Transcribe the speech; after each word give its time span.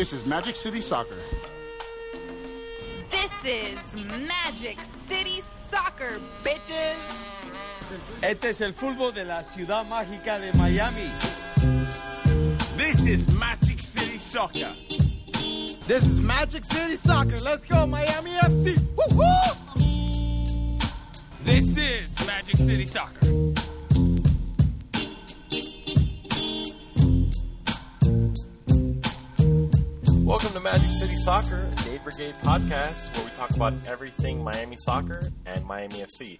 This 0.00 0.14
is 0.14 0.24
Magic 0.24 0.56
City 0.56 0.80
Soccer. 0.80 1.18
This 3.10 3.44
is 3.44 3.96
Magic 4.26 4.80
City 4.80 5.42
Soccer, 5.42 6.18
bitches. 6.42 6.96
Este 8.22 8.44
es 8.44 8.62
el 8.62 8.72
fútbol 8.72 9.12
de 9.12 9.26
la 9.26 9.44
ciudad 9.44 9.84
mágica 9.84 10.38
de 10.38 10.54
Miami. 10.54 11.10
This 12.78 13.04
is 13.04 13.28
Magic 13.34 13.82
City 13.82 14.16
Soccer. 14.16 14.74
This 15.86 16.06
is 16.06 16.18
Magic 16.18 16.64
City 16.64 16.96
Soccer. 16.96 17.38
Let's 17.38 17.66
go, 17.66 17.86
Miami 17.86 18.30
FC. 18.36 18.78
Woo 18.96 19.18
woo! 19.18 20.78
This 21.44 21.76
is 21.76 22.26
Magic 22.26 22.56
City 22.56 22.86
Soccer. 22.86 23.49
To 30.60 30.64
Magic 30.64 30.92
City 30.92 31.16
Soccer, 31.16 31.66
a 31.72 31.82
Dade 31.84 32.04
Brigade 32.04 32.34
podcast 32.42 33.14
where 33.16 33.24
we 33.24 33.30
talk 33.32 33.50
about 33.50 33.72
everything 33.86 34.42
Miami 34.42 34.76
soccer 34.78 35.30
and 35.46 35.64
Miami 35.64 35.96
FC. 36.00 36.38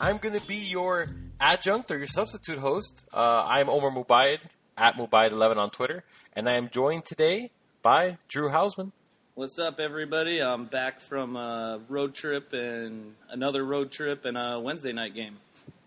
I'm 0.00 0.18
going 0.18 0.38
to 0.38 0.44
be 0.46 0.56
your 0.56 1.06
adjunct 1.40 1.90
or 1.90 1.98
your 1.98 2.06
substitute 2.06 2.58
host. 2.58 3.04
Uh, 3.12 3.44
I'm 3.44 3.68
Omar 3.68 3.90
Mubayed 3.90 4.38
at 4.76 4.96
Mubayed11 4.96 5.56
on 5.56 5.70
Twitter, 5.70 6.04
and 6.34 6.48
I 6.48 6.56
am 6.56 6.68
joined 6.68 7.04
today 7.04 7.50
by 7.82 8.18
Drew 8.28 8.50
Hausman. 8.50 8.92
What's 9.34 9.58
up, 9.58 9.78
everybody? 9.78 10.42
I'm 10.42 10.64
back 10.66 11.00
from 11.00 11.36
a 11.36 11.80
road 11.88 12.14
trip 12.14 12.52
and 12.52 13.14
another 13.30 13.64
road 13.64 13.92
trip 13.92 14.24
and 14.24 14.36
a 14.36 14.58
Wednesday 14.58 14.92
night 14.92 15.14
game. 15.14 15.36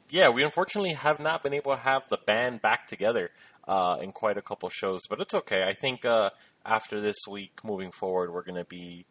Yeah, 0.09 0.29
we 0.29 0.43
unfortunately 0.43 0.93
have 0.93 1.20
not 1.20 1.43
been 1.43 1.54
able 1.54 1.71
to 1.73 1.79
have 1.79 2.07
the 2.07 2.18
band 2.18 2.62
back 2.62 2.88
together 2.88 3.31
uh, 3.68 3.98
in 4.02 4.12
quite 4.12 4.38
a 4.38 4.41
couple 4.41 4.70
shows, 4.70 5.02
but 5.09 5.20
it's 5.20 5.34
okay. 5.34 5.63
I 5.63 5.73
think 5.73 6.05
uh, 6.05 6.29
after 6.66 7.02
this 7.02 7.17
week, 7.30 7.59
moving 7.63 7.91
forward, 7.91 8.34
we're 8.34 8.44
going 8.44 8.55
to 8.55 8.66
be 8.66 9.05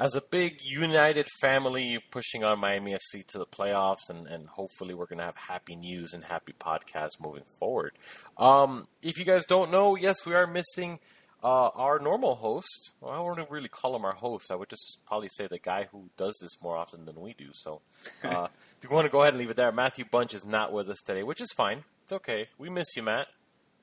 as 0.00 0.14
a 0.14 0.22
big 0.22 0.60
united 0.62 1.28
family 1.40 1.98
pushing 2.10 2.42
on 2.42 2.58
Miami 2.58 2.94
FC 2.94 3.26
to 3.26 3.38
the 3.38 3.46
playoffs, 3.46 4.08
and, 4.08 4.26
and 4.26 4.48
hopefully 4.48 4.94
we're 4.94 5.06
going 5.06 5.18
to 5.18 5.24
have 5.24 5.36
happy 5.36 5.76
news 5.76 6.14
and 6.14 6.24
happy 6.24 6.54
podcasts 6.58 7.20
moving 7.20 7.44
forward. 7.58 7.92
Um, 8.38 8.86
if 9.02 9.18
you 9.18 9.26
guys 9.26 9.44
don't 9.44 9.70
know, 9.70 9.96
yes, 9.96 10.24
we 10.24 10.34
are 10.34 10.46
missing 10.46 11.00
uh, 11.42 11.68
our 11.68 11.98
normal 11.98 12.36
host. 12.36 12.92
Well, 13.00 13.12
I 13.12 13.20
wouldn't 13.20 13.50
really 13.50 13.68
call 13.68 13.94
him 13.94 14.04
our 14.04 14.14
host. 14.14 14.50
I 14.50 14.54
would 14.54 14.70
just 14.70 15.00
probably 15.06 15.28
say 15.28 15.46
the 15.46 15.58
guy 15.58 15.88
who 15.92 16.10
does 16.16 16.38
this 16.40 16.62
more 16.62 16.76
often 16.76 17.04
than 17.04 17.20
we 17.20 17.34
do. 17.34 17.48
So, 17.52 17.82
uh, 18.24 18.48
if 18.78 18.88
you 18.88 18.94
want 18.94 19.06
to 19.06 19.10
go 19.10 19.20
ahead 19.20 19.34
and 19.34 19.38
leave 19.38 19.50
it 19.50 19.56
there, 19.56 19.72
Matthew 19.72 20.04
Bunch 20.10 20.34
is 20.34 20.44
not 20.46 20.72
with 20.72 20.88
us 20.88 21.02
today, 21.04 21.22
which 21.22 21.40
is 21.40 21.52
fine. 21.54 21.84
It's 22.04 22.12
okay. 22.12 22.48
We 22.58 22.70
miss 22.70 22.88
you, 22.96 23.02
Matt. 23.02 23.26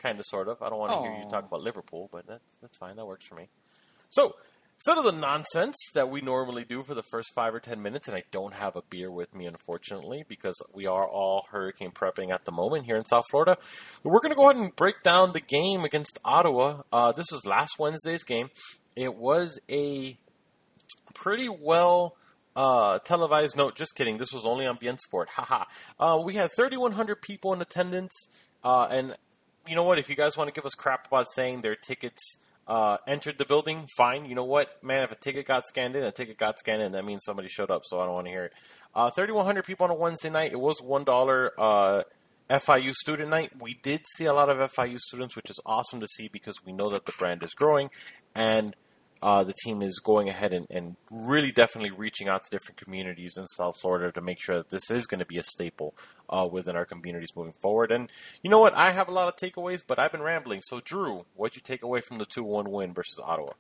Kind 0.08 0.20
of, 0.20 0.26
sort 0.26 0.48
of. 0.48 0.62
I 0.62 0.70
don't 0.70 0.80
want 0.80 0.94
to 0.94 1.00
hear 1.00 1.18
you 1.18 1.30
talk 1.30 1.46
about 1.46 1.62
Liverpool, 1.62 2.10
but 2.12 2.26
that's 2.28 2.44
that's 2.62 2.78
fine. 2.78 2.96
That 2.96 3.06
works 3.06 3.28
for 3.28 3.36
me. 3.36 3.50
So, 4.10 4.36
instead 4.76 4.98
of 4.98 5.04
the 5.04 5.12
nonsense 5.12 5.76
that 5.96 6.10
we 6.10 6.22
normally 6.22 6.64
do 6.64 6.82
for 6.84 6.96
the 6.96 7.04
first 7.12 7.30
five 7.36 7.54
or 7.54 7.60
ten 7.60 7.82
minutes, 7.82 8.08
and 8.08 8.16
I 8.16 8.24
don't 8.32 8.54
have 8.54 8.76
a 8.76 8.82
beer 8.90 9.12
with 9.12 9.36
me, 9.36 9.46
unfortunately, 9.46 10.24
because 10.30 10.56
we 10.74 10.86
are 10.86 11.06
all 11.06 11.44
hurricane 11.52 11.92
prepping 11.92 12.32
at 12.32 12.46
the 12.46 12.52
moment 12.52 12.86
here 12.86 12.96
in 12.96 13.06
South 13.06 13.26
Florida, 13.30 13.58
we're 14.04 14.22
going 14.22 14.32
to 14.32 14.36
go 14.36 14.50
ahead 14.50 14.62
and 14.62 14.76
break 14.76 15.04
down 15.04 15.34
the 15.34 15.42
game 15.42 15.84
against 15.84 16.18
Ottawa. 16.24 16.84
Uh, 16.92 17.12
this 17.12 17.28
was 17.32 17.46
last 17.46 17.74
Wednesday's 17.78 18.24
game. 18.24 18.50
It 18.96 19.16
was 19.16 19.60
a 19.70 20.18
pretty 21.14 21.50
well 21.50 22.16
uh, 22.56 23.00
televised. 23.00 23.56
No, 23.56 23.72
just 23.72 23.96
kidding. 23.96 24.18
This 24.18 24.34
was 24.34 24.46
only 24.46 24.66
on 24.66 24.78
beIN 24.78 24.98
Sport. 25.00 25.30
Haha. 25.36 25.66
Uh, 26.00 26.20
we 26.24 26.36
had 26.36 26.50
3,100 26.56 27.22
people 27.22 27.54
in 27.54 27.62
attendance, 27.62 28.14
uh, 28.64 28.88
and 28.90 29.16
you 29.68 29.76
know 29.76 29.84
what? 29.84 30.00
If 30.00 30.10
you 30.10 30.16
guys 30.16 30.38
want 30.38 30.48
to 30.48 30.54
give 30.54 30.66
us 30.66 30.74
crap 30.76 31.08
about 31.08 31.28
saying 31.30 31.62
their 31.62 31.76
tickets 31.76 32.38
uh, 32.68 32.98
entered 33.08 33.38
the 33.38 33.46
building, 33.46 33.88
fine. 33.98 34.26
You 34.26 34.36
know 34.36 34.44
what, 34.44 34.84
man? 34.84 35.04
If 35.04 35.12
a 35.12 35.16
ticket 35.16 35.46
got 35.46 35.66
scanned 35.66 35.96
in, 35.96 36.04
a 36.04 36.12
ticket 36.12 36.38
got 36.38 36.60
scanned 36.60 36.82
in. 36.82 36.92
That 36.94 37.06
means 37.06 37.24
somebody 37.24 37.48
showed 37.48 37.72
up. 37.72 37.84
So 37.86 38.00
I 38.00 38.06
don't 38.06 38.14
want 38.14 38.28
to 38.28 38.32
hear 38.32 38.46
it. 38.46 38.54
Uh, 38.94 39.10
3,100 39.12 39.64
people 39.66 39.86
on 39.86 39.92
a 39.92 39.96
Wednesday 39.96 40.30
night. 40.30 40.52
It 40.52 40.60
was 40.60 40.82
one 40.82 41.04
dollar. 41.04 41.54
Uh, 41.58 42.04
FIU 42.50 42.94
student 42.94 43.30
night. 43.30 43.52
We 43.60 43.78
did 43.84 44.08
see 44.16 44.24
a 44.24 44.34
lot 44.34 44.50
of 44.50 44.58
FIU 44.72 44.98
students, 45.00 45.36
which 45.36 45.50
is 45.50 45.60
awesome 45.66 46.00
to 46.00 46.08
see 46.08 46.30
because 46.30 46.64
we 46.66 46.72
know 46.72 46.90
that 46.92 47.06
the 47.06 47.12
brand 47.12 47.44
is 47.44 47.54
growing 47.54 47.90
and 48.34 48.74
uh, 49.22 49.44
the 49.44 49.54
team 49.64 49.82
is 49.82 50.00
going 50.00 50.30
ahead 50.30 50.54
and, 50.54 50.68
and, 50.70 50.96
really 51.10 51.52
definitely 51.52 51.92
reaching 51.92 52.28
out 52.28 52.44
to 52.44 52.52
different 52.52 52.78
communities 52.78 53.36
in 53.38 53.48
South 53.48 53.80
Florida 53.80 54.12
to 54.12 54.22
make 54.22 54.40
sure 54.40 54.58
that 54.58 54.70
this 54.70 54.92
is 54.92 55.08
going 55.08 55.20
to 55.20 55.26
be 55.26 55.38
a 55.38 55.44
staple 55.44 55.96
uh, 56.30 56.48
within 56.50 56.76
our 56.76 56.86
communities 56.86 57.30
moving 57.36 57.54
forward. 57.62 57.92
And 57.92 58.10
you 58.44 58.50
know 58.50 58.60
what? 58.60 58.76
I 58.76 58.92
have 58.92 59.08
a 59.08 59.12
lot 59.12 59.28
of 59.28 59.36
takeaways, 59.36 59.82
but 59.86 59.98
I've 60.00 60.12
been 60.12 60.22
rambling. 60.22 60.62
So, 60.64 60.82
Drew, 60.84 61.26
what'd 61.36 61.56
you 61.56 61.62
take 61.64 61.84
away 61.84 62.02
from 62.02 62.18
the 62.18 62.26
2 62.26 62.44
1 62.44 62.70
win 62.72 62.94
versus 62.94 63.20
Ottawa? 63.24 63.54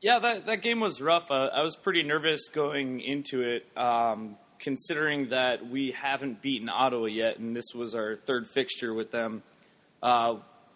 Yeah, 0.00 0.20
that, 0.20 0.46
that 0.46 0.62
game 0.62 0.78
was 0.78 1.00
rough. 1.00 1.30
Uh, 1.30 1.48
I 1.52 1.62
was 1.62 1.74
pretty 1.74 2.04
nervous 2.04 2.48
going 2.48 3.00
into 3.00 3.42
it, 3.42 3.66
um, 3.76 4.36
considering 4.60 5.30
that 5.30 5.68
we 5.68 5.90
haven't 5.90 6.40
beaten 6.40 6.68
Ottawa 6.68 7.06
yet, 7.06 7.38
and 7.38 7.56
this 7.56 7.74
was 7.74 7.96
our 7.96 8.14
third 8.14 8.46
fixture 8.46 8.94
with 8.94 9.10
them. 9.10 9.42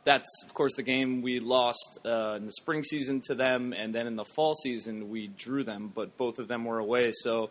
That's 0.05 0.29
of 0.45 0.53
course 0.55 0.73
the 0.77 0.83
game 0.83 1.23
we 1.23 1.39
lost 1.39 1.99
uh, 2.05 2.35
in 2.35 2.47
the 2.47 2.53
spring 2.53 2.83
season 2.83 3.21
to 3.29 3.35
them, 3.35 3.73
and 3.73 3.95
then 3.95 4.07
in 4.07 4.17
the 4.17 4.25
fall 4.25 4.55
season 4.55 5.11
we 5.11 5.29
drew 5.29 5.63
them, 5.63 5.93
but 5.95 6.17
both 6.17 6.39
of 6.39 6.49
them 6.49 6.65
were 6.65 6.79
away. 6.79 7.13
So 7.13 7.51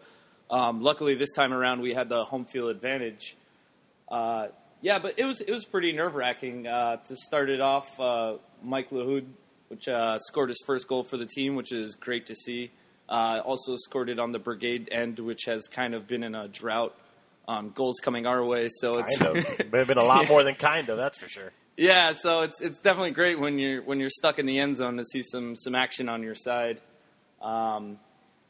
um, 0.49 0.81
luckily 0.81 1.15
this 1.15 1.31
time 1.31 1.53
around 1.53 1.81
we 1.81 1.93
had 1.93 2.09
the 2.09 2.25
home 2.25 2.45
field 2.45 2.69
advantage. 2.69 3.37
Uh, 4.09 4.47
yeah, 4.81 4.99
but 4.99 5.17
it 5.17 5.25
was 5.25 5.41
it 5.41 5.51
was 5.51 5.63
pretty 5.63 5.93
nerve 5.93 6.15
wracking 6.15 6.67
uh, 6.67 6.97
to 6.97 7.15
start 7.15 7.49
it 7.49 7.61
off. 7.61 7.87
Uh, 7.99 8.33
Mike 8.63 8.89
Lahoud, 8.89 9.25
which 9.69 9.87
uh, 9.87 10.17
scored 10.19 10.49
his 10.49 10.61
first 10.65 10.87
goal 10.87 11.03
for 11.03 11.17
the 11.17 11.27
team, 11.27 11.55
which 11.55 11.71
is 11.71 11.95
great 11.95 12.25
to 12.25 12.35
see. 12.35 12.71
Uh, 13.07 13.41
also 13.45 13.75
scored 13.77 14.09
it 14.09 14.19
on 14.19 14.31
the 14.31 14.39
brigade 14.39 14.89
end, 14.91 15.19
which 15.19 15.43
has 15.45 15.67
kind 15.67 15.93
of 15.93 16.07
been 16.07 16.23
in 16.23 16.35
a 16.35 16.47
drought. 16.47 16.95
Um, 17.47 17.71
goals 17.71 17.99
coming 18.01 18.27
our 18.27 18.43
way, 18.45 18.69
so 18.69 18.99
it's 18.99 19.17
kind 19.17 19.37
of 19.37 19.71
been 19.87 19.97
a 19.97 20.03
lot 20.03 20.27
more 20.27 20.43
than 20.43 20.55
kind 20.55 20.87
of. 20.89 20.97
That's 20.97 21.17
for 21.17 21.27
sure. 21.27 21.51
Yeah, 21.77 22.13
so 22.19 22.41
it's 22.41 22.61
it's 22.61 22.79
definitely 22.79 23.11
great 23.11 23.39
when 23.39 23.57
you're 23.57 23.81
when 23.81 23.99
you're 23.99 24.09
stuck 24.09 24.39
in 24.39 24.45
the 24.45 24.59
end 24.59 24.75
zone 24.75 24.97
to 24.97 25.05
see 25.05 25.23
some 25.23 25.55
some 25.55 25.73
action 25.75 26.09
on 26.09 26.21
your 26.21 26.35
side. 26.35 26.79
Um, 27.41 27.97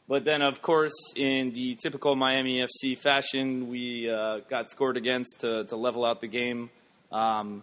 but 0.08 0.24
then, 0.24 0.42
of 0.42 0.60
course, 0.60 0.92
in 1.16 1.52
the 1.52 1.76
typical 1.82 2.14
Miami 2.16 2.60
FC 2.60 2.98
fashion, 2.98 3.68
we 3.68 4.10
uh, 4.10 4.40
got 4.50 4.68
scored 4.68 4.96
against 4.98 5.40
to, 5.40 5.64
to 5.64 5.76
level 5.76 6.04
out 6.04 6.20
the 6.20 6.26
game 6.26 6.68
um, 7.10 7.62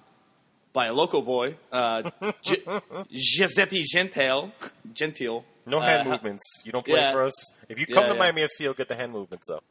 by 0.74 0.88
a 0.88 0.94
local 0.94 1.22
boy, 1.22 1.56
uh, 1.72 2.10
Gi- 2.42 2.64
Giuseppe 3.12 3.84
Gentile. 3.84 4.52
Gentile. 4.94 5.44
No 5.68 5.80
hand 5.82 6.08
Uh, 6.08 6.12
movements. 6.14 6.42
You 6.64 6.72
don't 6.72 6.84
play 6.86 6.96
yeah. 7.00 7.12
for 7.12 7.26
us. 7.26 7.52
If 7.68 7.78
you 7.78 7.86
come 7.86 8.04
Yeah, 8.06 8.10
to 8.10 8.14
yeah. 8.16 8.20
Miami 8.20 8.42
FC, 8.44 8.62
you'll 8.62 8.74
get 8.74 8.88
the 8.88 8.96
hand 8.96 9.12
movements, 9.12 9.48
though. 9.48 9.62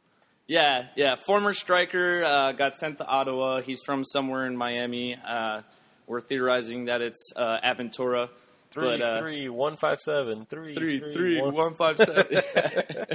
Yeah, 0.47 0.87
yeah. 0.95 1.15
Former 1.25 1.53
striker 1.53 2.23
uh, 2.23 2.51
got 2.53 2.75
sent 2.75 2.99
to 2.99 3.05
Ottawa. 3.05 3.59
He's 3.61 3.81
from 3.85 4.05
somewhere 4.05 4.45
in 4.45 4.55
Miami. 4.55 5.17
We're 6.09 6.21
theorizing 6.21 6.85
that 6.85 7.01
it's 7.01 7.31
uh, 7.35 7.59
Aventura. 7.63 8.29
Three, 8.71 8.97
But, 8.97 9.01
uh, 9.01 9.19
three, 9.19 9.47
one, 9.47 9.77
five, 9.77 9.99
seven, 9.99 10.45
three, 10.45 10.73
three, 10.73 10.99
three, 10.99 11.13
three, 11.13 11.41
one. 11.41 11.53
one, 11.53 11.75
five, 11.75 11.99
seven. 11.99 12.25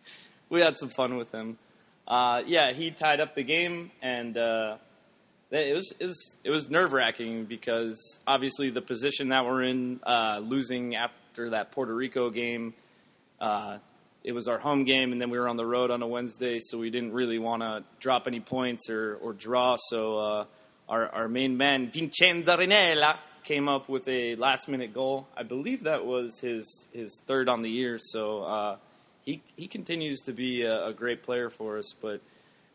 we 0.48 0.60
had 0.60 0.76
some 0.78 0.88
fun 0.88 1.16
with 1.16 1.32
him. 1.32 1.58
Uh, 2.06 2.42
yeah, 2.46 2.72
he 2.72 2.92
tied 2.92 3.18
up 3.18 3.34
the 3.34 3.42
game, 3.42 3.90
and 4.00 4.38
uh, 4.38 4.76
it 5.50 5.74
was 5.74 5.92
it 5.98 6.06
was 6.06 6.36
it 6.44 6.50
was 6.50 6.70
nerve 6.70 6.92
wracking 6.92 7.46
because 7.46 8.20
obviously 8.24 8.70
the 8.70 8.82
position 8.82 9.30
that 9.30 9.44
we're 9.44 9.64
in, 9.64 9.98
uh, 10.06 10.38
losing 10.40 10.94
after 10.94 11.50
that 11.50 11.72
Puerto 11.72 11.92
Rico 11.92 12.30
game, 12.30 12.74
uh, 13.40 13.78
it 14.22 14.30
was 14.30 14.46
our 14.46 14.58
home 14.58 14.84
game, 14.84 15.10
and 15.10 15.20
then 15.20 15.30
we 15.30 15.40
were 15.40 15.48
on 15.48 15.56
the 15.56 15.66
road 15.66 15.90
on 15.90 16.02
a 16.02 16.06
Wednesday, 16.06 16.60
so 16.60 16.78
we 16.78 16.90
didn't 16.90 17.12
really 17.14 17.40
want 17.40 17.62
to 17.62 17.82
drop 17.98 18.28
any 18.28 18.38
points 18.38 18.88
or, 18.88 19.16
or 19.16 19.32
draw. 19.32 19.76
So 19.90 20.18
uh, 20.18 20.44
our 20.88 21.08
our 21.08 21.28
main 21.28 21.56
man 21.56 21.90
Vincenzo 21.90 22.56
Rennella 22.56 23.18
came 23.44 23.68
up 23.68 23.88
with 23.88 24.08
a 24.08 24.36
last 24.36 24.68
minute 24.68 24.92
goal. 24.92 25.28
I 25.36 25.42
believe 25.42 25.84
that 25.84 26.04
was 26.04 26.40
his 26.40 26.88
his 26.92 27.20
third 27.26 27.48
on 27.48 27.62
the 27.62 27.70
year. 27.70 27.98
So 27.98 28.42
uh, 28.42 28.76
he 29.24 29.42
he 29.56 29.66
continues 29.66 30.20
to 30.22 30.32
be 30.32 30.62
a, 30.62 30.86
a 30.86 30.92
great 30.92 31.22
player 31.22 31.50
for 31.50 31.78
us. 31.78 31.94
But 32.00 32.20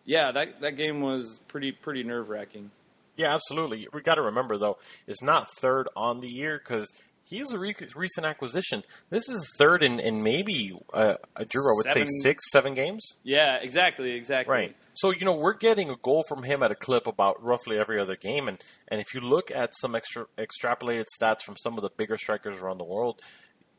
yeah, 0.05 0.31
that 0.31 0.61
that 0.61 0.71
game 0.71 1.01
was 1.01 1.41
pretty 1.47 1.71
pretty 1.71 2.03
nerve 2.03 2.29
wracking. 2.29 2.71
Yeah, 3.17 3.33
absolutely. 3.33 3.85
We 3.91 4.01
got 4.01 4.15
to 4.15 4.21
remember 4.21 4.57
though, 4.57 4.77
it's 5.05 5.21
not 5.21 5.47
third 5.59 5.89
on 5.95 6.21
the 6.21 6.29
year 6.29 6.57
because 6.57 6.89
he's 7.29 7.51
a 7.53 7.59
re- 7.59 7.75
recent 7.95 8.25
acquisition. 8.25 8.83
This 9.09 9.29
is 9.29 9.47
third 9.57 9.83
in, 9.83 9.99
in 9.99 10.23
maybe 10.23 10.71
uh, 10.93 11.13
a 11.35 11.45
Drew. 11.45 11.61
I 11.71 11.73
would 11.75 11.85
Seven- 11.85 12.05
say 12.05 12.11
six, 12.23 12.51
seven 12.51 12.73
games. 12.73 13.05
Yeah, 13.23 13.57
exactly, 13.61 14.11
exactly. 14.11 14.51
Right. 14.53 14.75
So 14.93 15.11
you 15.11 15.25
know 15.25 15.35
we're 15.35 15.57
getting 15.57 15.89
a 15.89 15.95
goal 15.95 16.23
from 16.27 16.43
him 16.43 16.61
at 16.63 16.71
a 16.71 16.75
clip 16.75 17.07
about 17.07 17.41
roughly 17.43 17.77
every 17.77 17.99
other 17.99 18.15
game, 18.15 18.47
and 18.47 18.57
and 18.87 18.99
if 18.99 19.13
you 19.13 19.21
look 19.21 19.51
at 19.51 19.71
some 19.79 19.95
extra 19.95 20.25
extrapolated 20.37 21.05
stats 21.21 21.41
from 21.41 21.55
some 21.57 21.77
of 21.77 21.81
the 21.83 21.89
bigger 21.97 22.17
strikers 22.17 22.59
around 22.59 22.77
the 22.79 22.83
world, 22.83 23.21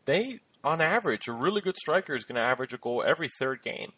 they 0.07 0.41
on 0.63 0.81
average 0.81 1.27
a 1.29 1.33
really 1.33 1.61
good 1.61 1.77
striker 1.77 2.15
is 2.15 2.25
going 2.25 2.37
to 2.37 2.43
average 2.43 2.73
a 2.73 2.79
goal 2.79 3.03
every 3.07 3.29
third 3.39 3.63
game. 3.63 3.93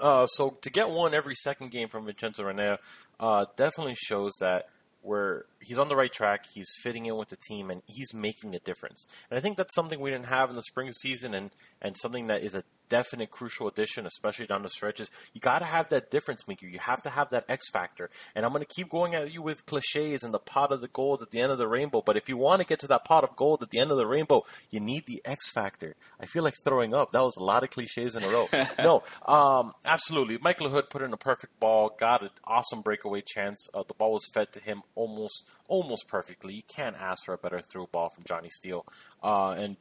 Uh, 0.00 0.26
so 0.26 0.56
to 0.62 0.70
get 0.70 0.88
one 0.90 1.12
every 1.14 1.34
second 1.34 1.70
game 1.70 1.88
from 1.88 2.04
Vincenzo 2.06 2.44
Rennella 2.44 2.78
uh, 3.20 3.44
definitely 3.56 3.94
shows 3.96 4.32
that 4.40 4.66
where 5.02 5.44
he's 5.60 5.78
on 5.78 5.88
the 5.88 5.96
right 5.96 6.12
track, 6.12 6.44
he's 6.52 6.70
fitting 6.82 7.06
in 7.06 7.16
with 7.16 7.28
the 7.28 7.38
team, 7.48 7.70
and 7.70 7.82
he's 7.86 8.12
making 8.12 8.54
a 8.54 8.58
difference. 8.60 9.06
And 9.30 9.38
I 9.38 9.40
think 9.40 9.56
that's 9.56 9.74
something 9.74 10.00
we 10.00 10.10
didn't 10.10 10.26
have 10.26 10.50
in 10.50 10.56
the 10.56 10.62
spring 10.62 10.92
season, 10.92 11.34
and 11.34 11.50
and 11.80 11.96
something 11.96 12.26
that 12.26 12.42
is 12.42 12.54
a 12.54 12.64
definite 12.88 13.30
crucial 13.30 13.68
addition, 13.68 14.06
especially 14.06 14.46
down 14.46 14.62
the 14.62 14.68
stretches. 14.68 15.10
You 15.32 15.40
got 15.40 15.60
to 15.60 15.64
have 15.64 15.88
that 15.90 16.10
difference 16.10 16.46
maker. 16.48 16.66
You 16.66 16.78
have 16.78 17.02
to 17.02 17.10
have 17.10 17.30
that 17.30 17.44
X 17.48 17.70
factor. 17.70 18.10
And 18.34 18.44
I'm 18.44 18.52
going 18.52 18.64
to 18.64 18.74
keep 18.74 18.90
going 18.90 19.14
at 19.14 19.32
you 19.32 19.42
with 19.42 19.66
cliches 19.66 20.22
and 20.22 20.32
the 20.32 20.38
pot 20.38 20.72
of 20.72 20.80
the 20.80 20.88
gold 20.88 21.22
at 21.22 21.30
the 21.30 21.40
end 21.40 21.52
of 21.52 21.58
the 21.58 21.68
rainbow. 21.68 22.02
But 22.04 22.16
if 22.16 22.28
you 22.28 22.36
want 22.36 22.60
to 22.60 22.66
get 22.66 22.80
to 22.80 22.86
that 22.88 23.04
pot 23.04 23.24
of 23.24 23.36
gold 23.36 23.62
at 23.62 23.70
the 23.70 23.78
end 23.78 23.90
of 23.90 23.96
the 23.96 24.06
rainbow, 24.06 24.42
you 24.70 24.80
need 24.80 25.06
the 25.06 25.22
X 25.24 25.50
factor. 25.50 25.96
I 26.20 26.26
feel 26.26 26.42
like 26.42 26.54
throwing 26.64 26.94
up. 26.94 27.12
That 27.12 27.22
was 27.22 27.36
a 27.36 27.44
lot 27.44 27.62
of 27.62 27.70
cliches 27.70 28.16
in 28.16 28.22
a 28.24 28.28
row. 28.28 28.48
no, 28.78 29.02
um, 29.26 29.72
absolutely. 29.84 30.38
Mike 30.40 30.58
Lahoud 30.58 30.90
put 30.90 31.02
in 31.02 31.12
a 31.12 31.16
perfect 31.16 31.58
ball, 31.60 31.94
got 31.98 32.22
an 32.22 32.30
awesome 32.44 32.82
breakaway 32.82 33.22
chance. 33.26 33.68
Uh, 33.74 33.82
the 33.86 33.94
ball 33.94 34.12
was 34.12 34.28
fed 34.32 34.52
to 34.52 34.60
him 34.60 34.82
almost 34.94 35.48
almost 35.68 36.08
perfectly. 36.08 36.54
You 36.54 36.62
can't 36.74 36.96
ask 36.96 37.24
for 37.24 37.34
a 37.34 37.38
better 37.38 37.60
through 37.60 37.88
ball 37.92 38.08
from 38.14 38.24
Johnny 38.24 38.48
Steele. 38.50 38.84
Uh, 39.22 39.50
and 39.50 39.76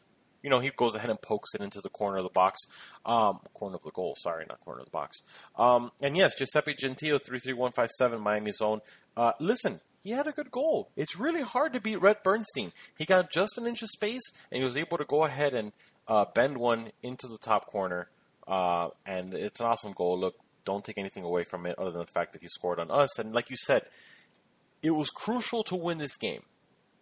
you 0.47 0.49
know, 0.49 0.59
he 0.59 0.71
goes 0.77 0.95
ahead 0.95 1.09
and 1.09 1.21
pokes 1.21 1.53
it 1.55 1.61
into 1.61 1.81
the 1.81 1.89
corner 1.89 2.19
of 2.19 2.23
the 2.23 2.29
box, 2.29 2.61
um, 3.05 3.39
corner 3.53 3.75
of 3.75 3.83
the 3.83 3.91
goal. 3.91 4.15
Sorry, 4.17 4.45
not 4.47 4.61
corner 4.61 4.79
of 4.79 4.85
the 4.85 4.91
box. 4.91 5.17
Um, 5.57 5.91
and 6.01 6.15
yes, 6.15 6.35
Giuseppe 6.35 6.73
Gentile, 6.73 7.17
three 7.17 7.39
three 7.39 7.51
one 7.51 7.73
five 7.73 7.89
seven, 7.91 8.21
Miami 8.21 8.53
zone. 8.53 8.79
Uh, 9.17 9.33
listen, 9.41 9.81
he 9.99 10.11
had 10.11 10.25
a 10.25 10.31
good 10.31 10.49
goal. 10.49 10.89
It's 10.95 11.19
really 11.19 11.41
hard 11.41 11.73
to 11.73 11.81
beat 11.81 11.99
Rhett 11.99 12.23
Bernstein. 12.23 12.71
He 12.97 13.03
got 13.03 13.29
just 13.29 13.57
an 13.57 13.67
inch 13.67 13.81
of 13.81 13.89
space, 13.89 14.21
and 14.49 14.59
he 14.59 14.63
was 14.63 14.77
able 14.77 14.97
to 14.97 15.03
go 15.03 15.25
ahead 15.25 15.53
and 15.53 15.73
uh, 16.07 16.23
bend 16.33 16.59
one 16.59 16.91
into 17.03 17.27
the 17.27 17.37
top 17.37 17.65
corner. 17.65 18.07
Uh, 18.47 18.87
and 19.05 19.33
it's 19.33 19.59
an 19.59 19.65
awesome 19.65 19.91
goal. 19.91 20.17
Look, 20.17 20.35
don't 20.63 20.85
take 20.85 20.97
anything 20.97 21.25
away 21.25 21.43
from 21.43 21.65
it 21.65 21.77
other 21.77 21.91
than 21.91 21.99
the 21.99 22.05
fact 22.05 22.31
that 22.31 22.41
he 22.41 22.47
scored 22.47 22.79
on 22.79 22.89
us. 22.89 23.19
And 23.19 23.35
like 23.35 23.49
you 23.49 23.57
said, 23.57 23.81
it 24.81 24.91
was 24.91 25.09
crucial 25.09 25.65
to 25.65 25.75
win 25.75 25.97
this 25.97 26.15
game. 26.15 26.43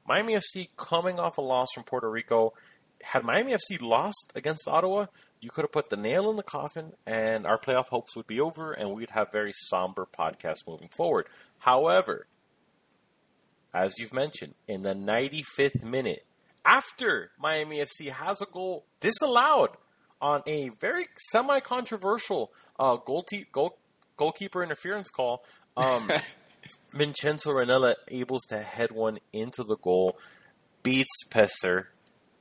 Miami 0.08 0.34
FC 0.34 0.70
coming 0.78 1.20
off 1.20 1.38
a 1.38 1.42
loss 1.42 1.68
from 1.76 1.84
Puerto 1.84 2.10
Rico 2.10 2.54
had 3.06 3.24
Miami 3.24 3.54
FC 3.54 3.80
lost 3.82 4.32
against 4.36 4.68
Ottawa, 4.68 5.06
you 5.40 5.52
could 5.52 5.64
have 5.64 5.72
put 5.72 5.90
the 5.90 5.98
nail 5.98 6.30
in 6.32 6.38
the 6.38 6.44
coffin, 6.44 6.94
and 7.06 7.46
our 7.46 7.60
playoff 7.60 7.88
hopes 7.90 8.16
would 8.16 8.26
be 8.26 8.42
over, 8.42 8.72
and 8.72 8.92
we'd 8.92 9.12
have 9.12 9.32
very 9.32 9.52
somber 9.54 10.08
podcasts 10.08 10.68
moving 10.68 10.90
forward. 10.98 11.28
However, 11.60 12.26
as 13.74 14.00
you've 14.00 14.14
mentioned, 14.14 14.56
in 14.68 14.82
the 14.82 14.96
95th 14.96 15.84
minute, 15.84 16.26
after 16.66 17.30
Miami 17.40 17.78
FC 17.78 18.10
has 18.12 18.42
a 18.42 18.48
goal 18.48 18.86
disallowed 19.00 19.72
on 20.20 20.42
a 20.48 20.70
very 20.70 21.06
semi-controversial 21.32 22.52
uh, 22.80 22.96
goal 22.96 23.24
te- 23.24 23.46
goal- 23.52 23.78
goalkeeper 24.18 24.64
interference 24.64 25.12
call, 25.12 25.44
um, 25.78 26.10
Vincenzo 26.94 27.52
Rennella 27.52 27.94
able 28.08 28.40
to 28.50 28.58
head 28.64 28.92
one 28.92 29.20
into 29.32 29.64
the 29.64 29.78
goal, 29.78 30.18
beats 30.82 31.24
Peiser, 31.30 31.88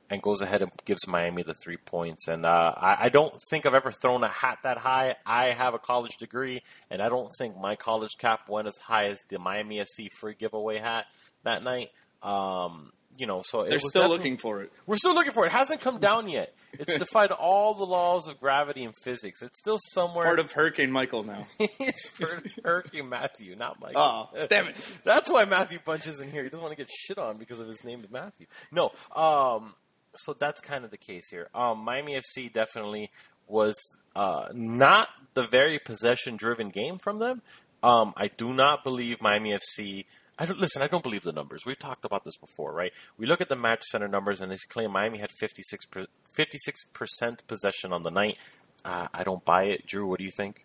and 0.09 0.21
goes 0.21 0.41
ahead 0.41 0.61
and 0.61 0.71
gives 0.85 1.07
Miami 1.07 1.43
the 1.43 1.53
three 1.53 1.77
points. 1.77 2.27
And 2.27 2.45
uh, 2.45 2.73
I, 2.75 3.05
I, 3.05 3.09
don't 3.09 3.33
think 3.49 3.65
I've 3.65 3.73
ever 3.73 3.91
thrown 3.91 4.23
a 4.23 4.27
hat 4.27 4.59
that 4.63 4.77
high. 4.77 5.15
I 5.25 5.51
have 5.51 5.73
a 5.73 5.79
college 5.79 6.17
degree, 6.19 6.61
and 6.91 7.01
I 7.01 7.09
don't 7.09 7.31
think 7.37 7.57
my 7.57 7.75
college 7.75 8.17
cap 8.19 8.47
went 8.49 8.67
as 8.67 8.77
high 8.77 9.05
as 9.07 9.19
the 9.29 9.39
Miami 9.39 9.77
FC 9.77 10.09
free 10.19 10.35
giveaway 10.37 10.77
hat 10.77 11.05
that 11.43 11.63
night. 11.63 11.89
Um, 12.21 12.91
you 13.17 13.27
know, 13.27 13.43
so 13.45 13.63
they're 13.63 13.79
still 13.79 14.09
looking 14.09 14.37
for 14.37 14.61
it. 14.61 14.71
We're 14.85 14.97
still 14.97 15.13
looking 15.13 15.31
for 15.31 15.45
it. 15.45 15.47
It 15.47 15.53
hasn't 15.53 15.81
come 15.81 15.99
down 15.99 16.27
yet. 16.27 16.53
It's 16.73 16.93
defied 16.99 17.31
all 17.31 17.73
the 17.73 17.85
laws 17.85 18.27
of 18.27 18.39
gravity 18.39 18.83
and 18.83 18.93
physics. 19.03 19.41
It's 19.41 19.59
still 19.59 19.79
somewhere. 19.93 20.25
Part 20.25 20.39
of 20.39 20.51
Hurricane 20.51 20.91
Michael 20.91 21.23
now. 21.23 21.45
it's 21.59 22.07
for 22.09 22.41
Hurricane 22.63 23.09
Matthew, 23.09 23.55
not 23.55 23.79
Michael. 23.79 24.01
Oh, 24.01 24.47
damn 24.47 24.67
it! 24.67 24.99
That's 25.03 25.31
why 25.31 25.45
Matthew 25.45 25.79
punches 25.79 26.19
in 26.19 26.31
here. 26.31 26.43
He 26.43 26.49
doesn't 26.49 26.63
want 26.63 26.75
to 26.75 26.77
get 26.77 26.89
shit 26.91 27.17
on 27.17 27.37
because 27.37 27.59
of 27.59 27.67
his 27.67 27.83
name 27.83 28.01
is 28.01 28.09
Matthew. 28.09 28.47
No, 28.71 28.91
um, 29.15 29.73
so 30.17 30.33
that's 30.33 30.61
kind 30.61 30.85
of 30.85 30.91
the 30.91 30.97
case 30.97 31.29
here. 31.29 31.49
Um, 31.53 31.79
Miami 31.79 32.15
FC 32.15 32.51
definitely 32.51 33.11
was 33.47 33.75
uh, 34.15 34.47
not 34.53 35.09
the 35.33 35.43
very 35.47 35.79
possession 35.79 36.37
driven 36.37 36.69
game 36.69 36.97
from 36.97 37.19
them. 37.19 37.41
Um, 37.83 38.13
I 38.17 38.29
do 38.29 38.53
not 38.53 38.83
believe 38.83 39.21
Miami 39.21 39.51
FC. 39.51 40.05
I 40.37 40.45
don't, 40.45 40.59
listen, 40.59 40.81
I 40.81 40.87
don't 40.87 41.03
believe 41.03 41.23
the 41.23 41.31
numbers. 41.31 41.65
We've 41.65 41.79
talked 41.79 42.03
about 42.03 42.23
this 42.23 42.37
before, 42.37 42.73
right? 42.73 42.91
We 43.17 43.25
look 43.25 43.41
at 43.41 43.49
the 43.49 43.55
match 43.55 43.83
center 43.83 44.07
numbers 44.07 44.41
and 44.41 44.51
they 44.51 44.57
claim 44.69 44.91
Miami 44.91 45.19
had 45.19 45.31
56 45.31 45.85
percent 46.93 47.47
possession 47.47 47.93
on 47.93 48.03
the 48.03 48.11
night. 48.11 48.37
Uh, 48.83 49.07
I 49.13 49.23
don't 49.23 49.43
buy 49.45 49.65
it. 49.65 49.85
Drew, 49.85 50.07
what 50.07 50.19
do 50.19 50.25
you 50.25 50.31
think? 50.35 50.64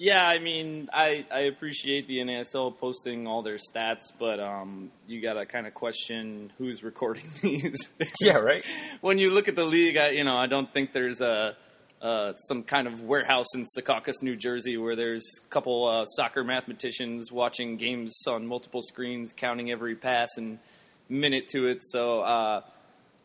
Yeah, 0.00 0.26
I 0.26 0.38
mean, 0.38 0.88
I, 0.94 1.26
I 1.30 1.40
appreciate 1.40 2.06
the 2.06 2.20
NASL 2.20 2.78
posting 2.78 3.26
all 3.26 3.42
their 3.42 3.58
stats, 3.58 4.04
but 4.18 4.40
um, 4.40 4.90
you 5.06 5.20
got 5.20 5.34
to 5.34 5.44
kind 5.44 5.66
of 5.66 5.74
question 5.74 6.50
who's 6.56 6.82
recording 6.82 7.30
these. 7.42 7.76
yeah, 8.18 8.36
right. 8.36 8.64
when 9.02 9.18
you 9.18 9.30
look 9.30 9.46
at 9.46 9.56
the 9.56 9.64
league, 9.66 9.98
I, 9.98 10.12
you 10.12 10.24
know, 10.24 10.38
I 10.38 10.46
don't 10.46 10.72
think 10.72 10.94
there's 10.94 11.20
a 11.20 11.54
uh, 12.00 12.32
some 12.32 12.62
kind 12.62 12.86
of 12.86 13.02
warehouse 13.02 13.48
in 13.54 13.66
Secaucus, 13.76 14.22
New 14.22 14.36
Jersey, 14.36 14.78
where 14.78 14.96
there's 14.96 15.22
a 15.44 15.48
couple 15.48 15.86
uh, 15.86 16.06
soccer 16.06 16.44
mathematicians 16.44 17.30
watching 17.30 17.76
games 17.76 18.22
on 18.26 18.46
multiple 18.46 18.80
screens, 18.82 19.34
counting 19.36 19.70
every 19.70 19.96
pass 19.96 20.30
and 20.38 20.60
minute 21.10 21.48
to 21.48 21.66
it. 21.66 21.82
So 21.82 22.20
uh, 22.20 22.62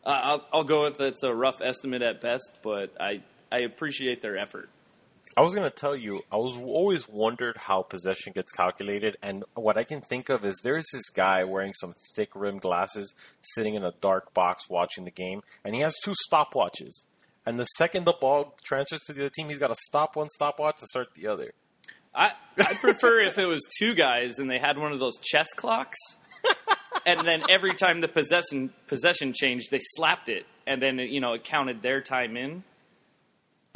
I'll, 0.04 0.44
I'll 0.52 0.64
go 0.64 0.82
with 0.82 1.00
it's 1.00 1.22
a 1.22 1.34
rough 1.34 1.62
estimate 1.62 2.02
at 2.02 2.20
best, 2.20 2.58
but 2.62 2.94
I 3.00 3.22
I 3.50 3.60
appreciate 3.60 4.20
their 4.20 4.36
effort. 4.36 4.68
I 5.38 5.42
was 5.42 5.54
going 5.54 5.68
to 5.68 5.76
tell 5.76 5.94
you, 5.94 6.22
I 6.32 6.36
was 6.36 6.56
always 6.56 7.06
wondered 7.06 7.58
how 7.58 7.82
possession 7.82 8.32
gets 8.32 8.50
calculated, 8.52 9.18
and 9.22 9.44
what 9.54 9.76
I 9.76 9.84
can 9.84 10.00
think 10.00 10.30
of 10.30 10.46
is 10.46 10.58
there's 10.64 10.86
this 10.94 11.10
guy 11.10 11.44
wearing 11.44 11.74
some 11.74 11.92
thick 12.14 12.30
rimmed 12.34 12.62
glasses 12.62 13.14
sitting 13.42 13.74
in 13.74 13.84
a 13.84 13.92
dark 14.00 14.32
box 14.32 14.70
watching 14.70 15.04
the 15.04 15.10
game, 15.10 15.42
and 15.62 15.74
he 15.74 15.82
has 15.82 15.94
two 16.02 16.14
stopwatches. 16.30 17.04
And 17.44 17.58
the 17.60 17.64
second 17.64 18.06
the 18.06 18.14
ball 18.14 18.56
transfers 18.64 19.02
to 19.06 19.12
the 19.12 19.22
other 19.22 19.30
team, 19.30 19.50
he's 19.50 19.58
got 19.58 19.68
to 19.68 19.76
stop 19.78 20.16
one 20.16 20.30
stopwatch 20.30 20.78
to 20.78 20.86
start 20.86 21.08
the 21.14 21.26
other. 21.26 21.52
I 22.14 22.30
I 22.58 22.72
prefer 22.72 23.20
if 23.20 23.36
it 23.36 23.44
was 23.44 23.60
two 23.78 23.94
guys 23.94 24.38
and 24.38 24.50
they 24.50 24.58
had 24.58 24.78
one 24.78 24.92
of 24.92 25.00
those 25.00 25.18
chess 25.18 25.52
clocks, 25.54 25.98
and 27.04 27.20
then 27.20 27.42
every 27.50 27.74
time 27.74 28.00
the 28.00 28.08
possession 28.08 28.72
possession 28.86 29.34
changed, 29.34 29.70
they 29.70 29.80
slapped 29.82 30.30
it, 30.30 30.46
and 30.66 30.80
then 30.80 30.98
you 30.98 31.20
know 31.20 31.34
it 31.34 31.44
counted 31.44 31.82
their 31.82 32.00
time 32.00 32.38
in. 32.38 32.64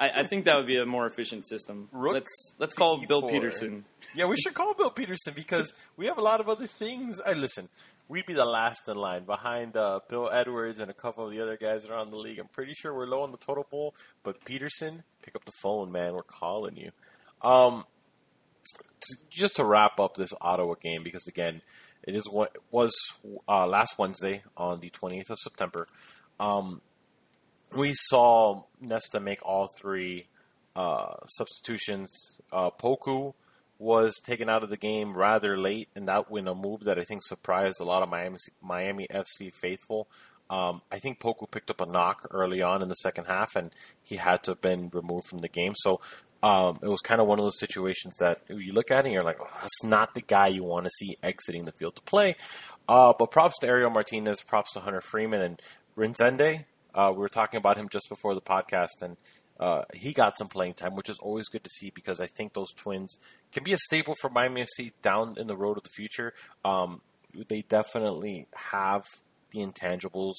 I, 0.01 0.21
I 0.21 0.27
think 0.27 0.47
that 0.47 0.57
would 0.57 0.67
be 0.67 0.79
a 0.79 0.87
more 0.87 1.07
efficient 1.07 1.47
system. 1.47 1.89
Rook 1.93 2.15
let's 2.15 2.53
let's 2.59 2.75
call 2.75 3.05
Bill 3.07 3.23
D4. 3.23 3.31
Peterson. 3.31 3.85
Yeah, 4.17 4.27
we 4.27 4.37
should 4.37 4.55
call 4.55 4.75
Bill 4.75 4.91
Peterson 4.91 5.35
because 5.37 5.73
we 5.97 6.07
have 6.07 6.19
a 6.19 6.21
lot 6.21 6.41
of 6.41 6.49
other 6.49 6.67
things. 6.67 7.21
I 7.25 7.35
listen. 7.35 7.69
We'd 8.09 8.27
be 8.27 8.33
the 8.35 8.45
last 8.45 8.89
in 8.89 8.97
line 8.97 9.23
behind 9.25 9.77
uh, 9.77 10.01
Bill 10.09 10.29
Edwards 10.33 10.81
and 10.81 10.91
a 10.91 10.95
couple 10.95 11.25
of 11.25 11.31
the 11.31 11.41
other 11.41 11.57
guys 11.57 11.85
around 11.85 12.11
the 12.11 12.17
league. 12.17 12.41
I'm 12.41 12.49
pretty 12.49 12.73
sure 12.75 12.93
we're 12.93 13.07
low 13.07 13.23
on 13.23 13.31
the 13.31 13.39
total 13.39 13.63
poll, 13.63 13.95
but 14.25 14.45
Peterson, 14.45 15.05
pick 15.23 15.37
up 15.37 15.45
the 15.45 15.53
phone, 15.63 15.93
man. 15.93 16.15
We're 16.15 16.25
calling 16.25 16.77
you. 16.77 16.91
Um, 17.49 17.85
t- 18.65 19.23
just 19.31 19.55
to 19.57 19.65
wrap 19.65 20.01
up 20.01 20.15
this 20.17 20.33
Ottawa 20.41 20.75
game, 20.83 21.05
because 21.05 21.29
again, 21.29 21.63
it 22.03 22.17
is 22.17 22.25
what 22.29 22.57
was 22.73 22.93
uh, 23.49 23.65
last 23.69 23.97
Wednesday 23.97 24.43
on 24.57 24.81
the 24.81 24.91
20th 24.91 25.31
of 25.31 25.39
September. 25.39 25.87
Um, 26.41 26.81
we 27.77 27.93
saw 27.95 28.65
Nesta 28.81 29.21
make 29.21 29.45
all 29.45 29.69
three 29.69 30.27
uh, 30.77 31.15
substitutions. 31.27 32.39
Uh, 32.53 32.71
Poku 32.71 33.35
was 33.79 34.21
taken 34.25 34.49
out 34.49 34.63
of 34.63 34.71
the 34.71 34.77
game 34.77 35.17
rather 35.17 35.57
late, 35.57 35.89
and 35.95 36.09
that 36.09 36.27
in 36.31 36.49
a 36.49 36.55
move 36.55 36.85
that 36.85 36.99
I 36.99 37.05
think 37.05 37.23
surprised 37.25 37.81
a 37.81 37.85
lot 37.85 38.03
of 38.03 38.09
Miami 38.09 38.39
Miami 38.63 39.07
FC 39.11 39.53
faithful. 39.53 40.09
Um, 40.51 40.83
I 40.91 40.99
think 40.99 41.21
Poku 41.21 41.49
picked 41.51 41.71
up 41.71 41.81
a 41.81 41.87
knock 41.87 42.27
early 42.33 42.61
on 42.61 42.83
in 42.83 42.89
the 42.89 42.97
second 42.97 43.27
half, 43.27 43.55
and 43.55 43.71
he 44.03 44.17
had 44.17 44.43
to 44.45 44.53
have 44.53 44.61
been 44.61 44.91
removed 44.93 45.27
from 45.27 45.41
the 45.41 45.49
game. 45.49 45.75
So 45.77 46.01
um, 46.43 46.79
it 46.83 46.89
was 46.89 47.01
kind 47.01 47.21
of 47.21 47.27
one 47.27 47.39
of 47.39 47.45
those 47.45 47.59
situations 47.59 48.17
that 48.19 48.41
you 48.49 48.73
look 48.73 48.91
at 48.91 49.05
and 49.05 49.13
you're 49.13 49.23
like, 49.23 49.39
oh, 49.41 49.49
that's 49.61 49.85
not 49.85 50.15
the 50.15 50.23
guy 50.23 50.49
you 50.49 50.65
want 50.65 50.85
to 50.85 50.91
see 50.91 51.17
exiting 51.23 51.67
the 51.67 51.73
field 51.73 51.97
to 51.97 52.03
play. 52.03 52.37
Uh, 52.89 53.13
but 53.17 53.31
props 53.31 53.59
to 53.61 53.69
Ariel 53.69 53.91
Martinez, 53.91 54.43
props 54.43 54.73
to 54.73 54.81
Hunter 54.81 55.01
Freeman, 55.01 55.41
and 55.41 55.63
Resende. 55.97 56.65
Uh, 56.95 57.11
we 57.13 57.19
were 57.19 57.29
talking 57.29 57.59
about 57.59 57.77
him 57.77 57.89
just 57.89 58.09
before 58.09 58.35
the 58.35 58.41
podcast, 58.41 59.03
and 59.03 59.17
uh, 59.59 59.83
he 59.93 60.13
got 60.13 60.39
some 60.39 60.49
playing 60.49 60.75
time, 60.75 60.97
which 60.97 61.09
is 61.09 61.19
always 61.19 61.49
good 61.49 61.63
to 61.65 61.71
see 61.71 61.91
because 61.95 62.21
I 62.21 62.27
think 62.27 62.55
those 62.55 62.73
twins 62.73 63.19
can 63.53 63.63
be 63.63 63.73
a 63.73 63.77
staple 63.77 64.15
for 64.21 64.31
Miami 64.31 64.63
FC 64.65 64.93
down 65.03 65.37
in 65.37 65.47
the 65.47 65.57
road 65.57 65.77
of 65.77 65.83
the 65.83 65.91
future. 65.91 66.33
Um, 66.65 67.03
they 67.49 67.63
definitely 67.69 68.47
have 68.55 69.05
the 69.51 69.61
intangibles 69.61 70.35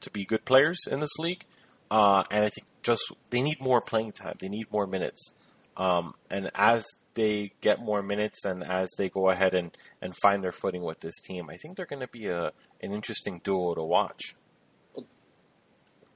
to 0.00 0.10
be 0.10 0.24
good 0.24 0.44
players 0.44 0.78
in 0.90 1.00
this 1.00 1.16
league, 1.18 1.44
uh, 1.90 2.24
and 2.30 2.44
I 2.44 2.48
think 2.48 2.66
just 2.82 3.02
they 3.30 3.42
need 3.42 3.60
more 3.60 3.80
playing 3.80 4.12
time. 4.12 4.36
They 4.40 4.48
need 4.48 4.72
more 4.72 4.86
minutes, 4.86 5.32
um, 5.76 6.14
and 6.30 6.50
as 6.54 6.84
they 7.14 7.52
get 7.60 7.80
more 7.80 8.02
minutes 8.02 8.44
and 8.44 8.64
as 8.64 8.88
they 8.96 9.08
go 9.08 9.28
ahead 9.28 9.54
and, 9.54 9.76
and 10.00 10.14
find 10.22 10.42
their 10.42 10.52
footing 10.52 10.82
with 10.82 11.00
this 11.00 11.20
team, 11.20 11.50
I 11.50 11.56
think 11.56 11.76
they're 11.76 11.86
going 11.86 12.00
to 12.00 12.08
be 12.08 12.26
a 12.26 12.52
an 12.80 12.92
interesting 12.92 13.40
duo 13.44 13.74
to 13.74 13.82
watch. 13.82 14.34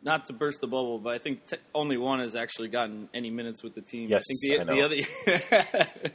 Not 0.07 0.27
to 0.27 0.33
burst 0.33 0.61
the 0.61 0.69
bubble, 0.69 1.01
but 1.01 1.15
I 1.15 1.19
think 1.19 1.45
t- 1.47 1.57
only 1.75 1.97
one 1.97 2.21
has 2.21 2.37
actually 2.37 2.69
gotten 2.69 3.09
any 3.13 3.29
minutes 3.29 3.65
with 3.65 3.75
the 3.75 3.81
team. 3.81 4.09
Yes, 4.09 4.23
I 4.23 4.49
think 4.49 4.61
I 4.61 4.87
the, 4.87 5.05
the 5.27 5.83
other. 5.99 6.11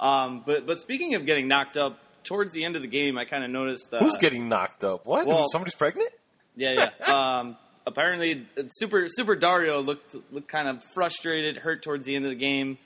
um, 0.00 0.42
but 0.44 0.66
but 0.66 0.80
speaking 0.80 1.14
of 1.14 1.24
getting 1.24 1.46
knocked 1.46 1.76
up 1.76 2.00
towards 2.24 2.52
the 2.52 2.64
end 2.64 2.74
of 2.74 2.82
the 2.82 2.88
game, 2.88 3.16
I 3.16 3.24
kind 3.24 3.44
of 3.44 3.50
noticed 3.50 3.94
uh, 3.94 4.00
Who's 4.00 4.16
getting 4.16 4.48
knocked 4.48 4.82
up? 4.82 5.06
What? 5.06 5.28
well- 5.28 5.46
Somebody's 5.46 5.76
pregnant? 5.76 6.10
Yeah, 6.56 6.90
yeah. 7.06 7.38
um, 7.38 7.56
apparently, 7.86 8.48
uh, 8.58 8.62
Super 8.68 9.06
Super 9.08 9.36
Dario 9.36 9.80
looked 9.80 10.16
looked 10.32 10.48
kind 10.48 10.66
of 10.66 10.82
frustrated, 10.92 11.56
hurt 11.58 11.84
towards 11.84 12.06
the 12.06 12.16
end 12.16 12.24
of 12.24 12.30
the 12.30 12.36
game. 12.36 12.78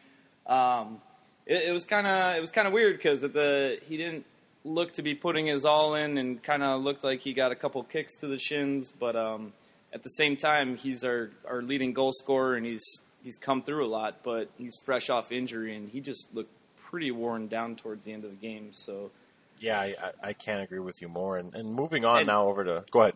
Um, 0.47 1.01
it, 1.47 1.69
it 1.69 1.73
was 1.73 1.87
kind 1.87 2.07
of 2.07 2.37
it 2.37 2.41
was 2.43 2.51
kind 2.51 2.67
of 2.67 2.75
weird 2.75 2.99
because 2.99 3.25
at 3.25 3.33
the 3.33 3.79
he 3.89 3.97
didn't 3.97 4.27
look 4.65 4.93
to 4.93 5.03
be 5.03 5.15
putting 5.15 5.47
his 5.47 5.65
all 5.65 5.95
in, 5.95 6.19
and 6.19 6.43
kind 6.43 6.63
of 6.63 6.83
looked 6.83 7.03
like 7.03 7.23
he 7.23 7.33
got 7.33 7.51
a 7.51 7.57
couple 7.57 7.83
kicks 7.83 8.15
to 8.19 8.27
the 8.27 8.39
shins. 8.39 8.93
But 8.93 9.17
um, 9.17 9.55
at 9.93 10.03
the 10.03 10.11
same 10.11 10.37
time, 10.37 10.77
he's 10.77 11.05
our 11.05 11.31
our 11.49 11.63
leading 11.63 11.93
goal 11.93 12.13
scorer, 12.13 12.55
and 12.57 12.67
he's 12.67 12.85
he's 13.23 13.37
come 13.39 13.63
through 13.63 13.87
a 13.87 13.91
lot. 13.91 14.23
But 14.23 14.51
he's 14.59 14.75
fresh 14.85 15.11
off 15.11 15.33
injury, 15.33 15.77
and 15.77 15.89
he 15.89 16.01
just 16.01 16.35
looked 16.35 16.53
pretty 16.91 17.11
worn 17.11 17.49
down 17.49 17.77
towards 17.77 18.05
the 18.05 18.13
end 18.13 18.25
of 18.25 18.31
the 18.31 18.37
game. 18.37 18.71
So. 18.73 19.11
Yeah, 19.61 19.81
I, 19.81 19.95
I, 20.23 20.33
can't 20.35 20.63
agree 20.63 20.79
with 20.79 21.03
you 21.03 21.09
more. 21.09 21.37
And, 21.37 21.53
and 21.53 21.75
moving 21.75 22.05
on 22.05 22.19
And- 22.19 22.29
now 22.29 22.47
over 22.47 22.63
to 22.63 22.85
go 22.93 23.01
ahead. 23.01 23.15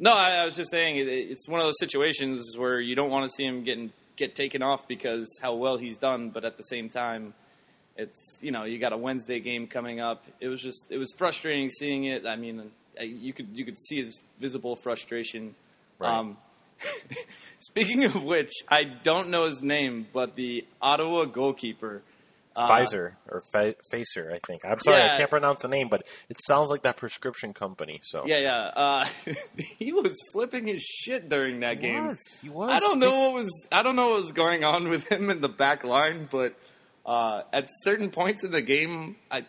No, 0.00 0.12
I, 0.12 0.32
I 0.32 0.44
was 0.44 0.56
just 0.56 0.70
saying 0.72 0.96
it, 0.96 1.06
it's 1.08 1.48
one 1.48 1.60
of 1.60 1.66
those 1.66 1.78
situations 1.78 2.56
where 2.56 2.80
you 2.80 2.96
don't 2.96 3.08
want 3.08 3.30
to 3.30 3.34
see 3.34 3.44
him 3.44 3.62
getting 3.62 3.92
get 4.16 4.34
taken 4.34 4.62
off 4.62 4.88
because 4.88 5.26
how 5.40 5.54
well 5.54 5.76
he's 5.76 5.96
done, 5.96 6.30
but 6.30 6.44
at 6.44 6.56
the 6.56 6.64
same 6.64 6.88
time, 6.88 7.34
it's 7.96 8.40
you 8.42 8.50
know 8.50 8.64
you 8.64 8.78
got 8.78 8.92
a 8.92 8.96
Wednesday 8.96 9.40
game 9.40 9.66
coming 9.66 10.00
up. 10.00 10.24
It 10.40 10.48
was 10.48 10.60
just 10.60 10.90
it 10.90 10.98
was 10.98 11.12
frustrating 11.16 11.70
seeing 11.70 12.04
it. 12.04 12.26
I 12.26 12.36
mean, 12.36 12.70
you 13.00 13.32
could 13.32 13.48
you 13.54 13.64
could 13.64 13.78
see 13.78 13.96
his 13.96 14.20
visible 14.38 14.76
frustration. 14.76 15.54
Right. 15.98 16.12
Um, 16.12 16.36
speaking 17.58 18.04
of 18.04 18.22
which, 18.22 18.52
I 18.68 18.84
don't 18.84 19.30
know 19.30 19.44
his 19.46 19.62
name, 19.62 20.06
but 20.12 20.36
the 20.36 20.66
Ottawa 20.80 21.24
goalkeeper. 21.24 22.02
uh, 22.54 22.68
Pfizer 22.68 23.12
or 23.28 23.42
Fa- 23.52 23.74
Facer, 23.90 24.30
I 24.34 24.38
think. 24.46 24.60
I'm 24.64 24.78
sorry, 24.80 25.02
I 25.02 25.16
can't 25.16 25.30
pronounce 25.30 25.62
the 25.62 25.68
name, 25.68 25.88
but 25.88 26.06
it 26.28 26.36
sounds 26.46 26.70
like 26.70 26.82
that 26.82 26.96
prescription 26.96 27.52
company. 27.54 28.00
So 28.02 28.24
Yeah, 28.26 28.38
yeah. 28.38 28.58
Uh, 28.76 29.06
he 29.78 29.92
was 29.92 30.14
flipping 30.32 30.66
his 30.66 30.82
shit 30.82 31.28
during 31.28 31.60
that 31.60 31.76
he 31.76 31.82
game. 31.82 32.06
was. 32.06 32.18
He 32.42 32.48
was. 32.48 32.70
I 32.70 32.78
don't 32.78 32.98
know 32.98 33.12
what 33.28 33.34
was 33.34 33.68
I 33.72 33.82
don't 33.82 33.96
know 33.96 34.08
what 34.10 34.22
was 34.22 34.32
going 34.32 34.64
on 34.64 34.88
with 34.88 35.10
him 35.10 35.30
in 35.30 35.40
the 35.40 35.48
back 35.50 35.84
line, 35.84 36.28
but 36.30 36.54
uh, 37.04 37.42
at 37.52 37.68
certain 37.82 38.10
points 38.10 38.42
in 38.44 38.52
the 38.52 38.62
game, 38.62 39.16
I, 39.30 39.44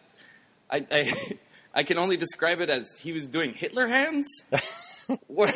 I, 0.69 0.85
I, 0.91 1.13
I 1.73 1.83
can 1.83 1.97
only 1.97 2.17
describe 2.17 2.59
it 2.61 2.69
as 2.69 2.87
he 3.01 3.11
was 3.13 3.27
doing 3.29 3.53
Hitler 3.53 3.87
hands, 3.87 4.27
where 5.27 5.53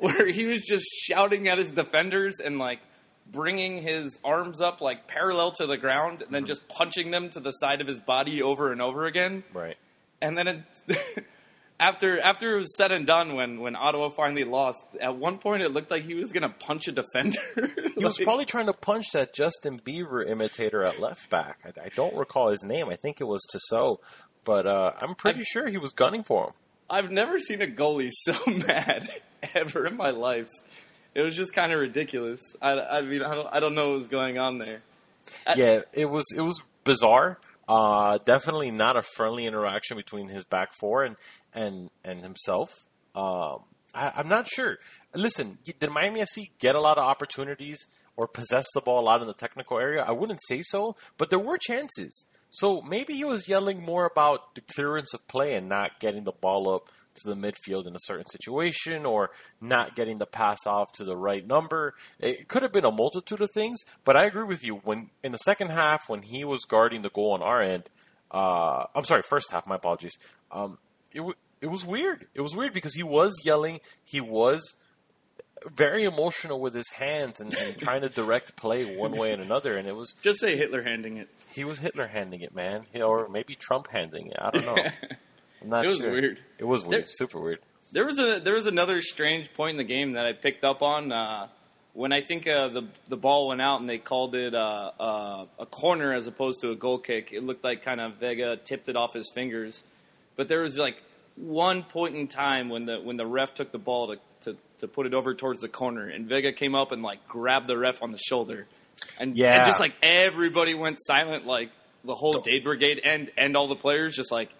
where 0.00 0.26
he 0.26 0.46
was 0.46 0.62
just 0.62 0.86
shouting 1.04 1.48
at 1.48 1.58
his 1.58 1.70
defenders 1.70 2.40
and 2.40 2.58
like 2.58 2.80
bringing 3.30 3.82
his 3.82 4.18
arms 4.24 4.60
up 4.60 4.80
like 4.80 5.06
parallel 5.06 5.52
to 5.52 5.66
the 5.66 5.76
ground 5.76 6.22
and 6.22 6.34
then 6.34 6.46
just 6.46 6.66
punching 6.68 7.10
them 7.10 7.30
to 7.30 7.40
the 7.40 7.52
side 7.52 7.80
of 7.80 7.86
his 7.86 8.00
body 8.00 8.42
over 8.42 8.72
and 8.72 8.82
over 8.82 9.06
again. 9.06 9.44
Right. 9.52 9.76
And 10.20 10.36
then 10.36 10.48
it, 10.48 10.64
after 11.80 12.20
after 12.20 12.54
it 12.54 12.58
was 12.58 12.76
said 12.76 12.92
and 12.92 13.06
done, 13.06 13.34
when 13.34 13.60
when 13.60 13.76
Ottawa 13.76 14.10
finally 14.10 14.44
lost, 14.44 14.84
at 15.00 15.16
one 15.16 15.38
point 15.38 15.62
it 15.62 15.72
looked 15.72 15.90
like 15.90 16.04
he 16.04 16.14
was 16.14 16.32
going 16.32 16.42
to 16.42 16.48
punch 16.50 16.88
a 16.88 16.92
defender. 16.92 17.40
He 17.96 18.04
was 18.06 18.18
probably 18.18 18.46
trying 18.46 18.64
to 18.64 18.72
punch 18.72 19.10
that 19.12 19.34
Justin 19.34 19.78
Bieber 19.78 20.26
imitator 20.26 20.82
at 20.82 20.98
left 21.00 21.28
back. 21.28 21.58
I, 21.66 21.68
I 21.84 21.88
don't 21.94 22.16
recall 22.16 22.48
his 22.48 22.64
name. 22.64 22.88
I 22.88 22.96
think 22.96 23.20
it 23.20 23.24
was 23.24 23.46
Tissot, 23.52 23.98
but 24.42 24.66
uh, 24.66 24.92
I'm 24.98 25.14
pretty 25.14 25.42
sure 25.44 25.68
he 25.68 25.76
was 25.76 25.92
gunning 25.92 26.22
for 26.22 26.46
him. 26.46 26.52
I've 26.90 27.10
never 27.10 27.38
seen 27.38 27.62
a 27.62 27.66
goalie 27.66 28.10
so 28.12 28.34
mad 28.46 29.08
ever 29.54 29.86
in 29.86 29.96
my 29.96 30.10
life. 30.10 30.48
It 31.14 31.22
was 31.22 31.34
just 31.36 31.52
kind 31.54 31.72
of 31.72 31.80
ridiculous. 31.80 32.40
I, 32.60 32.72
I 32.72 33.00
mean, 33.02 33.22
I 33.22 33.34
don't, 33.34 33.48
I 33.52 33.60
don't 33.60 33.74
know 33.74 33.88
what 33.90 33.98
was 33.98 34.08
going 34.08 34.38
on 34.38 34.58
there. 34.58 34.82
I- 35.46 35.54
yeah, 35.54 35.80
it 35.92 36.06
was 36.10 36.24
it 36.36 36.40
was 36.40 36.60
bizarre. 36.84 37.38
Uh, 37.68 38.18
definitely 38.24 38.70
not 38.72 38.96
a 38.96 39.02
friendly 39.02 39.46
interaction 39.46 39.96
between 39.96 40.28
his 40.28 40.44
back 40.44 40.70
four 40.80 41.04
and 41.04 41.16
and 41.54 41.90
and 42.04 42.22
himself. 42.22 42.70
Um, 43.14 43.60
I, 43.94 44.12
I'm 44.16 44.28
not 44.28 44.48
sure. 44.48 44.78
Listen, 45.14 45.58
did 45.78 45.90
Miami 45.90 46.20
FC 46.20 46.50
get 46.58 46.74
a 46.74 46.80
lot 46.80 46.98
of 46.98 47.04
opportunities 47.04 47.78
or 48.16 48.26
possess 48.28 48.66
the 48.74 48.80
ball 48.80 49.00
a 49.00 49.02
lot 49.06 49.20
in 49.20 49.26
the 49.28 49.34
technical 49.34 49.78
area? 49.78 50.02
I 50.02 50.12
wouldn't 50.12 50.40
say 50.46 50.62
so, 50.62 50.96
but 51.18 51.30
there 51.30 51.38
were 51.38 51.58
chances. 51.58 52.26
So 52.50 52.82
maybe 52.82 53.14
he 53.14 53.24
was 53.24 53.48
yelling 53.48 53.82
more 53.82 54.04
about 54.04 54.54
the 54.54 54.60
clearance 54.60 55.14
of 55.14 55.26
play 55.28 55.54
and 55.54 55.68
not 55.68 56.00
getting 56.00 56.24
the 56.24 56.32
ball 56.32 56.74
up 56.74 56.90
to 57.22 57.28
the 57.28 57.36
midfield 57.36 57.86
in 57.86 57.94
a 57.94 58.00
certain 58.00 58.26
situation 58.26 59.04
or 59.04 59.30
not 59.60 59.94
getting 59.94 60.18
the 60.18 60.26
pass 60.26 60.66
off 60.66 60.92
to 60.94 61.04
the 61.04 61.16
right 61.16 61.46
number. 61.46 61.94
It 62.18 62.48
could 62.48 62.62
have 62.62 62.72
been 62.72 62.84
a 62.84 62.90
multitude 62.90 63.40
of 63.40 63.50
things, 63.52 63.78
but 64.04 64.16
I 64.16 64.24
agree 64.24 64.44
with 64.44 64.64
you. 64.64 64.76
When 64.76 65.10
in 65.22 65.32
the 65.32 65.38
second 65.38 65.70
half, 65.70 66.08
when 66.08 66.22
he 66.22 66.44
was 66.44 66.64
guarding 66.64 67.02
the 67.02 67.10
goal 67.10 67.32
on 67.32 67.42
our 67.42 67.62
end, 67.62 67.84
uh, 68.30 68.84
I'm 68.94 69.04
sorry, 69.04 69.22
first 69.22 69.50
half. 69.50 69.66
My 69.66 69.76
apologies. 69.76 70.16
Um, 70.52 70.78
it 71.12 71.18
w- 71.18 71.34
it 71.60 71.66
was 71.66 71.84
weird. 71.84 72.26
It 72.34 72.40
was 72.40 72.54
weird 72.56 72.72
because 72.72 72.94
he 72.94 73.02
was 73.02 73.34
yelling. 73.44 73.80
He 74.04 74.20
was 74.20 74.76
very 75.74 76.04
emotional 76.04 76.60
with 76.60 76.74
his 76.74 76.90
hands 76.90 77.40
and, 77.40 77.52
and 77.54 77.78
trying 77.78 78.00
to 78.02 78.08
direct 78.08 78.56
play 78.56 78.96
one 78.96 79.12
way 79.12 79.32
and 79.32 79.42
another, 79.42 79.76
and 79.76 79.86
it 79.86 79.94
was 79.94 80.14
Just 80.22 80.40
say 80.40 80.56
Hitler 80.56 80.82
handing 80.82 81.16
it. 81.18 81.28
he 81.52 81.64
was 81.64 81.78
Hitler 81.80 82.06
handing 82.08 82.40
it, 82.40 82.54
man, 82.54 82.86
or 82.94 83.28
maybe 83.28 83.54
Trump 83.54 83.88
handing 83.88 84.28
it. 84.28 84.36
I 84.40 84.50
don't 84.50 84.64
know. 84.64 84.76
I'm 85.62 85.68
not 85.68 85.84
It 85.84 85.88
was 85.88 85.98
sure. 85.98 86.10
weird. 86.12 86.40
It 86.58 86.64
was 86.64 86.82
weird. 86.84 87.02
There- 87.02 87.06
Super 87.06 87.40
weird. 87.40 87.58
There 87.92 88.04
was 88.04 88.18
a 88.20 88.38
there 88.38 88.54
was 88.54 88.66
another 88.66 89.02
strange 89.02 89.52
point 89.52 89.72
in 89.72 89.76
the 89.78 89.82
game 89.84 90.12
that 90.12 90.24
I 90.24 90.32
picked 90.32 90.62
up 90.64 90.80
on 90.80 91.10
uh, 91.10 91.48
when 91.92 92.12
I 92.12 92.20
think 92.20 92.46
uh, 92.46 92.68
the 92.68 92.82
the 93.08 93.16
ball 93.16 93.48
went 93.48 93.60
out 93.60 93.80
and 93.80 93.90
they 93.90 93.98
called 93.98 94.36
it 94.36 94.54
uh, 94.54 94.92
uh, 95.00 95.46
a 95.58 95.66
corner 95.66 96.12
as 96.14 96.28
opposed 96.28 96.60
to 96.60 96.70
a 96.70 96.76
goal 96.76 96.98
kick. 96.98 97.30
It 97.32 97.42
looked 97.42 97.64
like 97.64 97.82
kind 97.82 98.00
of 98.00 98.14
Vega 98.20 98.56
tipped 98.56 98.88
it 98.88 98.94
off 98.94 99.12
his 99.12 99.28
fingers, 99.34 99.82
but 100.36 100.46
there 100.46 100.60
was 100.60 100.78
like 100.78 101.02
one 101.34 101.82
point 101.82 102.14
in 102.14 102.28
time 102.28 102.68
when 102.68 102.86
the 102.86 103.00
when 103.00 103.16
the 103.16 103.26
ref 103.26 103.54
took 103.54 103.72
the 103.72 103.78
ball 103.78 104.06
to, 104.14 104.20
to, 104.80 104.88
put 104.88 105.06
it 105.06 105.14
over 105.14 105.34
towards 105.34 105.60
the 105.60 105.68
corner 105.68 106.08
and 106.08 106.26
Vega 106.26 106.52
came 106.52 106.74
up 106.74 106.92
and 106.92 107.02
like 107.02 107.26
grabbed 107.28 107.68
the 107.68 107.78
ref 107.78 108.02
on 108.02 108.10
the 108.12 108.18
shoulder, 108.18 108.66
and, 109.18 109.36
Yeah. 109.36 109.56
and 109.56 109.64
just 109.66 109.80
like 109.80 109.94
everybody 110.02 110.74
went 110.74 110.98
silent, 111.00 111.46
like 111.46 111.70
the 112.04 112.14
whole 112.14 112.40
Dade 112.40 112.64
Brigade 112.64 113.00
and 113.04 113.30
and 113.36 113.56
all 113.56 113.68
the 113.68 113.76
players 113.76 114.16
just 114.16 114.32
like 114.32 114.50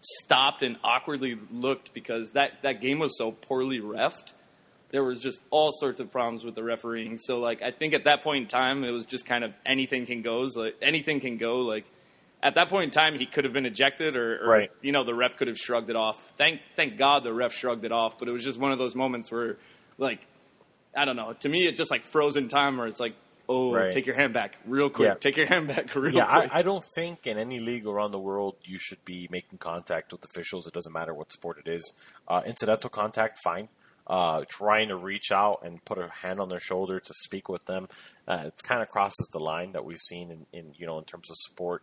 stopped 0.00 0.62
and 0.62 0.76
awkwardly 0.84 1.38
looked 1.52 1.92
because 1.94 2.32
that, 2.32 2.62
that 2.62 2.80
game 2.80 2.98
was 2.98 3.16
so 3.18 3.32
poorly 3.32 3.80
refed. 3.80 4.32
There 4.90 5.02
was 5.02 5.20
just 5.20 5.42
all 5.50 5.72
sorts 5.80 5.98
of 6.00 6.12
problems 6.12 6.44
with 6.44 6.54
the 6.54 6.62
refereeing. 6.62 7.18
So 7.18 7.40
like 7.40 7.60
I 7.62 7.70
think 7.70 7.92
at 7.94 8.04
that 8.04 8.22
point 8.22 8.42
in 8.42 8.48
time 8.48 8.84
it 8.84 8.90
was 8.92 9.04
just 9.06 9.26
kind 9.26 9.42
of 9.44 9.54
anything 9.64 10.06
can 10.06 10.22
goes 10.22 10.56
like 10.56 10.76
anything 10.80 11.20
can 11.20 11.38
go 11.38 11.60
like 11.60 11.84
at 12.42 12.54
that 12.56 12.68
point 12.68 12.84
in 12.84 12.90
time 12.90 13.18
he 13.18 13.26
could 13.26 13.44
have 13.44 13.52
been 13.52 13.66
ejected 13.66 14.16
or, 14.16 14.44
or 14.44 14.48
Right. 14.50 14.70
you 14.82 14.92
know 14.92 15.04
the 15.04 15.14
ref 15.14 15.36
could 15.36 15.48
have 15.48 15.56
shrugged 15.58 15.90
it 15.90 15.96
off. 15.96 16.16
Thank 16.36 16.60
thank 16.76 16.96
God 16.98 17.24
the 17.24 17.32
ref 17.32 17.52
shrugged 17.52 17.84
it 17.84 17.92
off, 17.92 18.18
but 18.18 18.28
it 18.28 18.32
was 18.32 18.44
just 18.44 18.58
one 18.58 18.72
of 18.72 18.78
those 18.78 18.94
moments 18.94 19.30
where 19.32 19.56
like 19.98 20.20
I 20.96 21.04
don't 21.04 21.16
know, 21.16 21.32
to 21.40 21.48
me 21.48 21.66
it 21.66 21.76
just 21.76 21.90
like 21.90 22.04
frozen 22.04 22.48
time 22.48 22.76
where 22.78 22.86
it's 22.86 23.00
like 23.00 23.14
oh 23.48 23.72
Right. 23.72 23.92
take 23.92 24.06
your 24.06 24.16
hand 24.16 24.32
back 24.32 24.56
real 24.66 24.90
quick. 24.90 25.06
Yeah. 25.08 25.14
Take 25.14 25.36
your 25.36 25.46
hand 25.46 25.68
back 25.68 25.94
real 25.94 26.14
Yeah, 26.14 26.26
quick. 26.26 26.50
I, 26.54 26.58
I 26.58 26.62
don't 26.62 26.84
think 26.94 27.26
in 27.26 27.38
any 27.38 27.60
league 27.60 27.86
around 27.86 28.10
the 28.12 28.18
world 28.18 28.56
you 28.64 28.78
should 28.78 29.04
be 29.04 29.28
making 29.30 29.58
contact 29.58 30.12
with 30.12 30.24
officials. 30.24 30.66
It 30.66 30.72
doesn't 30.74 30.92
matter 30.92 31.14
what 31.14 31.32
sport 31.32 31.58
it 31.64 31.70
is. 31.70 31.92
Uh, 32.28 32.42
incidental 32.46 32.90
contact, 32.90 33.38
fine. 33.44 33.68
Uh, 34.08 34.44
trying 34.48 34.86
to 34.88 34.96
reach 34.96 35.32
out 35.32 35.60
and 35.64 35.84
put 35.84 35.98
a 35.98 36.08
hand 36.22 36.38
on 36.38 36.48
their 36.48 36.60
shoulder 36.60 37.00
to 37.00 37.12
speak 37.24 37.48
with 37.48 37.64
them, 37.66 37.88
uh, 38.28 38.44
it 38.46 38.54
kind 38.62 38.80
of 38.80 38.88
crosses 38.88 39.28
the 39.32 39.38
line 39.40 39.72
that 39.72 39.84
we've 39.84 39.98
seen 40.00 40.30
in, 40.30 40.46
in 40.52 40.72
you 40.76 40.86
know 40.86 40.96
in 40.98 41.04
terms 41.04 41.28
of 41.28 41.34
sport. 41.38 41.82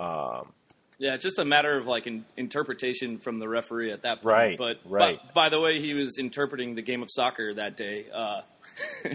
Um, 0.00 0.52
Yeah, 0.98 1.14
it's 1.14 1.24
just 1.24 1.38
a 1.38 1.44
matter 1.44 1.76
of 1.78 1.86
like 1.86 2.06
in, 2.06 2.24
interpretation 2.36 3.18
from 3.18 3.38
the 3.38 3.48
referee 3.48 3.90
at 3.92 4.02
that 4.02 4.22
point. 4.22 4.32
Right, 4.34 4.58
But, 4.58 4.80
right. 4.84 5.18
but 5.22 5.34
by 5.34 5.48
the 5.48 5.60
way, 5.60 5.80
he 5.80 5.94
was 5.94 6.18
interpreting 6.18 6.74
the 6.74 6.82
game 6.82 7.02
of 7.02 7.08
soccer 7.10 7.54
that 7.54 7.76
day. 7.76 8.06
Uh, 8.12 8.42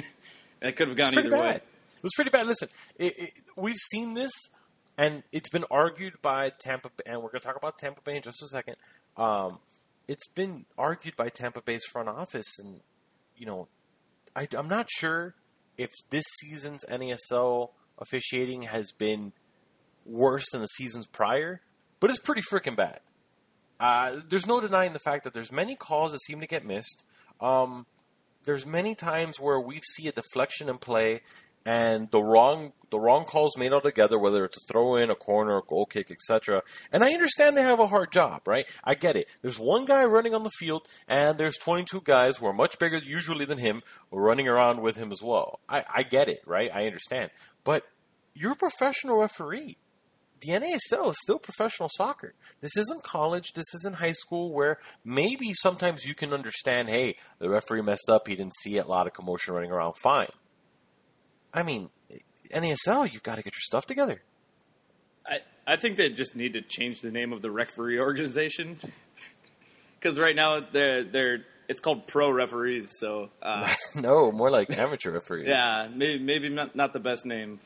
that 0.61 0.75
could 0.75 0.87
have 0.87 0.97
gone 0.97 1.13
pretty 1.13 1.27
either 1.27 1.37
bad. 1.37 1.43
way. 1.43 1.55
It 1.55 2.03
was 2.03 2.11
pretty 2.15 2.29
bad. 2.31 2.47
Listen, 2.47 2.69
it, 2.97 3.13
it, 3.17 3.29
we've 3.55 3.75
seen 3.91 4.13
this, 4.13 4.31
and 4.97 5.23
it's 5.31 5.49
been 5.49 5.65
argued 5.71 6.21
by 6.21 6.51
Tampa, 6.59 6.89
Bay, 6.89 7.03
and 7.07 7.15
we're 7.21 7.29
going 7.29 7.41
to 7.41 7.47
talk 7.47 7.57
about 7.57 7.77
Tampa 7.79 8.01
Bay 8.01 8.15
in 8.17 8.21
just 8.21 8.41
a 8.43 8.47
second. 8.47 8.75
Um, 9.17 9.59
it's 10.07 10.27
been 10.27 10.65
argued 10.77 11.15
by 11.15 11.29
Tampa 11.29 11.61
Bay's 11.61 11.83
front 11.91 12.09
office, 12.09 12.59
and 12.59 12.81
you 13.35 13.45
know, 13.45 13.67
I, 14.35 14.47
I'm 14.55 14.69
not 14.69 14.87
sure 14.91 15.33
if 15.77 15.89
this 16.09 16.25
season's 16.41 16.85
NASL 16.89 17.69
officiating 17.97 18.63
has 18.63 18.91
been 18.91 19.33
worse 20.05 20.45
than 20.51 20.61
the 20.61 20.67
seasons 20.67 21.07
prior, 21.07 21.61
but 21.99 22.09
it's 22.09 22.19
pretty 22.19 22.41
freaking 22.51 22.75
bad. 22.75 22.99
Uh, 23.79 24.21
there's 24.29 24.45
no 24.45 24.61
denying 24.61 24.93
the 24.93 24.99
fact 24.99 25.23
that 25.23 25.33
there's 25.33 25.51
many 25.51 25.75
calls 25.75 26.11
that 26.13 26.21
seem 26.21 26.39
to 26.39 26.47
get 26.47 26.65
missed. 26.65 27.03
Um, 27.41 27.85
there's 28.45 28.65
many 28.65 28.95
times 28.95 29.39
where 29.39 29.59
we 29.59 29.81
see 29.81 30.07
a 30.07 30.11
deflection 30.11 30.69
in 30.69 30.77
play 30.77 31.21
and 31.65 32.11
the 32.11 32.21
wrong 32.21 32.73
the 32.91 32.99
wrong 32.99 33.25
calls 33.25 33.57
made 33.57 33.73
altogether, 33.73 34.19
whether 34.19 34.45
it's 34.45 34.57
a 34.57 34.71
throw 34.71 34.95
in, 34.95 35.09
a 35.09 35.15
corner, 35.15 35.57
a 35.57 35.61
goal 35.63 35.85
kick, 35.85 36.11
etc. 36.11 36.61
And 36.91 37.03
I 37.03 37.11
understand 37.11 37.57
they 37.57 37.63
have 37.63 37.79
a 37.79 37.87
hard 37.87 38.11
job, 38.11 38.47
right? 38.47 38.65
I 38.83 38.93
get 38.93 39.15
it. 39.15 39.27
There's 39.41 39.59
one 39.59 39.85
guy 39.85 40.03
running 40.05 40.35
on 40.35 40.43
the 40.43 40.51
field, 40.51 40.87
and 41.07 41.37
there's 41.37 41.57
22 41.57 42.01
guys 42.01 42.37
who 42.37 42.45
are 42.45 42.53
much 42.53 42.77
bigger 42.77 42.97
usually 42.97 43.45
than 43.45 43.57
him, 43.57 43.81
running 44.11 44.47
around 44.47 44.81
with 44.81 44.95
him 44.95 45.11
as 45.11 45.21
well. 45.21 45.59
I, 45.67 45.83
I 45.93 46.03
get 46.03 46.29
it, 46.29 46.41
right? 46.45 46.69
I 46.73 46.85
understand. 46.85 47.31
But 47.63 47.83
you're 48.35 48.53
a 48.53 48.55
professional 48.55 49.19
referee. 49.19 49.77
The 50.41 50.51
NASL 50.51 51.09
is 51.09 51.17
still 51.21 51.39
professional 51.39 51.89
soccer. 51.95 52.33
This 52.61 52.77
isn't 52.77 53.03
college. 53.03 53.53
This 53.53 53.73
isn't 53.75 53.97
high 53.97 54.11
school 54.11 54.53
where 54.53 54.77
maybe 55.03 55.53
sometimes 55.53 56.05
you 56.05 56.15
can 56.15 56.33
understand, 56.33 56.89
hey, 56.89 57.15
the 57.39 57.49
referee 57.49 57.81
messed 57.81 58.09
up. 58.09 58.27
He 58.27 58.35
didn't 58.35 58.55
see 58.61 58.77
it. 58.77 58.85
A 58.85 58.89
lot 58.89 59.07
of 59.07 59.13
commotion 59.13 59.53
running 59.53 59.71
around. 59.71 59.93
Fine. 60.01 60.29
I 61.53 61.63
mean, 61.63 61.89
NASL, 62.51 63.11
you've 63.11 63.23
got 63.23 63.35
to 63.35 63.41
get 63.41 63.53
your 63.53 63.61
stuff 63.61 63.85
together. 63.85 64.21
I, 65.25 65.39
I 65.65 65.75
think 65.77 65.97
they 65.97 66.09
just 66.09 66.35
need 66.35 66.53
to 66.53 66.61
change 66.61 67.01
the 67.01 67.11
name 67.11 67.33
of 67.33 67.41
the 67.41 67.49
referee 67.49 67.99
organization 67.99 68.77
because 69.99 70.19
right 70.19 70.35
now 70.35 70.59
they're 70.59 71.03
they're 71.03 71.45
it's 71.67 71.79
called 71.79 72.05
pro 72.07 72.29
referees. 72.31 72.91
So 72.99 73.29
uh, 73.41 73.73
no, 73.95 74.31
more 74.31 74.51
like 74.51 74.69
amateur 74.69 75.11
referees. 75.11 75.47
yeah, 75.47 75.87
maybe 75.93 76.23
maybe 76.23 76.49
not 76.49 76.75
not 76.75 76.93
the 76.93 76.99
best 76.99 77.25
name. 77.25 77.59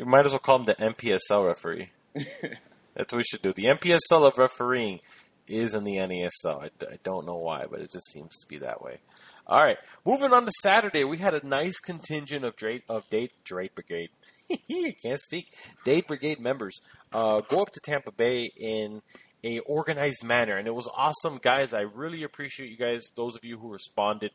You 0.00 0.06
might 0.06 0.24
as 0.24 0.32
well 0.32 0.38
call 0.38 0.60
him 0.60 0.64
the 0.64 0.74
MPSL 0.76 1.46
referee. 1.46 1.90
That's 2.14 3.12
what 3.12 3.18
we 3.18 3.22
should 3.22 3.42
do. 3.42 3.52
The 3.52 3.66
MPSL 3.66 4.26
of 4.26 4.38
refereeing 4.38 5.00
is 5.46 5.74
in 5.74 5.84
the 5.84 5.96
NASL. 5.96 6.62
I, 6.62 6.70
I 6.86 6.98
don't 7.04 7.26
know 7.26 7.36
why, 7.36 7.66
but 7.70 7.80
it 7.80 7.92
just 7.92 8.10
seems 8.10 8.38
to 8.38 8.48
be 8.48 8.56
that 8.60 8.80
way. 8.80 9.00
All 9.46 9.62
right, 9.62 9.76
moving 10.06 10.32
on 10.32 10.46
to 10.46 10.52
Saturday, 10.62 11.04
we 11.04 11.18
had 11.18 11.34
a 11.34 11.46
nice 11.46 11.78
contingent 11.80 12.46
of 12.46 12.56
Drake 12.56 12.84
of 12.88 13.10
Date 13.10 13.32
Drake 13.44 13.74
Brigade. 13.74 14.08
Can't 15.02 15.20
speak. 15.20 15.48
Dade 15.84 16.06
Brigade 16.06 16.40
members 16.40 16.80
uh, 17.12 17.42
go 17.50 17.60
up 17.60 17.70
to 17.72 17.80
Tampa 17.84 18.10
Bay 18.10 18.50
in 18.56 19.02
a 19.44 19.58
organized 19.60 20.24
manner, 20.24 20.56
and 20.56 20.66
it 20.66 20.74
was 20.74 20.88
awesome, 20.96 21.38
guys. 21.42 21.74
I 21.74 21.80
really 21.80 22.22
appreciate 22.22 22.70
you 22.70 22.78
guys, 22.78 23.10
those 23.16 23.36
of 23.36 23.44
you 23.44 23.58
who 23.58 23.70
responded 23.70 24.30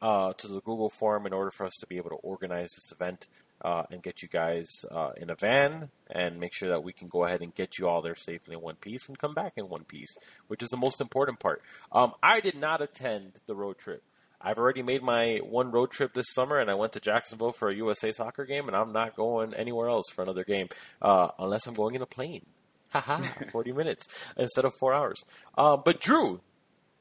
uh, 0.00 0.32
to 0.38 0.48
the 0.48 0.60
Google 0.62 0.90
form 0.90 1.26
in 1.26 1.34
order 1.34 1.50
for 1.50 1.66
us 1.66 1.74
to 1.80 1.86
be 1.86 1.98
able 1.98 2.10
to 2.10 2.16
organize 2.16 2.70
this 2.70 2.92
event 2.92 3.26
uh, 3.62 3.84
and 3.90 4.02
get 4.02 4.22
you 4.22 4.28
guys 4.28 4.84
uh, 4.90 5.10
in 5.16 5.30
a 5.30 5.34
van 5.36 5.88
and 6.10 6.38
make 6.40 6.52
sure 6.52 6.68
that 6.70 6.82
we 6.82 6.92
can 6.92 7.08
go 7.08 7.24
ahead 7.24 7.40
and 7.42 7.54
get 7.54 7.78
you 7.78 7.86
all 7.88 8.02
there 8.02 8.14
safely 8.14 8.54
in 8.54 8.60
one 8.60 8.74
piece 8.76 9.08
and 9.08 9.18
come 9.18 9.34
back 9.34 9.52
in 9.56 9.68
one 9.68 9.84
piece, 9.84 10.14
which 10.48 10.62
is 10.62 10.68
the 10.70 10.76
most 10.76 11.00
important 11.00 11.38
part. 11.40 11.62
Um, 11.92 12.12
I 12.22 12.40
did 12.40 12.56
not 12.56 12.82
attend 12.82 13.32
the 13.46 13.54
road 13.54 13.78
trip. 13.78 14.02
I've 14.44 14.58
already 14.58 14.82
made 14.82 15.02
my 15.04 15.38
one 15.44 15.70
road 15.70 15.92
trip 15.92 16.14
this 16.14 16.26
summer, 16.32 16.58
and 16.58 16.68
I 16.68 16.74
went 16.74 16.92
to 16.94 17.00
Jacksonville 17.00 17.52
for 17.52 17.70
a 17.70 17.74
USA 17.76 18.10
soccer 18.10 18.44
game, 18.44 18.66
and 18.66 18.76
I'm 18.76 18.92
not 18.92 19.14
going 19.14 19.54
anywhere 19.54 19.88
else 19.88 20.06
for 20.12 20.22
another 20.22 20.42
game 20.42 20.66
uh, 21.00 21.28
unless 21.38 21.68
I'm 21.68 21.74
going 21.74 21.94
in 21.94 22.02
a 22.02 22.06
plane. 22.06 22.44
Haha, 22.92 23.22
40 23.52 23.72
minutes 23.72 24.04
instead 24.36 24.64
of 24.64 24.74
four 24.80 24.92
hours. 24.92 25.22
Uh, 25.56 25.76
but 25.76 26.00
Drew, 26.00 26.40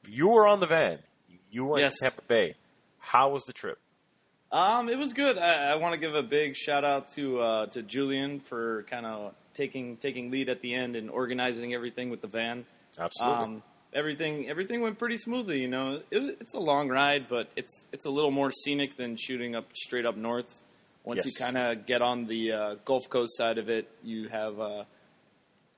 you 0.07 0.29
were 0.29 0.47
on 0.47 0.59
the 0.59 0.67
van. 0.67 0.99
You 1.49 1.65
went 1.65 1.81
Yes. 1.81 1.95
to 1.97 2.05
Tampa 2.05 2.21
Bay. 2.27 2.55
How 2.99 3.29
was 3.31 3.43
the 3.45 3.53
trip? 3.53 3.79
Um, 4.51 4.89
it 4.89 4.98
was 4.98 5.13
good. 5.13 5.38
I, 5.38 5.72
I 5.72 5.75
want 5.75 5.93
to 5.93 6.00
give 6.00 6.13
a 6.13 6.24
big 6.24 6.55
shout 6.55 6.84
out 6.84 7.13
to 7.13 7.39
uh, 7.39 7.65
to 7.67 7.81
Julian 7.81 8.41
for 8.41 8.84
kind 8.89 9.05
of 9.05 9.34
taking 9.53 9.98
taking 9.98 10.29
lead 10.29 10.50
at 10.50 10.62
the 10.62 10.74
end 10.74 10.96
and 10.96 11.10
organizing 11.10 11.74
everything 11.74 12.10
with 12.10 12.22
the 12.22 12.27
van. 12.27 12.65
Absolutely. 13.00 13.43
Um, 13.43 13.63
everything 13.93 14.50
everything 14.50 14.81
went 14.81 15.00
pretty 15.00 15.17
smoothly. 15.17 15.62
You 15.62 15.70
know, 15.70 16.01
it, 16.12 16.38
it's 16.41 16.53
a 16.53 16.60
long 16.60 16.89
ride, 16.89 17.27
but 17.29 17.50
it's 17.55 17.88
it's 17.93 18.05
a 18.05 18.10
little 18.10 18.31
more 18.31 18.51
scenic 18.51 18.98
than 18.98 19.15
shooting 19.15 19.55
up 19.55 19.65
straight 19.74 20.05
up 20.05 20.17
north. 20.17 20.63
Once 21.03 21.25
you 21.25 21.31
kind 21.34 21.58
of 21.58 21.86
get 21.88 22.01
on 22.01 22.25
the 22.25 22.51
uh, 22.51 22.75
Gulf 22.86 23.10
Coast 23.10 23.36
side 23.36 23.58
of 23.58 23.70
it, 23.70 23.89
you 24.03 24.27
have 24.27 24.60
uh, 24.60 24.84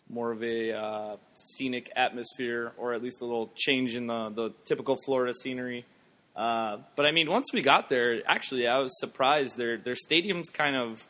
more 0.10 0.32
of 0.32 0.44
a 0.44 0.74
uh, 0.74 1.16
scenic 1.34 1.90
atmosphere, 1.96 2.74
or 2.78 2.94
at 2.94 3.02
least 3.02 3.22
a 3.22 3.26
little 3.26 3.52
change 3.56 3.96
in 3.96 4.08
the 4.08 4.30
the 4.30 4.50
typical 4.66 4.98
Florida 5.06 5.34
scenery. 5.34 5.86
Uh, 6.36 6.78
but 6.96 7.06
I 7.06 7.12
mean, 7.12 7.30
once 7.30 7.48
we 7.54 7.62
got 7.62 7.90
there, 7.90 8.22
actually, 8.26 8.68
I 8.68 8.80
was 8.80 8.98
surprised. 9.00 9.58
Their 9.58 9.78
their 9.78 9.96
stadium's 9.96 10.50
kind 10.50 10.76
of 10.76 11.06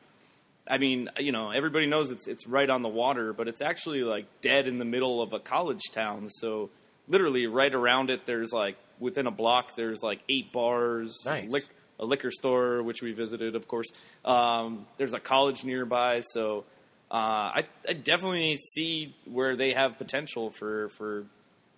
I 0.68 0.78
mean, 0.78 1.10
you 1.18 1.32
know, 1.32 1.52
everybody 1.52 1.86
knows 1.88 2.12
it's 2.12 2.28
it's 2.28 2.48
right 2.48 2.70
on 2.70 2.82
the 2.82 2.90
water, 2.90 3.34
but 3.34 3.48
it's 3.48 3.62
actually 3.62 4.04
like 4.04 4.26
dead 4.42 4.68
in 4.68 4.80
the 4.80 4.86
middle 4.86 5.22
of 5.22 5.34
a 5.34 5.40
college 5.40 5.82
town. 5.94 6.30
So 6.30 6.70
literally, 7.08 7.48
right 7.48 7.74
around 7.74 8.10
it, 8.10 8.26
there's 8.26 8.52
like 8.54 8.78
within 9.00 9.28
a 9.28 9.32
block, 9.32 9.76
there's 9.76 10.02
like 10.04 10.20
eight 10.30 10.52
bars, 10.54 11.18
Nice. 11.26 11.52
lic- 11.52 11.70
a 12.00 12.06
liquor 12.06 12.32
store, 12.32 12.82
which 12.82 13.02
we 13.02 13.12
visited, 13.12 13.56
of 13.56 13.68
course. 13.68 13.88
Um, 14.26 14.88
there's 14.98 15.14
a 15.14 15.20
college 15.20 15.64
nearby, 15.64 16.22
so 16.22 16.64
uh, 17.12 17.16
I, 17.60 17.66
I 17.88 17.94
definitely 17.94 18.58
see 18.58 19.16
where 19.26 19.56
they 19.56 19.74
have 19.74 19.98
potential 19.98 20.50
for 20.50 20.90
for 20.90 21.26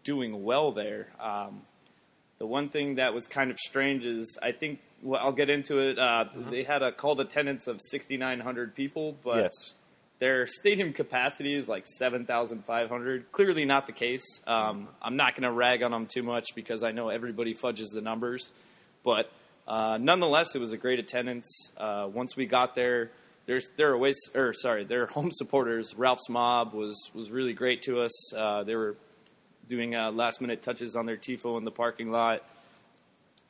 doing 0.03 0.43
well 0.43 0.71
there. 0.71 1.07
Um, 1.19 1.63
the 2.39 2.45
one 2.45 2.69
thing 2.69 2.95
that 2.95 3.13
was 3.13 3.27
kind 3.27 3.51
of 3.51 3.57
strange 3.59 4.03
is 4.03 4.37
I 4.41 4.51
think 4.51 4.79
well, 5.01 5.21
I'll 5.23 5.31
get 5.31 5.49
into 5.49 5.79
it. 5.79 5.99
Uh, 5.99 6.25
They 6.49 6.63
had 6.63 6.81
a 6.81 6.91
called 6.91 7.19
attendance 7.19 7.67
of 7.67 7.79
6,900 7.81 8.75
people, 8.75 9.15
but 9.23 9.43
yes. 9.43 9.73
their 10.19 10.47
stadium 10.47 10.93
capacity 10.93 11.53
is 11.53 11.67
like 11.67 11.85
7,500. 11.85 13.31
Clearly 13.31 13.65
not 13.65 13.87
the 13.87 13.93
case. 13.93 14.23
Um, 14.47 14.87
I'm 15.01 15.15
not 15.15 15.35
going 15.35 15.43
to 15.43 15.51
rag 15.51 15.83
on 15.83 15.91
them 15.91 16.07
too 16.07 16.23
much 16.23 16.55
because 16.55 16.83
I 16.83 16.91
know 16.91 17.09
everybody 17.09 17.53
fudges 17.53 17.89
the 17.89 18.01
numbers. 18.01 18.51
But 19.03 19.31
uh, 19.67 19.97
nonetheless, 20.01 20.55
it 20.55 20.59
was 20.59 20.73
a 20.73 20.77
great 20.77 20.99
attendance. 20.99 21.47
Uh, 21.77 22.07
once 22.11 22.35
we 22.35 22.45
got 22.45 22.75
there, 22.75 23.11
there's 23.45 23.69
their 23.77 23.93
away, 23.93 24.13
or 24.33 24.53
sorry, 24.53 24.85
their 24.85 25.05
home 25.05 25.31
supporters. 25.31 25.93
Ralph's 25.95 26.29
Mob 26.29 26.73
was 26.73 26.95
was 27.13 27.29
really 27.29 27.53
great 27.53 27.83
to 27.83 27.99
us. 27.99 28.33
Uh, 28.33 28.63
they 28.63 28.75
were 28.75 28.95
doing 29.67 29.95
uh, 29.95 30.11
last 30.11 30.41
minute 30.41 30.61
touches 30.63 30.95
on 30.95 31.05
their 31.05 31.17
tifo 31.17 31.57
in 31.57 31.65
the 31.65 31.71
parking 31.71 32.11
lot 32.11 32.43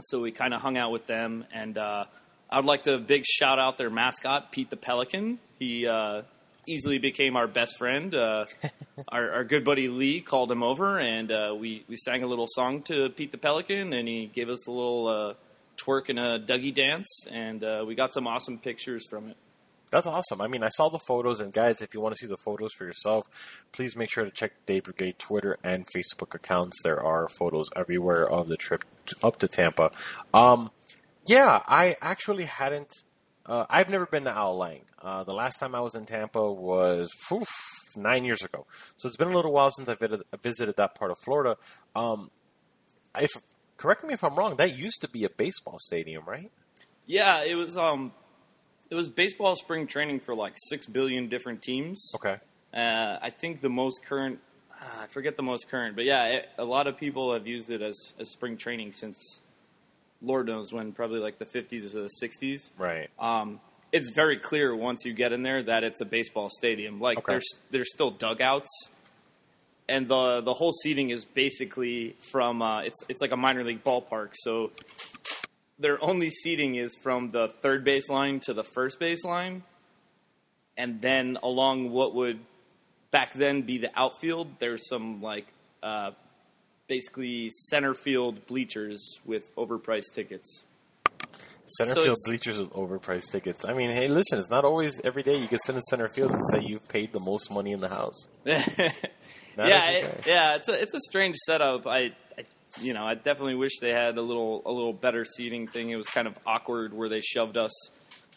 so 0.02 0.22
we 0.22 0.32
kind 0.32 0.54
of 0.54 0.62
hung 0.62 0.78
out 0.78 0.92
with 0.92 1.08
them. 1.08 1.46
And 1.54 1.78
uh, 1.78 2.06
I 2.50 2.58
would 2.58 2.66
like 2.66 2.84
to 2.84 2.98
big 2.98 3.26
shout 3.26 3.60
out 3.60 3.78
their 3.78 3.90
mascot, 3.90 4.52
Pete 4.52 4.70
the 4.70 4.78
Pelican. 4.78 5.40
He 5.60 5.88
uh, 5.88 6.24
easily 6.68 6.98
became 6.98 7.36
our 7.36 7.48
best 7.48 7.78
friend. 7.78 8.14
Uh, 8.14 8.46
our, 9.12 9.32
our 9.32 9.44
good 9.44 9.64
buddy 9.64 9.88
Lee 9.88 10.22
called 10.22 10.52
him 10.52 10.64
over, 10.64 11.00
and 11.00 11.32
uh, 11.32 11.56
we 11.58 11.86
we 11.88 11.96
sang 11.96 12.24
a 12.24 12.28
little 12.28 12.48
song 12.50 12.82
to 12.84 13.10
Pete 13.10 13.32
the 13.32 13.38
Pelican, 13.38 13.94
and 13.94 14.08
he 14.08 14.28
gave 14.28 14.50
us 14.50 14.68
a 14.68 14.72
little 14.72 15.08
uh, 15.08 15.34
twerk 15.78 16.10
and 16.10 16.20
a 16.20 16.40
Dougie 16.40 16.74
dance, 16.74 17.08
and 17.30 17.64
uh, 17.64 17.84
we 17.88 17.96
got 17.96 18.14
some 18.14 18.28
awesome 18.28 18.58
pictures 18.58 19.06
from 19.10 19.30
it. 19.30 19.38
That's 19.92 20.08
awesome. 20.08 20.42
I 20.42 20.48
mean, 20.48 20.64
I 20.64 20.70
saw 20.70 20.90
the 20.90 21.00
photos, 21.00 21.40
and 21.40 21.54
guys, 21.54 21.82
if 21.82 21.94
you 21.94 22.02
want 22.02 22.16
to 22.16 22.20
see 22.20 22.28
the 22.28 22.38
photos 22.38 22.74
for 22.74 22.86
yourself, 22.86 23.28
please 23.72 23.96
make 23.96 24.10
sure 24.10 24.26
to 24.26 24.32
check 24.32 24.52
Dade 24.66 24.84
Brigade 24.84 25.20
Twitter 25.20 25.58
and 25.64 25.86
Facebook 25.96 26.34
accounts. 26.34 26.82
There 26.84 27.02
are 27.02 27.30
photos 27.30 27.70
everywhere 27.76 28.28
of 28.28 28.48
the 28.48 28.58
trip 28.58 28.84
up 29.24 29.38
to 29.40 29.48
Tampa. 29.48 29.92
Um, 30.34 30.72
yeah, 31.28 31.62
I 31.68 31.96
actually 32.02 32.46
hadn't. 32.46 32.92
Uh, 33.46 33.66
I've 33.70 33.90
never 33.90 34.06
been 34.06 34.24
to 34.26 34.36
Al 34.36 34.58
Lang. 34.58 34.82
Uh, 35.02 35.24
the 35.24 35.34
last 35.34 35.60
time 35.60 35.76
I 35.76 35.82
was 35.82 35.94
in 35.94 36.06
Tampa 36.06 36.52
was 36.52 37.10
oof, 37.32 37.48
nine 37.96 38.26
years 38.26 38.42
ago, 38.42 38.66
so 38.98 39.08
it's 39.08 39.18
been 39.18 39.28
a 39.28 39.36
little 39.36 39.54
while 39.54 39.70
since 39.70 39.88
I 39.88 39.96
visited, 40.42 40.78
that 40.78 40.96
part 40.96 41.12
of 41.12 41.18
Florida. 41.24 41.58
Um, 41.96 42.32
if 43.20 43.30
correct 43.78 44.04
me 44.04 44.16
if 44.16 44.24
I'm 44.24 44.36
wrong, 44.36 44.56
that 44.56 44.76
used 44.76 45.02
to 45.02 45.08
be 45.08 45.24
a 45.24 45.30
baseball 45.30 45.78
stadium, 45.80 46.24
right? 46.26 46.52
Yeah, 47.06 47.44
it 47.44 47.54
was 47.54 47.78
um, 47.78 48.14
it 48.90 48.96
was 48.96 49.08
baseball 49.08 49.56
spring 49.56 49.88
training 49.88 50.20
for 50.20 50.36
like 50.36 50.54
six 50.70 50.86
billion 50.88 51.28
different 51.30 51.62
teams. 51.62 52.12
Okay. 52.16 52.38
Uh, 52.74 53.18
I 53.22 53.30
think 53.30 53.62
the 53.62 53.70
most 53.70 54.06
current, 54.06 54.40
ah, 54.82 55.04
I 55.04 55.08
forget 55.08 55.38
the 55.38 55.44
most 55.44 55.70
current, 55.70 55.96
but 55.96 56.06
yeah, 56.06 56.26
it, 56.26 56.50
a 56.58 56.66
lot 56.66 56.88
of 56.88 56.98
people 56.98 57.34
have 57.34 57.48
used 57.48 57.70
it 57.70 57.82
as, 57.82 58.14
as 58.20 58.30
spring 58.32 58.58
training 58.58 58.92
since 58.94 59.42
Lord 60.22 60.48
knows 60.48 60.74
when, 60.74 60.92
probably 60.92 61.20
like 61.20 61.40
the 61.40 61.46
50s 61.46 61.96
or 61.96 62.02
the 62.02 62.10
60s. 62.22 62.72
Right. 62.78 63.10
Um, 63.20 63.60
it's 63.92 64.10
very 64.10 64.38
clear 64.38 64.76
once 64.76 65.06
you 65.06 65.14
get 65.14 65.32
in 65.32 65.42
there 65.44 65.64
that 65.64 65.84
it's 65.86 66.02
a 66.02 66.06
baseball 66.06 66.50
stadium. 66.50 67.00
Like 67.00 67.18
Okay. 67.20 67.34
there's 67.34 67.48
there's 67.72 67.94
still 67.94 68.12
dugouts, 68.12 68.68
and 69.88 70.10
the 70.10 70.42
the 70.42 70.54
whole 70.54 70.74
seating 70.74 71.12
is 71.12 71.24
basically 71.24 72.16
from 72.32 72.62
uh, 72.62 72.82
it's 72.82 73.06
it's 73.08 73.22
like 73.22 73.32
a 73.32 73.38
minor 73.38 73.64
league 73.64 73.84
ballpark. 73.86 74.32
So 74.34 74.72
their 75.80 76.04
only 76.04 76.30
seating 76.30 76.76
is 76.76 76.98
from 77.02 77.32
the 77.32 77.50
third 77.62 77.86
baseline 77.86 78.42
to 78.44 78.54
the 78.54 78.64
first 78.64 79.00
baseline, 79.00 79.62
and 80.78 81.02
then 81.02 81.38
along 81.44 81.92
what 81.92 82.16
would 82.16 82.40
back 83.12 83.34
then 83.34 83.62
be 83.64 83.78
the 83.78 83.92
outfield. 83.98 84.48
There's 84.60 84.88
some 84.88 85.22
like 85.22 85.48
uh, 85.84 86.12
basically 86.88 87.50
center 87.50 87.94
field 87.94 88.46
bleachers 88.48 89.20
with 89.26 89.54
overpriced 89.56 90.14
tickets. 90.14 90.66
Center 91.68 91.94
So 91.94 92.04
field 92.04 92.18
bleachers 92.26 92.58
with 92.60 92.72
overpriced 92.72 93.32
tickets. 93.32 93.66
I 93.66 93.74
mean, 93.74 93.90
hey, 93.90 94.08
listen, 94.08 94.38
it's 94.38 94.52
not 94.52 94.66
always 94.66 95.02
every 95.04 95.24
day 95.24 95.38
you 95.38 95.48
can 95.48 95.58
sit 95.60 95.76
in 95.76 95.82
center 95.82 96.08
field 96.08 96.32
and 96.32 96.42
say 96.52 96.62
you've 96.64 96.88
paid 96.88 97.12
the 97.12 97.20
most 97.20 97.52
money 97.52 97.72
in 97.72 97.80
the 97.80 97.90
house. 97.90 98.28
Yeah, 99.58 99.90
it, 99.90 100.24
yeah, 100.28 100.56
it's 100.56 100.68
a 100.68 100.82
it's 100.82 100.94
a 100.94 101.00
strange 101.00 101.38
setup. 101.46 101.88
I, 101.88 101.98
I, 101.98 102.12
you 102.82 102.94
know, 102.94 103.06
I 103.06 103.16
definitely 103.16 103.56
wish 103.56 103.80
they 103.80 103.92
had 103.92 104.18
a 104.18 104.22
little 104.22 104.62
a 104.66 104.72
little 104.72 104.94
better 104.94 105.26
seating 105.26 105.68
thing. 105.68 105.90
It 105.90 105.96
was 105.96 106.08
kind 106.08 106.28
of 106.28 106.38
awkward 106.46 106.94
where 106.94 107.10
they 107.10 107.22
shoved 107.22 107.58
us. 107.58 107.72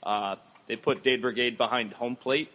Uh, 0.03 0.37
they 0.66 0.77
put 0.77 1.03
Dade 1.03 1.22
Brigade 1.22 1.57
behind 1.59 1.92
home 1.94 2.16
plate. 2.16 2.51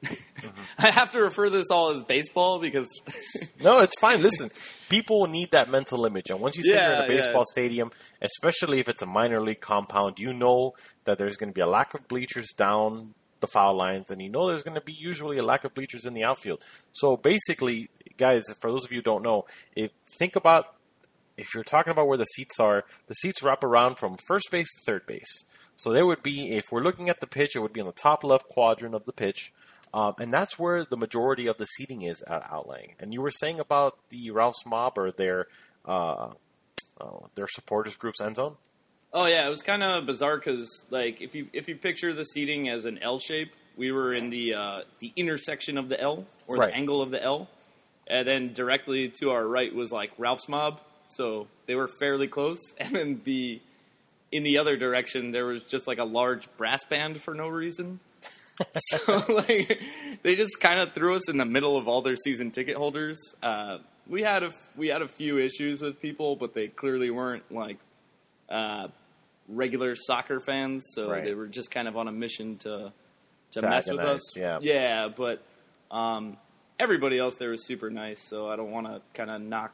I 0.78 0.90
have 0.90 1.10
to 1.10 1.20
refer 1.20 1.46
to 1.46 1.50
this 1.50 1.70
all 1.72 1.90
as 1.90 2.02
baseball 2.04 2.60
because 2.60 2.86
No, 3.60 3.80
it's 3.80 3.98
fine. 3.98 4.22
Listen, 4.22 4.50
people 4.88 5.26
need 5.26 5.50
that 5.50 5.68
mental 5.68 6.06
image, 6.06 6.30
and 6.30 6.38
once 6.40 6.56
you 6.56 6.62
sit 6.62 6.74
there 6.74 6.92
in 6.92 6.98
a 6.98 7.02
Yeah, 7.02 7.10
yeah. 7.10 7.20
baseball 7.20 7.44
stadium, 7.44 7.90
especially 8.22 8.78
if 8.78 8.88
it's 8.88 9.02
a 9.02 9.06
minor 9.06 9.40
league 9.40 9.60
compound, 9.60 10.18
you 10.20 10.32
know 10.32 10.74
that 11.04 11.18
there's 11.18 11.36
going 11.36 11.50
to 11.50 11.54
be 11.54 11.60
a 11.60 11.66
lack 11.66 11.94
of 11.94 12.06
bleachers 12.06 12.48
down 12.56 13.14
the 13.40 13.48
foul 13.48 13.74
lines, 13.76 14.10
and 14.10 14.22
you 14.22 14.28
know 14.28 14.46
there's 14.46 14.62
going 14.62 14.76
to 14.76 14.80
be 14.80 14.92
usually 14.92 15.38
a 15.38 15.42
lack 15.44 15.64
of 15.64 15.74
bleachers 15.74 16.04
in 16.04 16.14
the 16.14 16.22
outfield. 16.22 16.62
So 16.92 17.16
basically, 17.16 17.90
guys, 18.16 18.44
for 18.60 18.70
those 18.70 18.84
of 18.84 18.92
you 18.92 18.98
who 18.98 19.02
don't 19.02 19.22
know, 19.24 19.46
if 19.74 19.90
think 20.18 20.36
about 20.36 20.74
if 21.38 21.54
you're 21.54 21.64
talking 21.64 21.90
about 21.90 22.08
where 22.08 22.18
the 22.18 22.24
seats 22.24 22.58
are, 22.60 22.84
the 23.06 23.14
seats 23.14 23.42
wrap 23.42 23.64
around 23.64 23.96
from 23.96 24.16
first 24.26 24.50
base 24.50 24.68
to 24.74 24.80
third 24.84 25.06
base. 25.06 25.44
So 25.76 25.92
there 25.92 26.04
would 26.06 26.22
be, 26.22 26.52
if 26.52 26.72
we're 26.72 26.82
looking 26.82 27.08
at 27.08 27.20
the 27.20 27.26
pitch, 27.26 27.54
it 27.54 27.60
would 27.60 27.72
be 27.72 27.80
on 27.80 27.86
the 27.86 27.92
top 27.92 28.24
left 28.24 28.48
quadrant 28.48 28.94
of 28.94 29.04
the 29.04 29.12
pitch. 29.12 29.52
Um, 29.94 30.14
and 30.18 30.32
that's 30.34 30.58
where 30.58 30.84
the 30.84 30.96
majority 30.96 31.46
of 31.46 31.56
the 31.56 31.64
seating 31.66 32.02
is 32.02 32.20
at 32.22 32.50
Al 32.50 32.66
Lang. 32.68 32.94
And 32.98 33.14
you 33.14 33.22
were 33.22 33.30
saying 33.30 33.58
about 33.60 33.96
the 34.10 34.30
Ralph's 34.32 34.66
Mob 34.66 34.98
or 34.98 35.12
their 35.12 35.46
uh, 35.86 36.32
uh, 37.00 37.20
their 37.36 37.46
supporters 37.48 37.96
groups 37.96 38.20
end 38.20 38.36
zone. 38.36 38.56
Oh 39.14 39.24
yeah, 39.24 39.46
it 39.46 39.48
was 39.48 39.62
kind 39.62 39.82
of 39.82 40.04
bizarre 40.04 40.36
because 40.36 40.84
like 40.90 41.22
if 41.22 41.34
you 41.34 41.46
if 41.54 41.68
you 41.68 41.76
picture 41.76 42.12
the 42.12 42.24
seating 42.24 42.68
as 42.68 42.84
an 42.84 42.98
L 43.00 43.18
shape, 43.18 43.52
we 43.76 43.90
were 43.90 44.12
in 44.12 44.28
the 44.28 44.54
uh, 44.54 44.80
the 45.00 45.12
intersection 45.16 45.78
of 45.78 45.88
the 45.88 45.98
L 45.98 46.26
or 46.46 46.56
Right. 46.56 46.70
the 46.70 46.76
angle 46.76 47.00
of 47.00 47.10
the 47.10 47.22
L, 47.22 47.48
and 48.06 48.28
then 48.28 48.52
directly 48.52 49.08
to 49.20 49.30
our 49.30 49.46
right 49.46 49.74
was 49.74 49.90
like 49.90 50.10
Ralph's 50.18 50.48
Mob, 50.50 50.80
so 51.10 51.46
they 51.66 51.74
were 51.74 51.88
fairly 51.88 52.28
close. 52.28 52.58
And 52.80 52.94
then 52.94 53.20
the 53.24 53.60
in 54.30 54.42
the 54.42 54.58
other 54.58 54.76
direction 54.76 55.30
there 55.32 55.46
was 55.46 55.62
just 55.62 55.86
like 55.86 55.98
a 55.98 56.04
large 56.04 56.48
brass 56.56 56.84
band 56.84 57.22
for 57.22 57.34
no 57.34 57.48
reason. 57.48 58.00
so 59.06 59.24
like 59.28 59.80
they 60.22 60.34
just 60.36 60.58
kind 60.60 60.80
of 60.80 60.92
threw 60.92 61.14
us 61.14 61.30
in 61.30 61.36
the 61.38 61.44
middle 61.44 61.76
of 61.76 61.86
all 61.88 62.02
their 62.02 62.16
season 62.16 62.50
ticket 62.50 62.76
holders. 62.76 63.18
Uh, 63.42 63.78
we 64.08 64.22
had 64.22 64.42
a 64.42 64.50
we 64.76 64.88
had 64.88 65.00
a 65.02 65.08
few 65.08 65.38
issues 65.38 65.80
with 65.80 66.00
people, 66.00 66.34
but 66.36 66.54
they 66.54 66.66
clearly 66.68 67.10
weren't 67.10 67.44
like 67.52 67.78
uh, 68.48 68.88
regular 69.48 69.94
soccer 69.94 70.40
fans, 70.40 70.84
so 70.94 71.10
Right. 71.10 71.24
they 71.24 71.34
were 71.34 71.46
just 71.46 71.70
kind 71.70 71.86
of 71.88 71.96
on 71.96 72.08
a 72.08 72.12
mission 72.12 72.56
to 72.58 72.92
to 73.52 73.60
To 73.60 73.68
mess 73.68 73.88
with 73.88 74.00
us. 74.00 74.36
yeah. 74.36 74.58
yeah, 74.60 75.08
but 75.08 75.40
um, 75.90 76.36
everybody 76.78 77.18
else 77.18 77.36
there 77.36 77.50
was 77.50 77.64
super 77.66 77.88
nice, 77.90 78.20
so 78.20 78.48
I 78.48 78.56
don't 78.56 78.70
want 78.70 78.86
to 78.88 79.00
kind 79.14 79.30
of 79.30 79.40
knock 79.40 79.72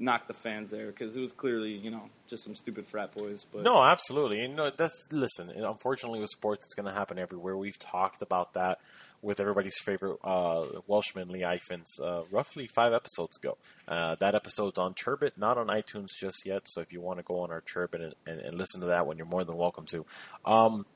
knock 0.00 0.26
the 0.26 0.34
fans 0.34 0.70
there 0.70 0.86
because 0.86 1.16
it 1.16 1.20
was 1.20 1.32
clearly 1.32 1.72
you 1.72 1.90
know 1.90 2.02
just 2.28 2.44
some 2.44 2.56
stupid 2.56 2.86
frat 2.88 3.14
boys. 3.14 3.44
But 3.52 3.62
No, 3.62 3.82
absolutely. 3.82 4.40
And 4.40 4.56
no, 4.56 4.70
that's 4.76 5.08
listen. 5.12 5.50
Unfortunately, 5.50 6.20
with 6.20 6.30
sports, 6.30 6.66
it's 6.66 6.74
going 6.74 6.92
to 6.92 6.98
happen 6.98 7.18
everywhere. 7.18 7.56
We've 7.56 7.78
talked 7.78 8.22
about 8.22 8.54
that 8.54 8.78
with 9.22 9.38
everybody's 9.38 9.76
favorite 9.84 10.18
uh, 10.24 10.64
Welshman, 10.86 11.28
Lee 11.28 11.42
Ifans, 11.42 12.00
uh, 12.02 12.22
roughly 12.30 12.66
five 12.66 12.92
episodes 12.92 13.36
ago. 13.36 13.58
Uh, 13.86 14.16
that 14.20 14.34
episode's 14.34 14.78
on 14.78 14.94
Turbit, 14.94 15.32
not 15.36 15.58
on 15.58 15.66
iTunes 15.66 16.08
just 16.18 16.46
yet. 16.46 16.62
So 16.66 16.80
if 16.80 16.92
you 16.92 17.00
want 17.02 17.18
to 17.18 17.22
go 17.22 17.40
on 17.40 17.50
our 17.50 17.60
Turbit 17.60 18.02
and, 18.02 18.14
and, 18.26 18.40
and 18.40 18.54
listen 18.54 18.80
to 18.80 18.86
that 18.86 19.06
one, 19.06 19.18
you're 19.18 19.26
more 19.26 19.44
than 19.44 19.56
welcome 19.56 19.84
to. 19.86 20.06
Um, 20.46 20.86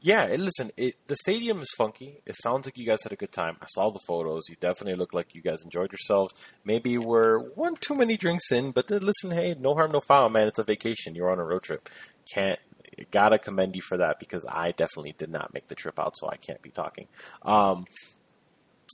yeah, 0.00 0.26
listen, 0.38 0.70
it, 0.76 0.94
the 1.08 1.16
stadium 1.16 1.58
is 1.60 1.72
funky. 1.76 2.20
It 2.26 2.36
sounds 2.36 2.66
like 2.66 2.76
you 2.76 2.86
guys 2.86 3.02
had 3.02 3.12
a 3.12 3.16
good 3.16 3.32
time. 3.32 3.56
I 3.60 3.66
saw 3.68 3.90
the 3.90 4.00
photos. 4.06 4.44
You 4.48 4.56
definitely 4.60 4.98
look 4.98 5.12
like 5.14 5.34
you 5.34 5.42
guys 5.42 5.62
enjoyed 5.64 5.90
yourselves. 5.92 6.34
Maybe 6.64 6.98
we're 6.98 7.38
one 7.38 7.76
too 7.76 7.94
many 7.94 8.16
drinks 8.16 8.52
in, 8.52 8.70
but 8.72 8.88
then 8.88 9.00
listen, 9.00 9.30
hey, 9.30 9.54
no 9.58 9.74
harm, 9.74 9.90
no 9.92 10.00
foul, 10.00 10.28
man. 10.28 10.46
It's 10.48 10.58
a 10.58 10.64
vacation. 10.64 11.14
You're 11.14 11.30
on 11.32 11.38
a 11.38 11.44
road 11.44 11.62
trip. 11.62 11.88
Can't 12.32 12.58
gotta 13.10 13.38
commend 13.38 13.76
you 13.76 13.82
for 13.82 13.98
that 13.98 14.18
because 14.18 14.46
I 14.48 14.70
definitely 14.72 15.14
did 15.18 15.30
not 15.30 15.52
make 15.52 15.68
the 15.68 15.74
trip 15.74 15.98
out, 15.98 16.16
so 16.16 16.28
I 16.28 16.36
can't 16.36 16.62
be 16.62 16.70
talking. 16.70 17.08
Um, 17.42 17.84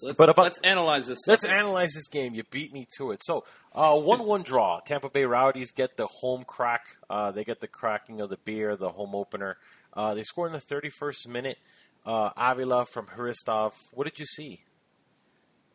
let's, 0.03 0.17
but 0.17 0.29
about- 0.29 0.45
let's 0.45 0.59
analyze 0.65 1.07
this. 1.07 1.19
Let's 1.27 1.43
sucker. 1.43 1.55
analyze 1.55 1.93
this 1.95 2.09
game. 2.09 2.35
You 2.35 2.43
beat 2.51 2.73
me 2.73 2.87
to 2.99 3.13
it. 3.13 3.21
So, 3.25 3.45
uh, 3.75 3.97
one-one 3.97 4.43
draw. 4.43 4.81
Tampa 4.81 5.09
Bay 5.09 5.25
Rowdies 5.25 5.73
get 5.73 5.97
the 5.97 6.09
home 6.21 6.43
crack. 6.45 6.83
Uh, 7.09 7.31
they 7.31 7.45
get 7.45 7.61
the 7.61 7.69
cracking 7.69 8.21
of 8.21 8.31
the 8.31 8.39
beer, 8.39 8.77
the 8.77 8.91
home 8.91 9.15
opener. 9.15 9.57
Uh, 9.95 10.15
they 10.15 10.23
scored 10.23 10.53
in 10.53 10.59
the 10.59 10.75
31st 10.75 11.29
minute. 11.29 11.59
Uh, 12.05 12.31
Avila 12.37 12.87
from 12.87 13.07
Hristov. 13.07 13.73
What 13.93 14.05
did 14.05 14.19
you 14.19 14.27
see? 14.27 14.61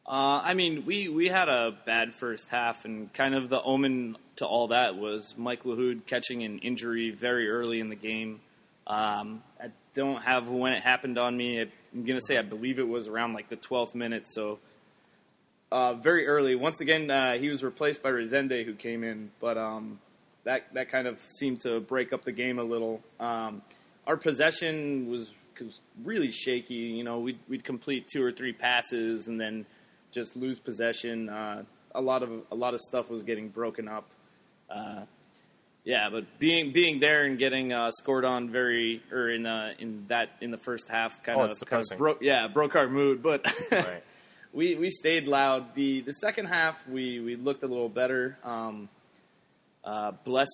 Uh, 0.05 0.41
I 0.43 0.53
mean, 0.53 0.85
we, 0.85 1.09
we 1.09 1.27
had 1.27 1.49
a 1.49 1.75
bad 1.85 2.13
first 2.13 2.49
half, 2.49 2.85
and 2.85 3.11
kind 3.13 3.35
of 3.35 3.49
the 3.49 3.61
omen 3.61 4.17
to 4.37 4.45
all 4.45 4.69
that 4.69 4.95
was 4.95 5.35
Mike 5.37 5.63
Lahoud 5.63 6.05
catching 6.05 6.43
an 6.43 6.59
injury 6.59 7.11
very 7.11 7.49
early 7.49 7.79
in 7.79 7.89
the 7.89 7.95
game. 7.95 8.39
Um, 8.87 9.43
I 9.61 9.71
don't 9.93 10.23
have 10.23 10.49
when 10.49 10.73
it 10.73 10.81
happened 10.81 11.17
on 11.17 11.35
me. 11.35 11.59
I'm 11.59 12.05
going 12.05 12.19
to 12.19 12.25
say 12.25 12.37
I 12.37 12.41
believe 12.41 12.79
it 12.79 12.87
was 12.87 13.07
around 13.07 13.33
like 13.33 13.49
the 13.49 13.57
12th 13.57 13.95
minute, 13.95 14.25
so 14.25 14.59
uh, 15.71 15.93
very 15.95 16.25
early. 16.27 16.55
Once 16.55 16.79
again, 16.79 17.11
uh, 17.11 17.33
he 17.33 17.49
was 17.49 17.63
replaced 17.63 18.01
by 18.01 18.09
Resende, 18.09 18.63
who 18.63 18.73
came 18.73 19.03
in, 19.03 19.31
but 19.41 19.57
um, 19.57 19.99
that 20.45 20.73
that 20.73 20.89
kind 20.89 21.07
of 21.07 21.19
seemed 21.27 21.59
to 21.61 21.81
break 21.81 22.13
up 22.13 22.23
the 22.23 22.31
game 22.31 22.59
a 22.59 22.63
little. 22.63 23.01
Um, 23.19 23.61
our 24.07 24.17
possession 24.17 25.07
was, 25.09 25.31
was 25.61 25.79
really 26.03 26.31
shaky. 26.31 26.73
You 26.73 27.03
know, 27.03 27.19
we'd, 27.19 27.37
we'd 27.47 27.63
complete 27.63 28.07
two 28.11 28.23
or 28.23 28.31
three 28.31 28.53
passes 28.53 29.27
and 29.27 29.39
then 29.39 29.65
just 30.11 30.35
lose 30.35 30.59
possession. 30.59 31.29
Uh, 31.29 31.63
a 31.93 32.01
lot 32.01 32.23
of 32.23 32.29
a 32.51 32.55
lot 32.55 32.73
of 32.73 32.79
stuff 32.79 33.09
was 33.11 33.23
getting 33.23 33.49
broken 33.49 33.87
up. 33.87 34.05
Uh, 34.69 35.01
yeah, 35.83 36.09
but 36.09 36.25
being 36.39 36.71
being 36.73 36.99
there 36.99 37.23
and 37.25 37.37
getting 37.39 37.71
uh, 37.73 37.91
scored 37.91 38.25
on 38.25 38.49
very 38.49 39.01
or 39.11 39.29
in 39.29 39.45
uh, 39.45 39.73
in 39.79 40.05
that 40.09 40.29
in 40.41 40.51
the 40.51 40.57
first 40.57 40.89
half 40.89 41.21
kind 41.23 41.39
Oh, 41.39 41.43
of 41.45 41.57
kind 41.65 41.83
of 41.91 41.97
broke 41.97 42.19
yeah 42.21 42.47
broke 42.47 42.75
our 42.75 42.87
mood. 42.89 43.21
But 43.23 43.45
Right. 43.71 44.03
we 44.53 44.75
we 44.75 44.89
stayed 44.89 45.27
loud. 45.27 45.75
the 45.75 46.01
The 46.01 46.13
second 46.13 46.47
half 46.47 46.85
we 46.87 47.19
we 47.19 47.35
looked 47.35 47.63
a 47.63 47.67
little 47.67 47.89
better. 47.89 48.37
Um, 48.43 48.89
uh, 49.83 50.11
bless 50.25 50.49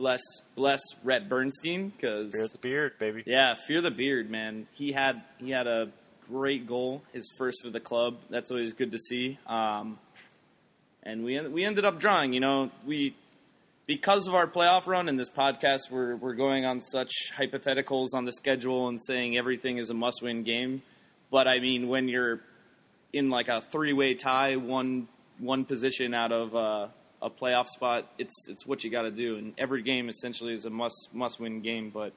bless 0.00 0.22
bless 0.56 0.80
Rhett 1.04 1.28
Bernstein 1.28 1.90
because 1.90 2.32
Beard 2.32 2.50
the 2.52 2.58
beard, 2.58 2.92
baby. 2.98 3.22
yeah, 3.26 3.54
fear 3.54 3.82
the 3.82 3.90
beard, 3.90 4.30
man. 4.30 4.66
He 4.72 4.92
had 4.92 5.22
he 5.38 5.50
had 5.50 5.66
a 5.66 5.92
great 6.26 6.66
goal, 6.66 7.02
his 7.12 7.30
first 7.36 7.62
for 7.62 7.70
the 7.70 7.80
club. 7.80 8.16
That's 8.30 8.50
always 8.50 8.72
good 8.72 8.92
to 8.92 8.98
see. 8.98 9.38
Um, 9.46 9.98
and 11.02 11.22
we 11.22 11.38
we 11.46 11.64
ended 11.64 11.84
up 11.84 12.00
drawing. 12.00 12.32
You 12.32 12.40
know, 12.40 12.70
we 12.86 13.14
because 13.86 14.26
of 14.26 14.34
our 14.34 14.46
playoff 14.46 14.86
run 14.86 15.08
in 15.08 15.16
this 15.16 15.30
podcast, 15.30 15.90
we're 15.90 16.16
we're 16.16 16.34
going 16.34 16.64
on 16.64 16.80
such 16.80 17.12
hypotheticals 17.36 18.14
on 18.14 18.24
the 18.24 18.32
schedule 18.32 18.88
and 18.88 18.98
saying 19.02 19.36
everything 19.36 19.76
is 19.76 19.90
a 19.90 19.94
must 19.94 20.22
win 20.22 20.42
game. 20.44 20.82
But 21.30 21.46
I 21.46 21.60
mean, 21.60 21.88
when 21.88 22.08
you're 22.08 22.40
in 23.12 23.28
like 23.28 23.48
a 23.48 23.60
three 23.60 23.92
way 23.92 24.14
tie, 24.14 24.56
one 24.56 25.08
one 25.38 25.66
position 25.66 26.14
out 26.14 26.32
of 26.32 26.54
uh, 26.54 26.88
a 27.22 27.30
playoff 27.30 27.66
spot, 27.66 28.10
it's 28.18 28.48
it's 28.48 28.66
what 28.66 28.84
you 28.84 28.90
got 28.90 29.02
to 29.02 29.10
do. 29.10 29.36
And 29.36 29.54
every 29.58 29.82
game 29.82 30.08
essentially 30.08 30.54
is 30.54 30.64
a 30.66 30.70
must 30.70 31.10
must 31.12 31.40
win 31.40 31.60
game. 31.60 31.90
But 31.90 32.12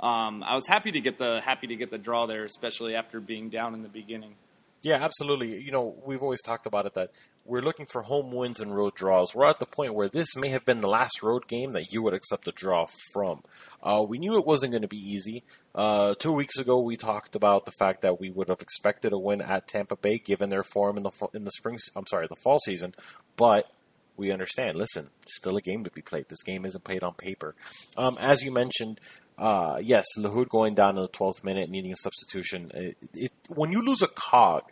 um, 0.00 0.42
I 0.42 0.54
was 0.54 0.66
happy 0.66 0.92
to 0.92 1.00
get 1.00 1.18
the 1.18 1.40
happy 1.40 1.66
to 1.68 1.76
get 1.76 1.90
the 1.90 1.98
draw 1.98 2.26
there, 2.26 2.44
especially 2.44 2.94
after 2.94 3.20
being 3.20 3.48
down 3.50 3.74
in 3.74 3.82
the 3.82 3.88
beginning. 3.88 4.34
Yeah, 4.82 5.02
absolutely. 5.02 5.60
You 5.60 5.72
know, 5.72 5.96
we've 6.04 6.22
always 6.22 6.42
talked 6.42 6.66
about 6.66 6.86
it 6.86 6.94
that 6.94 7.10
we're 7.44 7.60
looking 7.60 7.86
for 7.86 8.02
home 8.02 8.30
wins 8.30 8.60
and 8.60 8.74
road 8.74 8.94
draws. 8.94 9.34
We're 9.34 9.46
at 9.46 9.58
the 9.58 9.66
point 9.66 9.94
where 9.94 10.08
this 10.08 10.36
may 10.36 10.48
have 10.50 10.64
been 10.64 10.80
the 10.80 10.88
last 10.88 11.22
road 11.22 11.48
game 11.48 11.72
that 11.72 11.90
you 11.90 12.02
would 12.02 12.14
accept 12.14 12.46
a 12.46 12.52
draw 12.52 12.86
from. 13.12 13.42
Uh, 13.82 14.04
we 14.06 14.18
knew 14.18 14.36
it 14.36 14.46
wasn't 14.46 14.72
going 14.72 14.82
to 14.82 14.88
be 14.88 14.96
easy. 14.96 15.44
Uh, 15.74 16.14
two 16.14 16.32
weeks 16.32 16.58
ago, 16.58 16.80
we 16.80 16.96
talked 16.96 17.34
about 17.34 17.64
the 17.64 17.72
fact 17.72 18.02
that 18.02 18.20
we 18.20 18.30
would 18.30 18.48
have 18.48 18.60
expected 18.60 19.12
a 19.12 19.18
win 19.18 19.40
at 19.40 19.66
Tampa 19.66 19.96
Bay 19.96 20.18
given 20.18 20.50
their 20.50 20.62
form 20.62 20.96
in 20.96 21.02
the 21.02 21.10
in 21.34 21.44
the 21.44 21.52
spring. 21.52 21.78
I'm 21.96 22.06
sorry, 22.06 22.26
the 22.28 22.36
fall 22.36 22.58
season, 22.60 22.94
but 23.36 23.70
we 24.16 24.32
understand. 24.32 24.76
Listen, 24.76 25.10
still 25.28 25.56
a 25.56 25.60
game 25.60 25.84
to 25.84 25.90
be 25.90 26.02
played. 26.02 26.26
This 26.28 26.42
game 26.42 26.64
isn't 26.64 26.84
played 26.84 27.02
on 27.02 27.14
paper. 27.14 27.54
Um, 27.96 28.16
as 28.18 28.42
you 28.42 28.52
mentioned, 28.52 29.00
uh, 29.38 29.78
yes, 29.82 30.04
Lahoud 30.18 30.48
going 30.48 30.74
down 30.74 30.96
in 30.96 31.02
the 31.02 31.08
12th 31.08 31.44
minute, 31.44 31.68
needing 31.68 31.92
a 31.92 31.96
substitution. 31.96 32.70
It, 32.74 32.96
it, 33.12 33.32
when 33.48 33.70
you 33.70 33.82
lose 33.82 34.02
a 34.02 34.08
cog, 34.08 34.62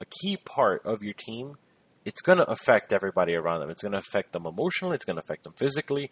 a 0.00 0.04
key 0.04 0.36
part 0.36 0.82
of 0.84 1.02
your 1.02 1.14
team, 1.14 1.56
it's 2.04 2.20
going 2.20 2.38
to 2.38 2.48
affect 2.48 2.92
everybody 2.92 3.34
around 3.34 3.60
them. 3.60 3.70
It's 3.70 3.82
going 3.82 3.92
to 3.92 3.98
affect 3.98 4.32
them 4.32 4.46
emotionally. 4.46 4.94
It's 4.94 5.04
going 5.04 5.16
to 5.16 5.22
affect 5.22 5.44
them 5.44 5.54
physically. 5.54 6.10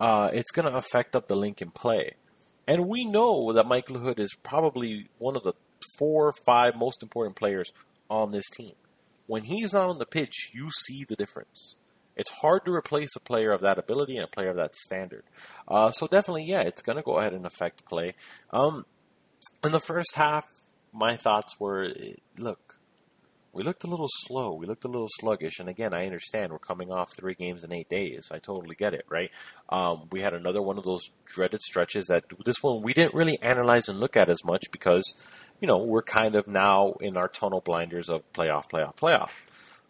Uh, 0.00 0.30
it's 0.32 0.50
going 0.50 0.70
to 0.70 0.76
affect 0.76 1.14
up 1.14 1.28
the 1.28 1.36
link 1.36 1.62
in 1.62 1.70
play. 1.70 2.14
And 2.66 2.88
we 2.88 3.04
know 3.04 3.52
that 3.52 3.66
Mike 3.66 3.88
Lahoud 3.88 4.18
is 4.18 4.34
probably 4.42 5.08
one 5.18 5.36
of 5.36 5.42
the 5.42 5.52
four 5.98 6.28
or 6.28 6.34
five 6.46 6.74
most 6.76 7.02
important 7.02 7.36
players 7.36 7.70
on 8.08 8.32
this 8.32 8.48
team. 8.56 8.72
When 9.26 9.44
he's 9.44 9.72
not 9.72 9.88
on 9.88 9.98
the 9.98 10.06
pitch, 10.06 10.50
you 10.52 10.70
see 10.86 11.04
the 11.08 11.16
difference. 11.16 11.76
It's 12.16 12.30
hard 12.30 12.64
to 12.64 12.72
replace 12.72 13.16
a 13.16 13.20
player 13.20 13.52
of 13.52 13.60
that 13.62 13.78
ability 13.78 14.16
and 14.16 14.24
a 14.24 14.28
player 14.28 14.50
of 14.50 14.56
that 14.56 14.74
standard. 14.74 15.24
Uh, 15.66 15.90
so 15.90 16.06
definitely, 16.06 16.46
yeah, 16.46 16.60
it's 16.60 16.82
going 16.82 16.96
to 16.96 17.02
go 17.02 17.18
ahead 17.18 17.32
and 17.32 17.46
affect 17.46 17.84
play. 17.84 18.14
Um, 18.52 18.86
in 19.64 19.72
the 19.72 19.80
first 19.80 20.14
half, 20.14 20.44
my 20.92 21.16
thoughts 21.16 21.58
were, 21.58 21.88
look, 22.38 22.78
we 23.54 23.62
looked 23.62 23.84
a 23.84 23.86
little 23.86 24.08
slow. 24.26 24.52
We 24.52 24.66
looked 24.66 24.84
a 24.84 24.88
little 24.88 25.08
sluggish. 25.20 25.60
And 25.60 25.68
again, 25.68 25.94
I 25.94 26.06
understand 26.06 26.52
we're 26.52 26.58
coming 26.58 26.92
off 26.92 27.16
three 27.16 27.34
games 27.34 27.62
in 27.62 27.72
eight 27.72 27.88
days. 27.88 28.28
I 28.32 28.38
totally 28.38 28.74
get 28.74 28.94
it, 28.94 29.04
right? 29.08 29.30
Um, 29.68 30.08
we 30.10 30.20
had 30.20 30.34
another 30.34 30.60
one 30.60 30.76
of 30.76 30.84
those 30.84 31.08
dreaded 31.24 31.62
stretches 31.62 32.06
that 32.06 32.24
this 32.44 32.62
one 32.62 32.82
we 32.82 32.92
didn't 32.92 33.14
really 33.14 33.38
analyze 33.40 33.88
and 33.88 34.00
look 34.00 34.16
at 34.16 34.28
as 34.28 34.44
much 34.44 34.64
because, 34.72 35.04
you 35.60 35.68
know, 35.68 35.78
we're 35.78 36.02
kind 36.02 36.34
of 36.34 36.48
now 36.48 36.94
in 37.00 37.16
our 37.16 37.28
tunnel 37.28 37.60
blinders 37.60 38.08
of 38.08 38.22
playoff, 38.32 38.68
playoff, 38.68 38.96
playoff. 38.96 39.30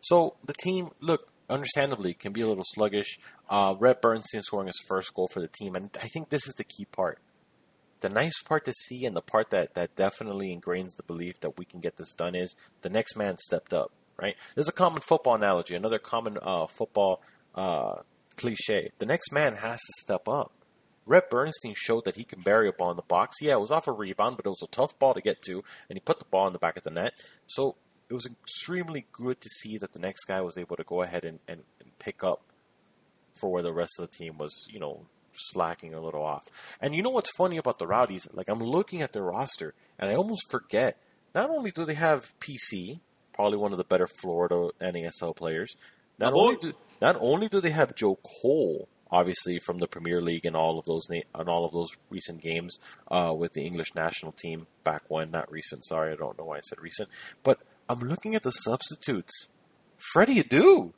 So 0.02 0.36
the 0.44 0.52
team, 0.52 0.90
look, 1.00 1.28
understandably, 1.48 2.14
can 2.14 2.32
be 2.32 2.40
a 2.40 2.48
little 2.48 2.64
sluggish. 2.74 3.18
Uh, 3.48 3.74
Bernstein 3.74 4.42
scoring 4.42 4.66
his 4.68 4.82
first 4.88 5.12
goal 5.14 5.28
for 5.32 5.40
the 5.40 5.48
team. 5.48 5.74
And 5.74 5.90
I 6.02 6.08
think 6.08 6.28
this 6.28 6.46
is 6.46 6.54
the 6.54 6.64
key 6.64 6.86
part. 6.86 7.18
the 8.00 8.08
nice 8.10 8.42
part 8.42 8.66
to 8.66 8.72
see 8.72 9.06
and 9.06 9.16
the 9.16 9.22
part 9.22 9.48
that, 9.50 9.74
that 9.74 9.96
definitely 9.96 10.54
ingrains 10.54 10.96
the 10.96 11.02
belief 11.06 11.40
that 11.40 11.58
we 11.58 11.64
can 11.64 11.80
get 11.80 11.96
this 11.96 12.12
done 12.12 12.34
is 12.34 12.54
the 12.82 12.90
next 12.90 13.16
man 13.16 13.38
stepped 13.38 13.72
up, 13.72 13.90
right? 14.20 14.36
There's 14.54 14.68
a 14.68 14.72
common 14.72 15.00
football 15.00 15.34
analogy, 15.36 15.74
another 15.74 15.98
common 15.98 16.36
uh, 16.42 16.66
football 16.66 17.22
uh, 17.54 18.02
cliche. 18.36 18.90
The 18.98 19.06
next 19.06 19.32
man 19.32 19.54
has 19.54 19.78
to 19.78 19.92
step 20.00 20.28
up. 20.28 20.52
Rhett 21.06 21.30
Bernstein 21.30 21.74
showed 21.76 22.04
that 22.04 22.16
he 22.16 22.24
can 22.24 22.40
bury 22.42 22.68
a 22.68 22.72
ball 22.72 22.90
in 22.90 22.96
the 22.96 23.02
box. 23.02 23.36
Yeah, 23.40 23.54
it 23.54 23.60
was 23.60 23.70
off 23.70 23.88
a 23.88 23.92
rebound, 23.92 24.36
but 24.36 24.46
it 24.46 24.50
was 24.50 24.62
a 24.62 24.70
tough 24.74 24.98
ball 24.98 25.14
to 25.14 25.20
get 25.20 25.42
to, 25.42 25.62
and 25.88 25.96
he 25.96 26.00
put 26.00 26.18
the 26.18 26.24
ball 26.26 26.46
in 26.46 26.52
the 26.52 26.58
back 26.58 26.76
of 26.76 26.82
the 26.82 26.90
net. 26.90 27.12
So 27.46 27.76
it 28.14 28.22
was 28.22 28.26
extremely 28.26 29.06
good 29.12 29.40
to 29.40 29.48
see 29.48 29.76
that 29.78 29.92
the 29.92 29.98
next 29.98 30.24
guy 30.24 30.40
was 30.40 30.56
able 30.56 30.76
to 30.76 30.84
go 30.84 31.02
ahead 31.02 31.24
and, 31.24 31.40
and, 31.48 31.62
and 31.80 31.98
pick 31.98 32.22
up 32.22 32.42
for 33.34 33.50
where 33.50 33.62
the 33.62 33.72
rest 33.72 33.98
of 33.98 34.08
the 34.08 34.16
team 34.16 34.38
was, 34.38 34.68
you 34.70 34.78
know, 34.78 35.06
slacking 35.32 35.92
a 35.94 36.00
little 36.00 36.22
off. 36.22 36.44
And 36.80 36.94
you 36.94 37.02
know 37.02 37.10
what's 37.10 37.36
funny 37.36 37.56
about 37.56 37.80
the 37.80 37.88
Rowdies? 37.88 38.28
Like 38.32 38.48
I'm 38.48 38.60
looking 38.60 39.02
at 39.02 39.12
their 39.12 39.24
roster, 39.24 39.74
and 39.98 40.08
I 40.08 40.14
almost 40.14 40.48
forget. 40.48 40.96
Not 41.34 41.50
only 41.50 41.72
do 41.72 41.84
they 41.84 41.94
have 41.94 42.32
PC, 42.38 43.00
probably 43.32 43.58
one 43.58 43.72
of 43.72 43.78
the 43.78 43.84
better 43.84 44.06
Florida 44.06 44.68
NASL 44.80 45.34
players. 45.34 45.74
Not 46.16 46.32
only 46.32 46.56
do, 46.56 46.72
not 47.02 47.16
only 47.18 47.48
do 47.48 47.60
they 47.60 47.72
have 47.72 47.96
Joe 47.96 48.20
Cole, 48.40 48.88
obviously 49.10 49.58
from 49.58 49.78
the 49.78 49.86
Premier 49.86 50.20
League 50.20 50.44
and 50.44 50.56
all 50.56 50.78
of 50.78 50.84
those 50.84 51.08
na- 51.10 51.20
and 51.34 51.48
all 51.48 51.64
of 51.64 51.72
those 51.72 51.88
recent 52.10 52.40
games 52.42 52.78
uh, 53.10 53.32
with 53.36 53.52
the 53.52 53.64
English 53.64 53.94
national 53.94 54.32
team 54.32 54.66
back 54.82 55.02
when, 55.08 55.30
not 55.30 55.50
recent. 55.50 55.84
Sorry, 55.84 56.12
I 56.12 56.16
don't 56.16 56.38
know 56.38 56.44
why 56.44 56.56
I 56.56 56.60
said 56.68 56.80
recent. 56.80 57.08
But 57.42 57.58
I'm 57.88 58.00
looking 58.00 58.34
at 58.34 58.42
the 58.42 58.50
substitutes. 58.50 59.48
Freddie 60.12 60.42
Adu. 60.42 60.92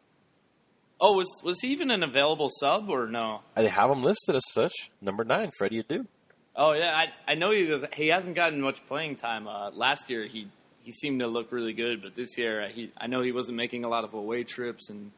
Oh, 1.00 1.12
was 1.12 1.28
was 1.44 1.60
he 1.60 1.68
even 1.68 1.90
an 1.90 2.02
available 2.02 2.50
sub 2.60 2.88
or 2.88 3.06
no? 3.06 3.40
They 3.54 3.68
have 3.68 3.90
him 3.90 4.02
listed 4.02 4.34
as 4.34 4.44
such. 4.52 4.72
Number 5.00 5.24
nine, 5.24 5.50
Freddie 5.58 5.82
Adu. 5.82 6.06
Oh 6.54 6.72
yeah, 6.72 6.96
I 6.96 7.32
I 7.32 7.34
know 7.34 7.50
he 7.50 7.70
was, 7.70 7.84
he 7.92 8.08
hasn't 8.08 8.34
gotten 8.34 8.60
much 8.62 8.84
playing 8.88 9.16
time. 9.16 9.46
Uh, 9.46 9.70
last 9.72 10.08
year 10.08 10.26
he 10.26 10.48
he 10.82 10.92
seemed 10.92 11.20
to 11.20 11.26
look 11.26 11.52
really 11.52 11.74
good, 11.74 12.00
but 12.02 12.14
this 12.14 12.38
year 12.38 12.62
uh, 12.62 12.68
he 12.68 12.90
I 12.96 13.08
know 13.08 13.20
he 13.20 13.32
wasn't 13.32 13.56
making 13.58 13.84
a 13.84 13.88
lot 13.88 14.04
of 14.04 14.14
away 14.14 14.44
trips 14.44 14.88
and 14.88 15.12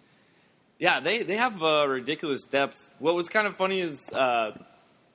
yeah, 0.79 1.01
they 1.01 1.23
they 1.23 1.37
have 1.37 1.63
uh, 1.63 1.87
ridiculous 1.89 2.45
depth. 2.45 2.79
What 2.99 3.15
was 3.15 3.29
kind 3.29 3.47
of 3.47 3.57
funny 3.57 3.81
is 3.81 4.13
uh, 4.13 4.53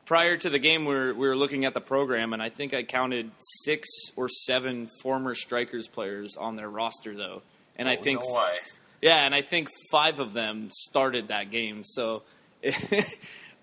prior 0.05 0.37
to 0.37 0.49
the 0.49 0.59
game 0.59 0.85
we 0.85 0.93
were, 0.93 1.13
we 1.13 1.27
were 1.27 1.35
looking 1.35 1.65
at 1.65 1.73
the 1.73 1.81
program 1.81 2.33
and 2.33 2.41
I 2.41 2.49
think 2.49 2.73
I 2.73 2.83
counted 2.83 3.31
six 3.63 3.87
or 4.15 4.29
seven 4.29 4.89
former 5.01 5.35
strikers 5.35 5.87
players 5.87 6.35
on 6.37 6.55
their 6.55 6.69
roster 6.69 7.15
though, 7.15 7.41
and 7.77 7.87
I 7.87 7.95
think 7.95 8.21
why. 8.27 8.57
yeah, 9.01 9.25
and 9.25 9.33
I 9.33 9.41
think 9.41 9.69
five 9.91 10.19
of 10.19 10.33
them 10.33 10.69
started 10.71 11.29
that 11.29 11.51
game. 11.51 11.83
So 11.83 12.23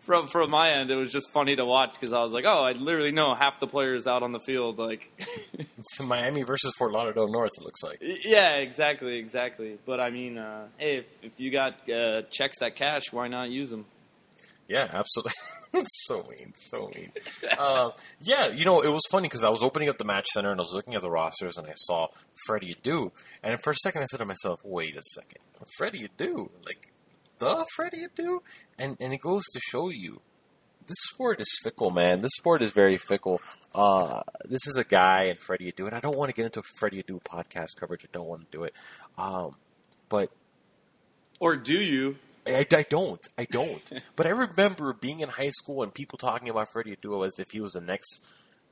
from 0.00 0.26
from 0.26 0.50
my 0.50 0.70
end, 0.70 0.90
it 0.90 0.96
was 0.96 1.12
just 1.12 1.30
funny 1.30 1.56
to 1.56 1.64
watch 1.64 1.92
because 1.92 2.12
I 2.12 2.22
was 2.22 2.32
like, 2.32 2.44
oh, 2.46 2.64
I 2.64 2.72
literally 2.72 3.12
know 3.12 3.34
half 3.34 3.60
the 3.60 3.66
players 3.66 4.06
out 4.06 4.22
on 4.22 4.32
the 4.32 4.40
field. 4.40 4.78
Like, 4.78 5.10
It's 5.58 6.00
Miami 6.00 6.42
versus 6.42 6.72
Fort 6.78 6.92
Lauderdale 6.92 7.28
North. 7.28 7.52
It 7.58 7.64
looks 7.64 7.82
like. 7.82 8.02
yeah, 8.24 8.56
exactly, 8.56 9.18
exactly. 9.18 9.78
But 9.86 10.00
I 10.00 10.10
mean, 10.10 10.38
uh, 10.38 10.66
hey, 10.78 10.98
if, 10.98 11.04
if 11.22 11.32
you 11.40 11.50
got 11.50 11.88
uh, 11.88 12.22
checks 12.30 12.58
that 12.60 12.76
cash, 12.76 13.12
why 13.12 13.28
not 13.28 13.50
use 13.50 13.70
them? 13.70 13.86
Yeah, 14.68 14.88
absolutely. 14.92 15.32
it's 15.74 16.06
so 16.06 16.24
mean, 16.30 16.52
so 16.54 16.90
mean. 16.94 17.10
uh, 17.58 17.90
yeah, 18.20 18.48
you 18.48 18.64
know, 18.64 18.82
it 18.82 18.88
was 18.90 19.02
funny 19.10 19.26
because 19.28 19.42
I 19.42 19.48
was 19.48 19.62
opening 19.62 19.88
up 19.88 19.98
the 19.98 20.04
match 20.04 20.26
center 20.26 20.50
and 20.52 20.60
I 20.60 20.62
was 20.62 20.72
looking 20.72 20.94
at 20.94 21.02
the 21.02 21.10
rosters 21.10 21.56
and 21.56 21.66
I 21.66 21.72
saw 21.74 22.06
Freddie 22.46 22.74
Adu, 22.74 23.10
and 23.42 23.58
for 23.62 23.70
a 23.70 23.74
second 23.74 24.02
I 24.02 24.04
said 24.04 24.18
to 24.18 24.24
myself, 24.26 24.60
"Wait 24.64 24.94
a 24.94 25.02
second, 25.02 25.38
Freddie 25.76 26.08
Adu, 26.08 26.50
like 26.64 26.89
the 27.40 27.66
Freddie 27.74 28.06
Adu," 28.06 28.38
and 28.78 28.96
and 29.00 29.12
it 29.12 29.20
goes 29.20 29.44
to 29.52 29.60
show 29.60 29.88
you. 29.88 30.20
This 30.86 30.98
sport 31.12 31.40
is 31.40 31.60
fickle, 31.62 31.90
man. 31.90 32.20
This 32.20 32.32
sport 32.36 32.62
is 32.62 32.72
very 32.72 32.96
fickle. 32.96 33.40
Uh, 33.74 34.22
this 34.44 34.66
is 34.66 34.76
a 34.76 34.82
guy 34.84 35.24
and 35.24 35.38
Freddie 35.38 35.70
Adu, 35.72 35.86
and 35.86 35.94
I 35.94 36.00
don't 36.00 36.16
want 36.16 36.30
to 36.30 36.34
get 36.34 36.46
into 36.46 36.62
Freddie 36.78 37.02
Adu 37.02 37.22
podcast 37.22 37.76
coverage. 37.78 38.04
I 38.04 38.08
don't 38.12 38.26
want 38.26 38.50
to 38.50 38.56
do 38.56 38.64
it. 38.64 38.74
Um, 39.16 39.54
but 40.08 40.30
Or 41.38 41.54
do 41.56 41.74
you? 41.80 42.16
I, 42.46 42.66
I 42.72 42.84
don't. 42.88 43.20
I 43.38 43.44
don't. 43.44 43.92
but 44.16 44.26
I 44.26 44.30
remember 44.30 44.92
being 44.92 45.20
in 45.20 45.28
high 45.28 45.50
school 45.50 45.82
and 45.84 45.94
people 45.94 46.18
talking 46.18 46.48
about 46.48 46.68
Freddie 46.72 46.96
Adu 46.96 47.24
as 47.24 47.38
if 47.38 47.50
he 47.52 47.60
was 47.60 47.72
the 47.74 47.80
next 47.80 48.24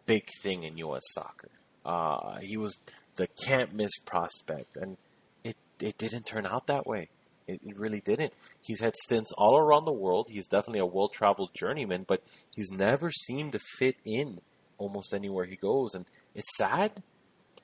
big 0.07 0.25
thing 0.43 0.65
in 0.65 0.77
U.S. 0.79 1.03
soccer. 1.13 1.51
Uh, 1.85 2.39
he 2.41 2.57
was 2.57 2.79
the 3.17 3.29
can't 3.47 3.73
miss 3.75 3.93
prospect, 4.05 4.77
and 4.77 4.97
it 5.45 5.57
it 5.79 5.97
didn't 5.99 6.25
turn 6.27 6.47
out 6.47 6.67
that 6.67 6.87
way. 6.87 7.11
It, 7.47 7.61
it 7.65 7.79
really 7.79 8.01
didn't. 8.01 8.33
He's 8.63 8.81
had 8.81 8.95
stints 8.97 9.33
all 9.39 9.57
around 9.57 9.85
the 9.85 9.93
world. 9.93 10.29
He's 10.31 10.47
definitely 10.47 10.81
a 10.81 10.87
well 10.87 11.09
traveled 11.09 11.51
journeyman, 11.55 12.05
but 12.07 12.23
he's 12.55 12.71
never 12.71 13.11
seemed 13.11 13.53
to 13.53 13.61
fit 13.79 13.97
in 14.05 14.41
almost 14.79 15.13
anywhere 15.15 15.45
he 15.45 15.57
goes, 15.57 15.95
and 15.95 16.07
it's 16.35 16.57
sad 16.57 17.03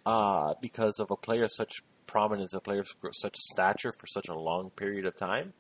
uh, 0.04 0.54
because 0.61 0.98
of 0.98 1.11
a 1.11 1.16
player 1.16 1.44
of 1.44 1.52
such 1.52 1.72
prominence, 2.07 2.54
a 2.54 2.61
player 2.61 2.80
of 2.80 2.88
such 3.12 3.37
stature 3.37 3.92
for 3.92 4.07
such 4.07 4.28
a 4.28 4.35
long 4.35 4.70
period 4.70 5.07
of 5.07 5.16
time. 5.16 5.52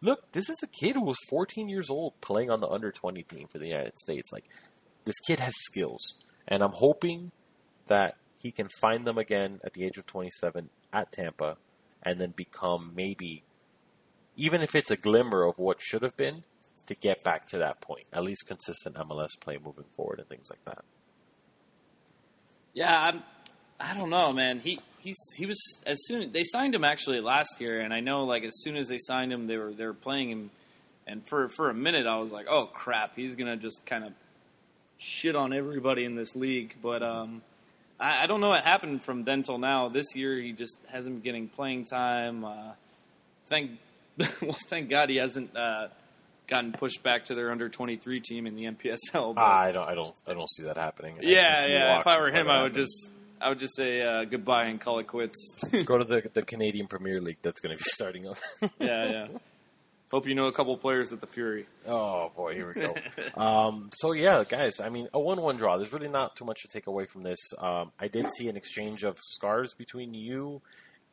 Look, 0.00 0.32
this 0.32 0.48
is 0.48 0.58
a 0.62 0.66
kid 0.66 0.96
who 0.96 1.04
was 1.04 1.16
14 1.30 1.68
years 1.68 1.88
old 1.90 2.20
playing 2.20 2.50
on 2.50 2.60
the 2.60 2.68
under 2.68 2.92
20 2.92 3.22
team 3.22 3.46
for 3.50 3.58
the 3.58 3.68
United 3.68 3.96
States. 3.96 4.30
Like, 4.32 4.44
this 5.04 5.18
kid 5.26 5.40
has 5.40 5.54
skills, 5.56 6.16
and 6.46 6.62
I'm 6.62 6.72
hoping 6.72 7.32
that 7.86 8.16
he 8.38 8.50
can 8.50 8.68
find 8.80 9.06
them 9.06 9.18
again 9.18 9.60
at 9.64 9.72
the 9.72 9.84
age 9.84 9.96
of 9.96 10.06
27 10.06 10.68
at 10.92 11.12
Tampa, 11.12 11.56
and 12.02 12.20
then 12.20 12.34
become 12.36 12.92
maybe, 12.94 13.42
even 14.36 14.60
if 14.60 14.74
it's 14.74 14.90
a 14.90 14.96
glimmer 14.96 15.44
of 15.44 15.58
what 15.58 15.80
should 15.80 16.02
have 16.02 16.16
been, 16.16 16.44
to 16.86 16.94
get 16.94 17.22
back 17.24 17.48
to 17.48 17.58
that 17.58 17.80
point. 17.80 18.06
At 18.12 18.24
least 18.24 18.46
consistent 18.46 18.96
MLS 18.96 19.30
play 19.40 19.58
moving 19.62 19.86
forward 19.96 20.18
and 20.18 20.28
things 20.28 20.48
like 20.50 20.64
that. 20.64 20.84
Yeah, 22.72 22.98
I'm. 22.98 23.22
I 23.80 23.94
don't 23.94 24.10
know, 24.10 24.30
man. 24.32 24.60
He 24.60 24.80
he's 24.98 25.18
he 25.36 25.46
was 25.46 25.58
as 25.86 25.98
soon 26.06 26.32
they 26.32 26.44
signed 26.44 26.74
him 26.74 26.84
actually 26.84 27.20
last 27.20 27.60
year, 27.60 27.80
and 27.80 27.92
I 27.92 28.00
know 28.00 28.24
like 28.24 28.44
as 28.44 28.54
soon 28.62 28.76
as 28.76 28.88
they 28.88 28.98
signed 28.98 29.32
him, 29.32 29.46
they 29.46 29.56
were 29.56 29.72
they 29.72 29.84
were 29.84 29.94
playing 29.94 30.30
him, 30.30 30.50
and 31.06 31.26
for 31.28 31.48
for 31.48 31.70
a 31.70 31.74
minute 31.74 32.06
I 32.06 32.18
was 32.18 32.30
like, 32.30 32.46
oh 32.48 32.66
crap, 32.66 33.16
he's 33.16 33.34
gonna 33.34 33.56
just 33.56 33.84
kind 33.86 34.04
of 34.04 34.12
shit 34.98 35.36
on 35.36 35.52
everybody 35.52 36.04
in 36.04 36.14
this 36.14 36.34
league. 36.36 36.76
But 36.82 37.02
um, 37.02 37.42
I, 37.98 38.24
I 38.24 38.26
don't 38.26 38.40
know 38.40 38.48
what 38.48 38.64
happened 38.64 39.02
from 39.04 39.24
then 39.24 39.42
till 39.42 39.58
now. 39.58 39.88
This 39.88 40.14
year 40.14 40.40
he 40.40 40.52
just 40.52 40.78
hasn't 40.88 41.16
been 41.16 41.22
getting 41.22 41.48
playing 41.48 41.86
time. 41.86 42.44
Uh, 42.44 42.72
thank 43.48 43.72
well, 44.42 44.56
thank 44.68 44.90
God 44.90 45.10
he 45.10 45.16
hasn't. 45.16 45.56
Uh, 45.56 45.88
Gotten 46.46 46.72
pushed 46.72 47.02
back 47.02 47.24
to 47.26 47.34
their 47.34 47.50
under 47.50 47.70
twenty 47.70 47.96
three 47.96 48.20
team 48.20 48.46
in 48.46 48.54
the 48.54 48.64
MPSL. 48.64 49.34
But 49.34 49.40
I 49.40 49.72
don't, 49.72 49.88
I 49.88 49.94
don't, 49.94 50.14
I 50.26 50.34
don't 50.34 50.50
see 50.50 50.64
that 50.64 50.76
happening. 50.76 51.16
Yeah, 51.22 51.66
yeah. 51.66 52.00
If 52.00 52.06
I 52.06 52.20
were 52.20 52.30
him, 52.30 52.50
I 52.50 52.62
would 52.62 52.72
happens. 52.72 52.90
just, 52.92 53.12
I 53.40 53.48
would 53.48 53.58
just 53.60 53.74
say 53.74 54.02
uh, 54.02 54.24
goodbye 54.24 54.64
and 54.64 54.78
call 54.78 54.98
it 54.98 55.06
quits. 55.06 55.36
go 55.86 55.96
to 55.96 56.04
the 56.04 56.28
the 56.34 56.42
Canadian 56.46 56.86
Premier 56.86 57.18
League. 57.22 57.38
That's 57.40 57.62
going 57.62 57.74
to 57.74 57.78
be 57.78 57.84
starting 57.94 58.28
up. 58.28 58.36
yeah, 58.78 59.10
yeah. 59.10 59.28
Hope 60.10 60.28
you 60.28 60.34
know 60.34 60.44
a 60.44 60.52
couple 60.52 60.76
players 60.76 61.14
at 61.14 61.22
the 61.22 61.26
Fury. 61.26 61.66
Oh 61.88 62.30
boy, 62.36 62.52
here 62.54 62.74
we 62.76 62.82
go. 62.82 63.40
um, 63.42 63.88
so 63.94 64.12
yeah, 64.12 64.44
guys, 64.46 64.80
I 64.80 64.90
mean, 64.90 65.08
a 65.14 65.18
one-one 65.18 65.56
draw. 65.56 65.78
There's 65.78 65.94
really 65.94 66.08
not 66.08 66.36
too 66.36 66.44
much 66.44 66.60
to 66.60 66.68
take 66.68 66.86
away 66.86 67.06
from 67.06 67.22
this. 67.22 67.40
Um, 67.58 67.90
I 67.98 68.08
did 68.08 68.26
see 68.36 68.48
an 68.50 68.56
exchange 68.56 69.02
of 69.02 69.16
scars 69.18 69.72
between 69.72 70.12
you 70.12 70.60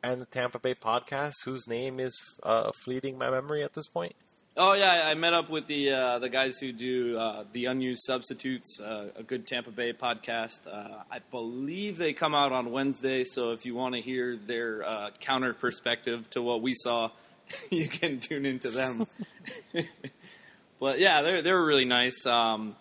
and 0.02 0.20
the 0.20 0.26
Tampa 0.26 0.58
Bay 0.58 0.74
podcast, 0.74 1.44
whose 1.44 1.66
name 1.66 2.00
is 2.00 2.18
uh, 2.42 2.72
fleeting 2.84 3.18
my 3.18 3.30
memory 3.30 3.62
at 3.62 3.74
this 3.74 3.88
point. 3.88 4.14
Oh 4.54 4.74
yeah, 4.74 5.04
I 5.06 5.14
met 5.14 5.32
up 5.32 5.48
with 5.48 5.66
the 5.66 5.92
uh, 5.92 6.18
the 6.18 6.28
guys 6.28 6.58
who 6.58 6.72
do 6.72 7.16
uh, 7.16 7.44
the 7.52 7.66
unused 7.66 8.02
substitutes, 8.04 8.80
uh, 8.80 9.08
a 9.16 9.22
good 9.22 9.46
Tampa 9.46 9.70
Bay 9.70 9.94
podcast. 9.94 10.58
Uh, 10.70 11.04
I 11.10 11.20
believe 11.30 11.96
they 11.96 12.12
come 12.12 12.34
out 12.34 12.52
on 12.52 12.70
Wednesday, 12.70 13.24
so 13.24 13.52
if 13.52 13.64
you 13.64 13.74
want 13.74 13.94
to 13.94 14.02
hear 14.02 14.36
their 14.36 14.84
uh, 14.86 15.10
counter 15.20 15.54
perspective 15.54 16.28
to 16.30 16.42
what 16.42 16.60
we 16.60 16.74
saw, 16.74 17.10
you 17.70 17.88
can 17.88 18.20
tune 18.20 18.44
into 18.44 18.68
them. 18.70 19.06
but 20.80 20.98
yeah, 20.98 21.22
they're 21.22 21.40
they 21.40 21.52
were 21.52 21.64
really 21.64 21.86
nice. 21.86 22.26
Um, 22.26 22.76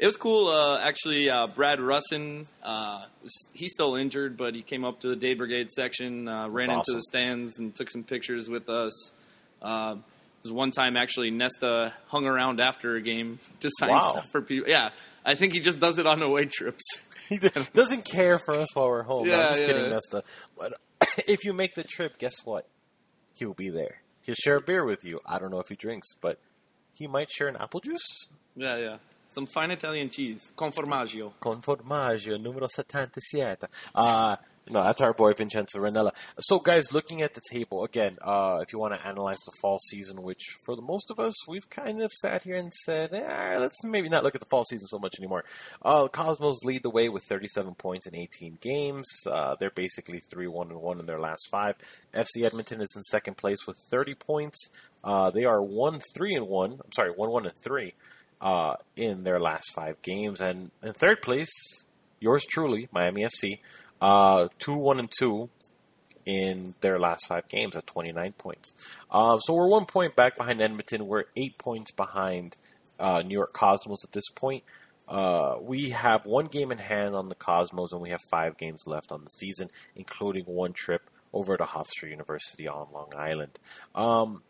it 0.00 0.06
was 0.06 0.16
cool. 0.16 0.48
Uh, 0.48 0.78
actually, 0.80 1.28
uh, 1.28 1.46
Brad 1.46 1.78
Rusin, 1.78 2.46
uh, 2.62 3.04
he's 3.52 3.74
still 3.74 3.96
injured, 3.96 4.38
but 4.38 4.54
he 4.54 4.62
came 4.62 4.82
up 4.82 5.00
to 5.00 5.08
the 5.08 5.16
Dade 5.16 5.36
Brigade 5.36 5.68
section, 5.68 6.26
uh, 6.26 6.48
ran 6.48 6.68
That's 6.68 6.88
into 6.88 6.96
the 6.96 7.02
stands, 7.02 7.58
and 7.58 7.74
took 7.74 7.90
some 7.90 8.02
pictures 8.02 8.48
with 8.48 8.70
us. 8.70 9.12
Uh, 9.60 9.96
there's 10.42 10.54
one 10.54 10.70
time 10.70 10.96
actually 10.96 11.30
Nesta 11.30 11.92
hung 12.08 12.24
around 12.24 12.60
after 12.60 12.96
a 12.96 13.02
game 13.02 13.40
to 13.60 13.70
sign 13.78 13.90
Wow. 13.90 14.12
stuff 14.12 14.26
for 14.32 14.40
people. 14.40 14.70
Yeah, 14.70 14.88
I 15.22 15.34
think 15.34 15.52
he 15.52 15.60
just 15.60 15.80
does 15.80 15.98
it 15.98 16.06
on 16.06 16.22
away 16.22 16.46
trips. 16.46 16.82
He 17.28 17.38
doesn't 17.38 18.06
care 18.10 18.40
for 18.40 18.54
us 18.54 18.74
while 18.74 18.88
we're 18.88 19.04
home. 19.04 19.28
Yeah, 19.28 19.36
I'm 19.38 19.48
just 19.50 19.60
yeah. 19.60 19.66
kidding, 19.68 19.88
Nesta. 19.88 20.24
But 20.58 20.72
if 21.28 21.44
you 21.44 21.52
make 21.52 21.76
the 21.76 21.84
trip, 21.84 22.18
guess 22.18 22.34
what? 22.44 22.66
He'll 23.36 23.54
be 23.54 23.68
there. 23.68 24.02
He'll 24.22 24.34
share 24.34 24.56
a 24.56 24.60
beer 24.60 24.84
with 24.84 25.04
you. 25.04 25.20
I 25.24 25.38
don't 25.38 25.52
know 25.52 25.60
if 25.60 25.68
he 25.68 25.76
drinks, 25.76 26.08
but 26.20 26.40
he 26.92 27.06
might 27.06 27.30
share 27.30 27.46
an 27.46 27.54
apple 27.54 27.78
juice. 27.78 28.26
yeah, 28.56 28.78
yeah. 28.78 28.96
Some 29.30 29.46
fine 29.46 29.70
Italian 29.70 30.10
cheese, 30.10 30.52
Conformaggio. 30.56 31.32
Conformaggio, 31.38 32.40
numero 32.40 32.66
77. 32.66 33.68
Uh, 33.94 34.36
No, 34.68 34.82
that's 34.84 35.00
our 35.00 35.12
boy 35.12 35.32
Vincenzo 35.32 35.78
Rennella. 35.78 36.10
So, 36.40 36.58
guys, 36.60 36.92
looking 36.92 37.22
at 37.22 37.34
the 37.34 37.40
table 37.50 37.82
again, 37.84 38.18
uh, 38.22 38.58
if 38.62 38.72
you 38.72 38.78
want 38.78 38.92
to 38.94 39.04
analyze 39.06 39.38
the 39.46 39.52
fall 39.60 39.78
season, 39.88 40.22
which 40.22 40.44
for 40.64 40.76
the 40.76 40.82
most 40.82 41.10
of 41.10 41.18
us, 41.18 41.34
we've 41.48 41.68
kind 41.70 42.02
of 42.02 42.12
sat 42.12 42.42
here 42.42 42.56
and 42.56 42.72
said, 42.84 43.12
eh, 43.12 43.56
let's 43.58 43.82
maybe 43.84 44.08
not 44.08 44.22
look 44.22 44.34
at 44.34 44.40
the 44.40 44.46
fall 44.50 44.64
season 44.64 44.86
so 44.86 44.98
much 44.98 45.14
anymore. 45.18 45.44
Uh, 45.82 46.06
Cosmos 46.08 46.62
lead 46.64 46.82
the 46.82 46.90
way 46.90 47.08
with 47.08 47.24
37 47.24 47.74
points 47.76 48.06
in 48.06 48.14
18 48.14 48.58
games. 48.60 49.08
Uh, 49.26 49.54
they're 49.58 49.70
basically 49.70 50.20
3 50.30 50.46
1 50.48 50.70
and 50.70 50.80
1 50.80 51.00
in 51.00 51.06
their 51.06 51.20
last 51.20 51.48
five. 51.50 51.76
FC 52.14 52.44
Edmonton 52.44 52.80
is 52.80 52.92
in 52.96 53.02
second 53.04 53.36
place 53.36 53.66
with 53.66 53.76
30 53.90 54.14
points. 54.14 54.58
Uh, 55.02 55.30
they 55.30 55.44
are 55.44 55.62
1 55.62 56.00
3 56.16 56.34
and 56.34 56.46
1. 56.48 56.72
I'm 56.72 56.92
sorry, 56.92 57.10
1 57.10 57.30
1 57.30 57.46
and 57.46 57.54
3 57.64 57.94
uh, 58.40 58.74
in 58.96 59.24
their 59.24 59.40
last 59.40 59.72
five 59.74 60.00
games. 60.02 60.40
And 60.40 60.70
in 60.82 60.92
third 60.92 61.22
place, 61.22 61.52
yours 62.20 62.44
truly, 62.48 62.88
Miami 62.92 63.24
FC 63.24 63.58
uh, 64.00 64.48
two 64.58 64.76
one 64.76 64.98
and 64.98 65.10
two 65.10 65.50
in 66.26 66.74
their 66.80 66.98
last 66.98 67.26
five 67.26 67.48
games 67.48 67.76
at 67.76 67.86
29 67.86 68.32
points. 68.32 68.74
Uh, 69.10 69.38
so 69.38 69.54
we're 69.54 69.68
one 69.68 69.86
point 69.86 70.14
back 70.16 70.36
behind 70.36 70.60
Edmonton. 70.60 71.06
We're 71.06 71.24
eight 71.36 71.58
points 71.58 71.92
behind 71.92 72.54
uh, 72.98 73.22
New 73.22 73.34
York 73.34 73.52
Cosmos 73.52 74.04
at 74.04 74.12
this 74.12 74.28
point. 74.34 74.62
Uh, 75.08 75.56
we 75.60 75.90
have 75.90 76.24
one 76.26 76.46
game 76.46 76.70
in 76.70 76.78
hand 76.78 77.16
on 77.16 77.28
the 77.28 77.34
Cosmos, 77.34 77.92
and 77.92 78.00
we 78.00 78.10
have 78.10 78.20
five 78.30 78.56
games 78.56 78.84
left 78.86 79.10
on 79.10 79.24
the 79.24 79.30
season, 79.30 79.68
including 79.96 80.44
one 80.44 80.72
trip 80.72 81.02
over 81.32 81.56
to 81.56 81.64
Hofstra 81.64 82.10
University 82.10 82.68
on 82.68 82.86
Long 82.92 83.12
Island. 83.16 83.58
Um, 83.94 84.42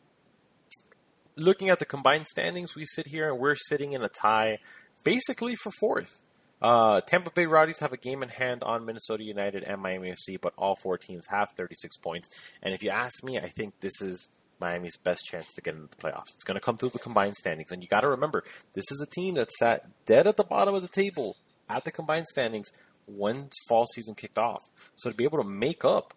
looking 1.40 1.68
at 1.70 1.79
the 1.79 1.85
combined 1.85 2.26
standings, 2.26 2.76
we 2.76 2.87
sit 2.87 3.09
here 3.09 3.31
and 3.31 3.38
we're 3.38 3.57
sitting 3.57 3.92
in 3.92 4.03
a 4.03 4.09
tie 4.09 4.59
basically 5.05 5.57
for 5.57 5.72
fourth. 5.81 6.22
Uh, 6.62 7.00
Tampa 7.00 7.31
Bay 7.31 7.46
Rowdies 7.46 7.81
have 7.81 7.92
a 7.92 7.96
game 7.96 8.22
in 8.22 8.29
hand 8.29 8.62
on 8.62 8.85
Minnesota 8.85 9.24
United 9.24 9.64
and 9.64 9.81
Miami 9.81 10.11
FC, 10.11 10.38
but 10.40 10.53
all 10.59 10.76
four 10.76 10.98
teams 10.98 11.26
have 11.29 11.48
36 11.57 11.96
points. 11.96 12.29
And 12.62 12.74
if 12.74 12.83
you 12.83 12.90
ask 12.90 13.24
me, 13.24 13.38
I 13.38 13.48
think 13.48 13.81
this 13.81 14.03
is 14.03 14.29
Miami's 14.61 14.98
best 14.98 15.24
chance 15.24 15.48
to 15.55 15.62
get 15.62 15.74
into 15.74 15.88
the 15.88 15.96
playoffs. 15.96 16.35
It's 16.35 16.44
going 16.44 16.57
to 16.57 16.61
come 16.61 16.76
through 16.76 16.90
the 16.90 16.98
combined 16.98 17.37
standings. 17.37 17.72
And 17.72 17.83
you 17.83 17.88
got 17.88 18.03
to 18.03 18.09
remember, 18.09 18.44
this 18.74 18.90
is 18.90 19.00
a 19.00 19.07
team 19.07 19.35
that 19.37 19.50
sat 19.53 19.87
dead 20.05 20.26
at 20.26 20.37
the 20.37 20.44
bottom 20.44 20.74
of 20.74 20.83
the 20.83 20.88
table 20.88 21.37
at 21.68 21.85
the 21.85 21.90
combined 21.90 22.26
standings 22.26 22.68
when 23.07 23.48
fall 23.66 23.87
season 23.87 24.14
kicked 24.14 24.38
off. 24.38 24.62
So 24.96 25.09
to 25.09 25.16
be 25.16 25.24
able 25.24 25.42
to 25.42 25.48
make 25.48 25.85
up 25.85 26.12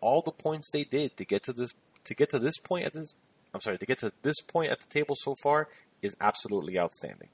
all 0.00 0.22
the 0.22 0.32
points 0.32 0.70
they 0.72 0.84
did 0.84 1.16
to 1.16 1.24
get 1.24 1.44
to 1.44 1.52
this 1.52 1.72
to 2.04 2.14
get 2.14 2.28
to 2.30 2.38
this 2.38 2.58
point 2.58 2.84
at 2.84 2.92
this 2.92 3.14
I'm 3.54 3.60
sorry, 3.60 3.78
to 3.78 3.86
get 3.86 3.98
to 3.98 4.12
this 4.22 4.40
point 4.40 4.72
at 4.72 4.80
the 4.80 4.86
table 4.86 5.14
so 5.16 5.36
far 5.42 5.68
is 6.02 6.16
absolutely 6.20 6.78
outstanding. 6.78 7.28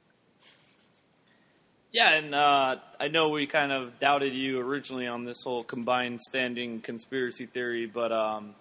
Yeah, 1.93 2.13
and 2.13 2.35
uh, 2.35 2.77
I 3.01 3.09
know 3.09 3.31
we 3.31 3.47
kind 3.47 3.73
of 3.73 3.99
doubted 3.99 4.33
you 4.33 4.61
originally 4.61 5.09
on 5.09 5.25
this 5.25 5.43
whole 5.43 5.65
combined 5.65 6.21
standing 6.21 6.81
conspiracy 6.83 7.47
theory, 7.47 7.87
but 7.87 8.13
um, 8.13 8.55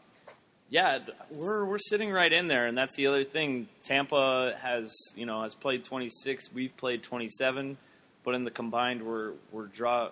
yeah, 0.72 1.00
we're 1.30 1.64
we're 1.66 1.78
sitting 1.78 2.12
right 2.12 2.32
in 2.32 2.48
there, 2.48 2.66
and 2.66 2.76
that's 2.76 2.96
the 2.96 3.06
other 3.06 3.24
thing. 3.24 3.68
Tampa 3.84 4.56
has 4.60 4.92
you 5.16 5.28
know 5.28 5.44
has 5.44 5.54
played 5.54 5.84
26, 5.84 6.54
we've 6.54 6.76
played 6.76 7.04
27, 7.04 7.78
but 8.24 8.34
in 8.34 8.46
the 8.46 8.52
combined, 8.52 9.04
we're 9.04 9.34
we're 9.52 9.68
draw 9.68 10.10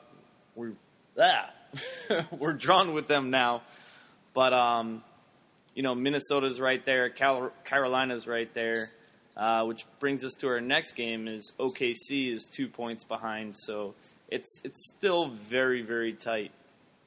we're 0.55 0.73
ah, 1.19 1.49
we're 2.31 2.53
drawn 2.53 2.93
with 2.93 3.07
them 3.07 3.31
now. 3.31 3.63
But 4.35 4.53
um, 4.53 5.03
you 5.77 5.83
know, 5.83 5.93
Minnesota's 5.93 6.59
right 6.59 6.83
there, 6.85 7.07
Cal- 7.09 7.51
Carolina's 7.63 8.25
right 8.25 8.51
there. 8.55 8.89
Uh, 9.37 9.63
which 9.65 9.85
brings 9.99 10.25
us 10.25 10.33
to 10.33 10.47
our 10.47 10.59
next 10.59 10.93
game 10.93 11.27
is 11.27 11.53
OKC 11.59 12.33
is 12.33 12.49
two 12.51 12.67
points 12.67 13.03
behind, 13.03 13.55
so 13.55 13.93
it's 14.29 14.61
it's 14.63 14.91
still 14.97 15.27
very 15.27 15.83
very 15.83 16.11
tight. 16.11 16.51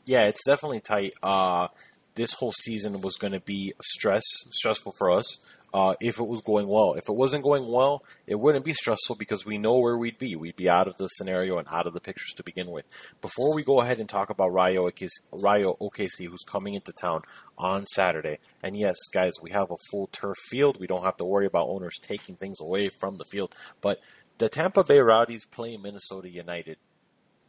Yeah, 0.04 0.26
it's 0.26 0.44
definitely 0.46 0.78
tight. 0.78 1.12
Uh, 1.24 1.66
this 2.14 2.34
whole 2.34 2.52
season 2.52 3.00
was 3.00 3.16
going 3.16 3.32
to 3.32 3.40
be 3.40 3.72
stress 3.82 4.22
stressful 4.50 4.92
for 4.96 5.10
us 5.10 5.38
uh, 5.72 5.94
if 6.00 6.18
it 6.18 6.26
was 6.26 6.42
going 6.42 6.66
well. 6.66 6.94
If 6.94 7.08
it 7.08 7.14
wasn't 7.14 7.44
going 7.44 7.70
well, 7.70 8.02
it 8.26 8.40
wouldn't 8.40 8.64
be 8.64 8.72
stressful 8.72 9.16
because 9.16 9.46
we 9.46 9.58
know 9.58 9.78
where 9.78 9.96
we'd 9.96 10.18
be. 10.18 10.34
We'd 10.34 10.56
be 10.56 10.68
out 10.68 10.88
of 10.88 10.96
the 10.96 11.08
scenario 11.08 11.58
and 11.58 11.68
out 11.70 11.86
of 11.86 11.94
the 11.94 12.00
pictures 12.00 12.32
to 12.36 12.42
begin 12.42 12.70
with. 12.70 12.84
Before 13.20 13.54
we 13.54 13.62
go 13.62 13.80
ahead 13.80 13.98
and 13.98 14.08
talk 14.08 14.30
about 14.30 14.52
Rayo 14.52 14.88
OKC, 14.90 15.08
Rayo 15.32 15.76
OKC 15.80 16.26
who's 16.26 16.44
coming 16.46 16.74
into 16.74 16.92
town 16.92 17.20
on 17.56 17.86
Saturday, 17.86 18.38
and 18.62 18.76
yes, 18.76 18.96
guys, 19.12 19.32
we 19.40 19.50
have 19.50 19.70
a 19.70 19.76
full 19.90 20.08
turf 20.08 20.36
field. 20.48 20.80
We 20.80 20.86
don't 20.86 21.04
have 21.04 21.16
to 21.18 21.24
worry 21.24 21.46
about 21.46 21.68
owners 21.68 21.98
taking 22.00 22.36
things 22.36 22.60
away 22.60 22.88
from 22.88 23.16
the 23.16 23.24
field. 23.24 23.54
But 23.80 24.00
the 24.38 24.48
Tampa 24.48 24.82
Bay 24.84 24.98
Rowdies 24.98 25.44
play 25.44 25.76
Minnesota 25.76 26.28
United 26.28 26.78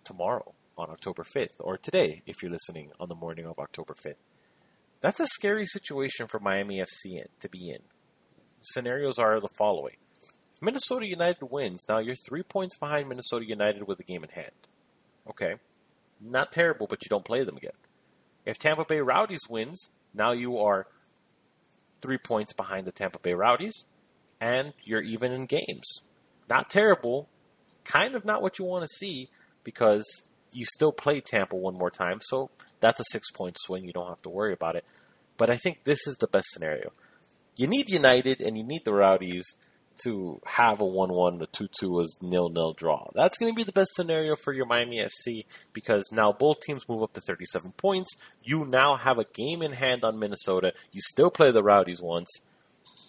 tomorrow 0.03 0.53
on 0.77 0.89
October 0.89 1.23
5th, 1.23 1.55
or 1.59 1.77
today 1.77 2.21
if 2.25 2.41
you're 2.41 2.51
listening 2.51 2.91
on 2.99 3.09
the 3.09 3.15
morning 3.15 3.45
of 3.45 3.59
October 3.59 3.93
5th. 3.93 4.15
That's 4.99 5.19
a 5.19 5.27
scary 5.27 5.65
situation 5.65 6.27
for 6.27 6.39
Miami 6.39 6.77
FC 6.77 7.25
to 7.39 7.49
be 7.49 7.71
in 7.71 7.79
scenarios 8.61 9.19
are 9.19 9.39
the 9.39 9.49
following. 9.57 9.95
Minnesota 10.61 11.07
United 11.07 11.49
wins, 11.49 11.83
now 11.89 11.97
you're 11.97 12.15
three 12.15 12.43
points 12.43 12.77
behind 12.77 13.09
Minnesota 13.09 13.45
United 13.45 13.87
with 13.87 13.99
a 13.99 14.03
game 14.03 14.23
in 14.23 14.29
hand. 14.29 14.51
Okay. 15.27 15.55
Not 16.19 16.51
terrible, 16.51 16.85
but 16.87 17.03
you 17.03 17.09
don't 17.09 17.25
play 17.25 17.43
them 17.43 17.57
again. 17.57 17.71
If 18.45 18.59
Tampa 18.59 18.85
Bay 18.85 18.99
Rowdies 18.99 19.47
wins, 19.49 19.89
now 20.13 20.31
you 20.31 20.59
are 20.59 20.85
three 22.01 22.17
points 22.17 22.53
behind 22.53 22.85
the 22.85 22.91
Tampa 22.91 23.19
Bay 23.19 23.33
Rowdies, 23.33 23.85
and 24.39 24.73
you're 24.83 25.01
even 25.01 25.31
in 25.31 25.45
games. 25.45 26.01
Not 26.49 26.69
terrible, 26.69 27.27
kind 27.83 28.15
of 28.15 28.25
not 28.25 28.41
what 28.41 28.59
you 28.59 28.65
want 28.65 28.83
to 28.83 28.87
see 28.87 29.29
because 29.63 30.05
you 30.51 30.65
still 30.65 30.91
play 30.91 31.21
Tampa 31.21 31.55
one 31.55 31.75
more 31.75 31.91
time, 31.91 32.19
so 32.21 32.49
that's 32.79 32.99
a 32.99 33.05
six 33.11 33.31
point 33.31 33.57
swing. 33.59 33.85
You 33.85 33.93
don't 33.93 34.09
have 34.09 34.21
to 34.23 34.29
worry 34.29 34.53
about 34.53 34.75
it. 34.75 34.85
But 35.37 35.49
I 35.49 35.57
think 35.57 35.85
this 35.85 36.05
is 36.05 36.17
the 36.17 36.27
best 36.27 36.47
scenario 36.51 36.91
you 37.55 37.67
need 37.67 37.89
United 37.89 38.41
and 38.41 38.57
you 38.57 38.63
need 38.63 38.85
the 38.85 38.93
Rowdies 38.93 39.55
to 40.03 40.39
have 40.45 40.79
a 40.79 40.85
1 40.85 41.13
1, 41.13 41.41
a 41.41 41.45
2 41.47 41.67
2 41.79 42.01
as 42.01 42.17
nil 42.21 42.49
nil 42.49 42.73
draw. 42.73 43.09
That's 43.13 43.37
going 43.37 43.51
to 43.51 43.55
be 43.55 43.63
the 43.63 43.71
best 43.71 43.91
scenario 43.93 44.35
for 44.35 44.53
your 44.53 44.65
Miami 44.65 44.97
FC 44.97 45.45
because 45.73 46.09
now 46.11 46.31
both 46.31 46.61
teams 46.61 46.87
move 46.87 47.03
up 47.03 47.13
to 47.13 47.21
37 47.21 47.73
points. 47.77 48.11
You 48.43 48.65
now 48.65 48.95
have 48.95 49.19
a 49.19 49.25
game 49.25 49.61
in 49.61 49.73
hand 49.73 50.03
on 50.03 50.19
Minnesota. 50.19 50.73
You 50.91 51.01
still 51.01 51.29
play 51.29 51.51
the 51.51 51.63
Rowdies 51.63 52.01
once. 52.01 52.29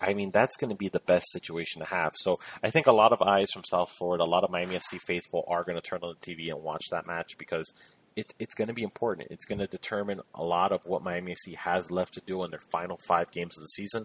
I 0.00 0.14
mean, 0.14 0.32
that's 0.32 0.56
going 0.56 0.70
to 0.70 0.76
be 0.76 0.88
the 0.88 1.00
best 1.00 1.30
situation 1.30 1.80
to 1.80 1.86
have. 1.86 2.12
So 2.16 2.38
I 2.62 2.70
think 2.70 2.88
a 2.88 2.92
lot 2.92 3.12
of 3.12 3.22
eyes 3.22 3.52
from 3.52 3.62
South 3.64 3.90
Florida, 3.90 4.24
a 4.24 4.26
lot 4.26 4.42
of 4.42 4.50
Miami 4.50 4.74
FC 4.74 5.00
faithful 5.00 5.44
are 5.46 5.62
going 5.62 5.80
to 5.80 5.88
turn 5.88 6.00
on 6.02 6.16
the 6.20 6.32
TV 6.32 6.50
and 6.50 6.62
watch 6.62 6.84
that 6.90 7.06
match 7.06 7.38
because 7.38 7.72
it's 8.16 8.34
it's 8.38 8.54
going 8.54 8.68
to 8.68 8.74
be 8.74 8.82
important. 8.82 9.28
It's 9.30 9.44
going 9.44 9.60
to 9.60 9.66
determine 9.66 10.20
a 10.34 10.42
lot 10.42 10.72
of 10.72 10.80
what 10.84 11.02
Miami 11.02 11.34
FC 11.34 11.54
has 11.56 11.90
left 11.90 12.14
to 12.14 12.22
do 12.26 12.42
in 12.42 12.50
their 12.50 12.60
final 12.72 12.98
five 13.06 13.30
games 13.30 13.56
of 13.56 13.62
the 13.62 13.68
season 13.68 14.04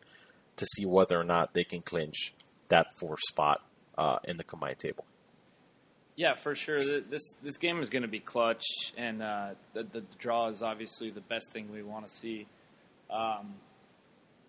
to 0.57 0.65
see 0.65 0.85
whether 0.85 1.19
or 1.19 1.23
not 1.23 1.53
they 1.53 1.63
can 1.63 1.81
clinch 1.81 2.33
that 2.69 2.87
fourth 2.99 3.19
spot 3.29 3.61
uh, 3.97 4.17
in 4.23 4.37
the 4.37 4.43
combined 4.43 4.79
table. 4.79 5.05
Yeah, 6.15 6.33
for 6.35 6.55
sure. 6.55 6.77
This 6.77 7.35
this 7.43 7.57
game 7.57 7.79
is 7.79 7.89
going 7.89 8.01
to 8.01 8.07
be 8.07 8.19
clutch, 8.19 8.65
and 8.97 9.21
uh, 9.21 9.49
the, 9.73 9.83
the, 9.83 10.03
draw 10.17 10.49
is 10.49 10.63
obviously 10.63 11.11
the 11.11 11.21
best 11.21 11.53
thing 11.53 11.71
we 11.71 11.83
want 11.83 12.05
to 12.05 12.11
see. 12.11 12.47
Um, 13.11 13.53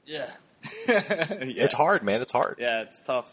yeah. 0.07 0.31
yeah. 0.89 1.05
it's 1.29 1.75
hard, 1.75 2.03
man. 2.03 2.23
It's 2.23 2.33
hard. 2.33 2.57
Yeah, 2.59 2.83
it's 2.83 2.99
tough. 3.07 3.27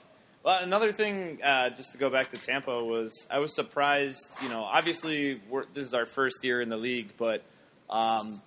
Well, 0.44 0.60
another 0.62 0.92
thing, 0.92 1.40
uh, 1.42 1.70
just 1.70 1.94
to 1.94 1.98
go 1.98 2.10
back 2.10 2.32
to 2.34 2.40
Tampa, 2.40 2.84
was 2.84 3.26
I 3.32 3.40
was 3.40 3.56
surprised. 3.56 4.22
You 4.44 4.50
know, 4.50 4.64
obviously 4.64 5.42
this 5.74 5.88
is 5.88 5.94
our 5.94 6.06
first 6.06 6.44
year 6.44 6.62
in 6.62 6.68
the 6.68 6.78
league, 6.78 7.14
but 7.18 7.42
um, 7.90 8.42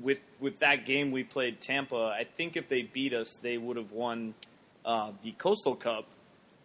with 0.00 0.18
with 0.38 0.58
that 0.60 0.84
game 0.86 1.10
we 1.10 1.24
played 1.24 1.60
Tampa, 1.60 2.14
I 2.18 2.24
think 2.36 2.56
if 2.56 2.68
they 2.68 2.82
beat 2.82 3.12
us, 3.12 3.34
they 3.42 3.58
would 3.58 3.76
have 3.76 3.92
won 3.92 4.34
uh, 4.84 5.12
the 5.22 5.32
Coastal 5.32 5.74
Cup. 5.74 6.06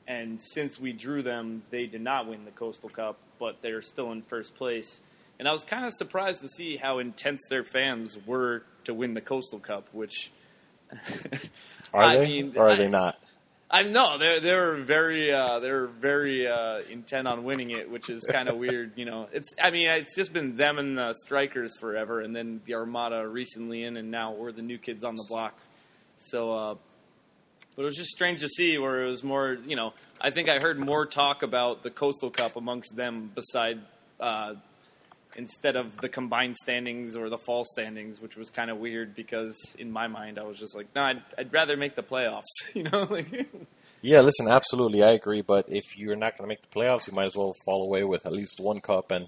And 0.08 0.40
since 0.40 0.80
we 0.80 0.94
drew 0.94 1.24
them, 1.24 1.64
they 1.72 1.88
did 1.88 2.02
not 2.02 2.28
win 2.28 2.46
the 2.46 2.52
Coastal 2.52 2.90
Cup, 2.90 3.18
but 3.40 3.58
they're 3.62 3.82
still 3.82 4.12
in 4.12 4.22
first 4.22 4.56
place. 4.56 5.00
And 5.40 5.48
I 5.48 5.52
was 5.52 5.64
kind 5.64 5.84
of 5.86 5.94
surprised 5.94 6.42
to 6.42 6.48
see 6.48 6.78
how 6.78 7.00
intense 7.00 7.42
their 7.50 7.64
fans 7.64 8.18
were 8.26 8.64
to 8.84 8.94
win 8.94 9.16
the 9.16 9.22
Coastal 9.22 9.60
Cup, 9.60 9.88
which 9.92 10.30
are 11.94 12.04
I 12.04 12.18
they 12.18 12.26
mean, 12.28 12.54
or 12.56 12.68
are 12.68 12.70
I, 12.70 12.76
they 12.76 12.88
not? 12.88 13.18
I 13.70 13.82
know 13.82 14.20
they're 14.20 14.40
they're 14.40 14.76
very 14.76 15.32
uh, 15.32 15.60
they're 15.60 15.88
very 15.88 16.48
uh, 16.48 16.80
intent 16.92 17.28
on 17.28 17.44
winning 17.44 17.72
it, 17.72 17.90
which 17.90 18.10
is 18.10 18.24
kind 18.24 18.48
of 18.48 18.58
weird. 18.58 18.92
You 18.96 19.06
know, 19.06 19.28
it's 19.34 19.56
I 19.62 19.72
mean 19.72 19.88
it's 19.88 20.16
just 20.16 20.34
been 20.34 20.56
them 20.56 20.78
and 20.78 20.98
the 20.98 21.14
strikers 21.14 21.76
forever, 21.78 22.22
and 22.22 22.36
then 22.36 22.62
the 22.66 22.76
Armada 22.76 23.28
recently 23.28 23.84
in, 23.84 23.98
and 23.98 24.12
now 24.12 24.34
we're 24.34 24.52
the 24.52 24.62
new 24.62 24.78
kids 24.78 25.04
on 25.04 25.16
the 25.16 25.26
block. 25.28 25.58
So, 26.18 26.54
uh, 26.54 26.76
but 27.76 27.82
it 27.82 27.86
was 27.86 27.98
just 27.98 28.12
strange 28.12 28.42
to 28.42 28.50
see 28.50 28.78
where 28.78 29.04
it 29.04 29.08
was 29.08 29.24
more. 29.24 29.58
You 29.66 29.76
know, 29.76 29.94
I 30.22 30.30
think 30.30 30.48
I 30.48 30.60
heard 30.60 30.86
more 30.86 31.08
talk 31.08 31.42
about 31.42 31.82
the 31.82 31.90
Coastal 31.90 32.30
Cup 32.30 32.56
amongst 32.58 32.96
them 32.96 33.32
beside 33.34 33.80
uh, 34.20 34.54
instead 35.36 35.76
of 35.76 35.98
the 35.98 36.10
combined 36.10 36.56
standings 36.58 37.16
or 37.16 37.30
the 37.30 37.38
fall 37.38 37.64
standings, 37.66 38.22
which 38.22 38.36
was 38.36 38.50
kind 38.50 38.70
of 38.70 38.78
weird 38.78 39.16
because 39.16 39.56
in 39.78 39.92
my 39.92 40.08
mind 40.08 40.40
I 40.40 40.44
was 40.44 40.58
just 40.58 40.76
like, 40.76 40.88
no, 40.96 41.04
I'd, 41.04 41.24
I'd 41.38 41.54
rather 41.54 41.78
make 41.78 41.96
the 41.96 42.04
playoffs, 42.04 42.44
you 42.74 42.84
know. 42.84 43.08
yeah, 44.02 44.22
listen, 44.22 44.48
absolutely, 44.48 45.04
I 45.04 45.12
agree. 45.12 45.42
But 45.42 45.66
if 45.68 45.98
you're 45.98 46.16
not 46.16 46.38
going 46.38 46.48
to 46.48 46.48
make 46.48 46.62
the 46.62 46.80
playoffs, 46.80 47.08
you 47.08 47.14
might 47.14 47.26
as 47.26 47.36
well 47.36 47.54
fall 47.66 47.84
away 47.84 48.04
with 48.04 48.26
at 48.26 48.34
least 48.34 48.60
one 48.60 48.82
cup 48.82 49.12
and 49.12 49.28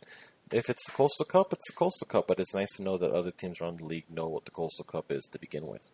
if 0.51 0.69
it's 0.69 0.85
the 0.85 0.93
Coastal 0.93 1.25
Cup, 1.25 1.51
it's 1.51 1.69
the 1.69 1.75
Coastal 1.75 2.07
Cup. 2.07 2.27
But 2.27 2.39
it's 2.39 2.53
nice 2.53 2.73
to 2.77 2.83
know 2.83 2.97
that 2.97 3.11
other 3.11 3.31
teams 3.31 3.59
around 3.61 3.79
the 3.79 3.85
league 3.85 4.09
know 4.09 4.27
what 4.27 4.45
the 4.45 4.51
Coastal 4.51 4.85
Cup 4.85 5.11
is 5.11 5.27
to 5.31 5.39
begin 5.39 5.67
with. 5.67 5.85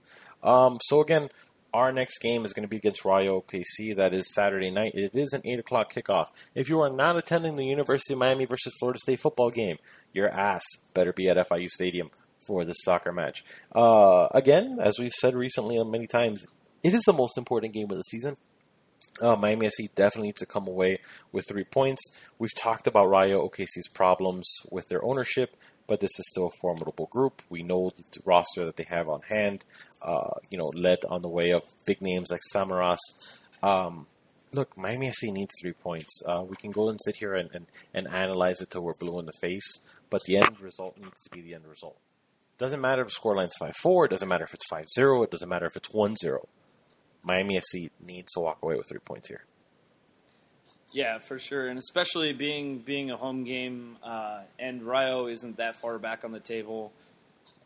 Um, 0.44 0.78
so 0.84 1.02
again, 1.02 1.30
our 1.74 1.92
next 1.92 2.20
game 2.20 2.46
is 2.46 2.54
going 2.54 2.64
to 2.64 2.70
be 2.70 2.78
against 2.78 3.04
Rayo 3.04 3.42
OKC. 3.42 3.96
That 3.96 4.14
is 4.14 4.34
Saturday 4.34 4.70
night. 4.70 4.94
It 4.94 5.12
is 5.14 5.34
an 5.34 5.42
eight 5.46 5.60
o'clock 5.60 5.94
kickoff. 5.94 6.28
If 6.54 6.70
you 6.70 6.80
are 6.82 6.90
not 6.90 7.18
attending 7.18 7.56
the 7.56 7.66
University 7.66 8.14
of 8.14 8.20
Miami 8.20 8.46
versus 8.46 8.74
Florida 8.80 9.00
State 9.00 9.20
football 9.20 9.50
game, 9.50 9.78
your 10.14 10.30
ass 10.30 10.64
better 10.94 11.12
be 11.12 11.28
at 11.28 11.38
FIU 11.38 11.68
Stadium 11.68 12.12
for 12.46 12.64
this 12.64 12.78
soccer 12.84 13.12
match. 13.12 13.44
Uh, 13.74 14.28
again, 14.32 14.78
as 14.80 15.00
we've 15.00 15.14
said 15.14 15.34
recently 15.34 15.82
many 15.84 16.08
times, 16.08 16.46
it 16.84 16.94
is 16.94 17.04
the 17.04 17.14
most 17.14 17.38
important 17.38 17.74
game 17.74 17.90
of 17.90 17.98
the 17.98 18.04
season. 18.04 18.38
Uh, 19.22 19.36
Miami 19.36 19.68
FC 19.68 19.94
definitely 19.96 20.30
needs 20.30 20.40
to 20.40 20.46
come 20.46 20.68
away 20.68 21.00
with 21.32 21.46
three 21.48 21.64
points. 21.64 22.02
We've 22.40 22.56
talked 22.56 22.88
about 22.88 23.10
Rayo 23.10 23.48
OKC's 23.48 23.88
problems 23.94 24.48
with 24.72 24.88
their 24.90 25.04
ownership, 25.04 25.56
but 25.88 26.00
this 26.00 26.18
is 26.20 26.28
still 26.30 26.48
a 26.48 26.58
formidable 26.62 27.08
group. 27.12 27.42
We 27.50 27.62
know 27.62 27.92
the 27.96 28.22
roster 28.26 28.66
that 28.66 28.76
they 28.76 28.86
have 28.90 29.08
on 29.08 29.22
hand, 29.30 29.66
uh, 30.04 30.40
you 30.50 30.58
know, 30.58 30.72
led 30.76 31.00
on 31.10 31.22
the 31.22 31.30
way 31.30 31.52
of 31.52 31.64
big 31.86 32.02
names 32.02 32.30
like 32.32 32.42
Samaras. 32.54 32.98
Um, 33.62 34.08
look, 34.52 34.78
Miami 34.78 35.08
FC 35.10 35.32
needs 35.32 35.52
three 35.62 35.74
points. 35.74 36.22
Uh, 36.28 36.44
we 36.48 36.56
can 36.56 36.72
go 36.72 36.90
and 36.90 37.00
sit 37.04 37.16
here 37.18 37.34
and, 37.34 37.50
and, 37.54 37.68
and 37.94 38.08
analyze 38.08 38.62
it 38.62 38.70
till 38.72 38.82
we're 38.82 38.94
blue 39.00 39.20
in 39.20 39.26
the 39.26 39.34
face, 39.42 39.80
but 40.10 40.22
the 40.26 40.38
end 40.38 40.60
result 40.60 40.98
needs 40.98 41.22
to 41.24 41.30
be 41.32 41.42
the 41.42 41.54
end 41.54 41.66
result. 41.68 41.98
Doesn't 42.58 42.82
matter 42.82 43.02
if 43.02 43.08
the 43.08 43.14
scoreline's 43.14 43.56
5 43.60 43.76
4, 43.76 44.06
it 44.06 44.10
doesn't 44.10 44.30
matter 44.30 44.44
if 44.44 44.54
it's 44.54 44.68
5 44.70 44.86
0, 44.96 45.24
it 45.24 45.32
doesn't 45.32 45.50
matter 45.50 45.66
if 45.66 45.76
it's 45.76 45.92
1 45.92 46.16
0. 46.18 46.48
Miami 47.24 47.60
FC 47.60 47.90
needs 48.06 48.32
to 48.34 48.42
walk 48.42 48.60
away 48.62 48.76
with 48.76 48.88
three 48.90 49.00
points 49.00 49.30
here. 49.30 49.46
Yeah, 50.94 51.18
for 51.18 51.40
sure, 51.40 51.68
and 51.68 51.80
especially 51.80 52.34
being 52.34 52.78
being 52.78 53.10
a 53.10 53.18
home 53.18 53.44
game, 53.46 53.98
uh, 54.04 54.42
and 54.60 54.84
Rayo 54.84 55.26
isn't 55.28 55.58
that 55.58 55.76
far 55.78 55.98
back 55.98 56.24
on 56.24 56.32
the 56.32 56.40
table. 56.40 56.92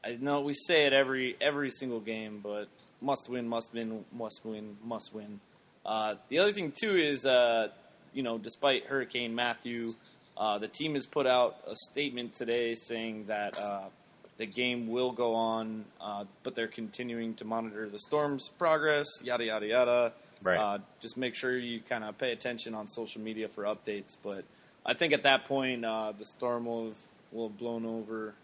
I 0.07 0.17
know 0.21 0.39
we 0.39 0.53
say 0.53 0.85
it 0.85 0.93
every 0.93 1.35
every 1.41 1.69
single 1.69 1.99
game, 1.99 2.39
but 2.41 2.69
must 3.01 3.27
win, 3.27 3.47
must 3.47 3.73
win, 3.73 4.05
must 4.13 4.45
win, 4.45 4.77
must 4.83 5.13
win. 5.13 5.41
Uh, 5.85 6.15
the 6.29 6.39
other 6.39 6.53
thing 6.53 6.71
too 6.71 6.95
is, 6.95 7.25
uh, 7.25 7.67
you 8.13 8.23
know, 8.23 8.37
despite 8.37 8.85
Hurricane 8.85 9.35
Matthew, 9.35 9.89
uh, 10.37 10.59
the 10.59 10.69
team 10.69 10.93
has 10.93 11.05
put 11.05 11.27
out 11.27 11.57
a 11.67 11.75
statement 11.91 12.33
today 12.33 12.73
saying 12.73 13.25
that 13.27 13.59
uh, 13.59 13.89
the 14.37 14.45
game 14.45 14.87
will 14.87 15.11
go 15.11 15.35
on, 15.35 15.83
uh, 15.99 16.23
but 16.43 16.55
they're 16.55 16.67
continuing 16.67 17.33
to 17.35 17.45
monitor 17.45 17.89
the 17.89 17.99
storm's 17.99 18.47
progress. 18.57 19.07
Yada 19.23 19.43
yada 19.43 19.67
yada. 19.67 20.13
Right. 20.41 20.57
Uh, 20.57 20.77
just 21.01 21.17
make 21.17 21.35
sure 21.35 21.57
you 21.57 21.81
kind 21.81 22.05
of 22.05 22.17
pay 22.17 22.31
attention 22.31 22.75
on 22.75 22.87
social 22.87 23.19
media 23.19 23.49
for 23.49 23.63
updates. 23.63 24.15
But 24.23 24.45
I 24.85 24.93
think 24.93 25.11
at 25.11 25.23
that 25.23 25.45
point, 25.47 25.83
uh, 25.83 26.13
the 26.17 26.25
storm 26.25 26.65
will 26.65 26.85
have, 26.85 26.97
will 27.33 27.49
have 27.49 27.57
blown 27.57 27.85
over. 27.85 28.35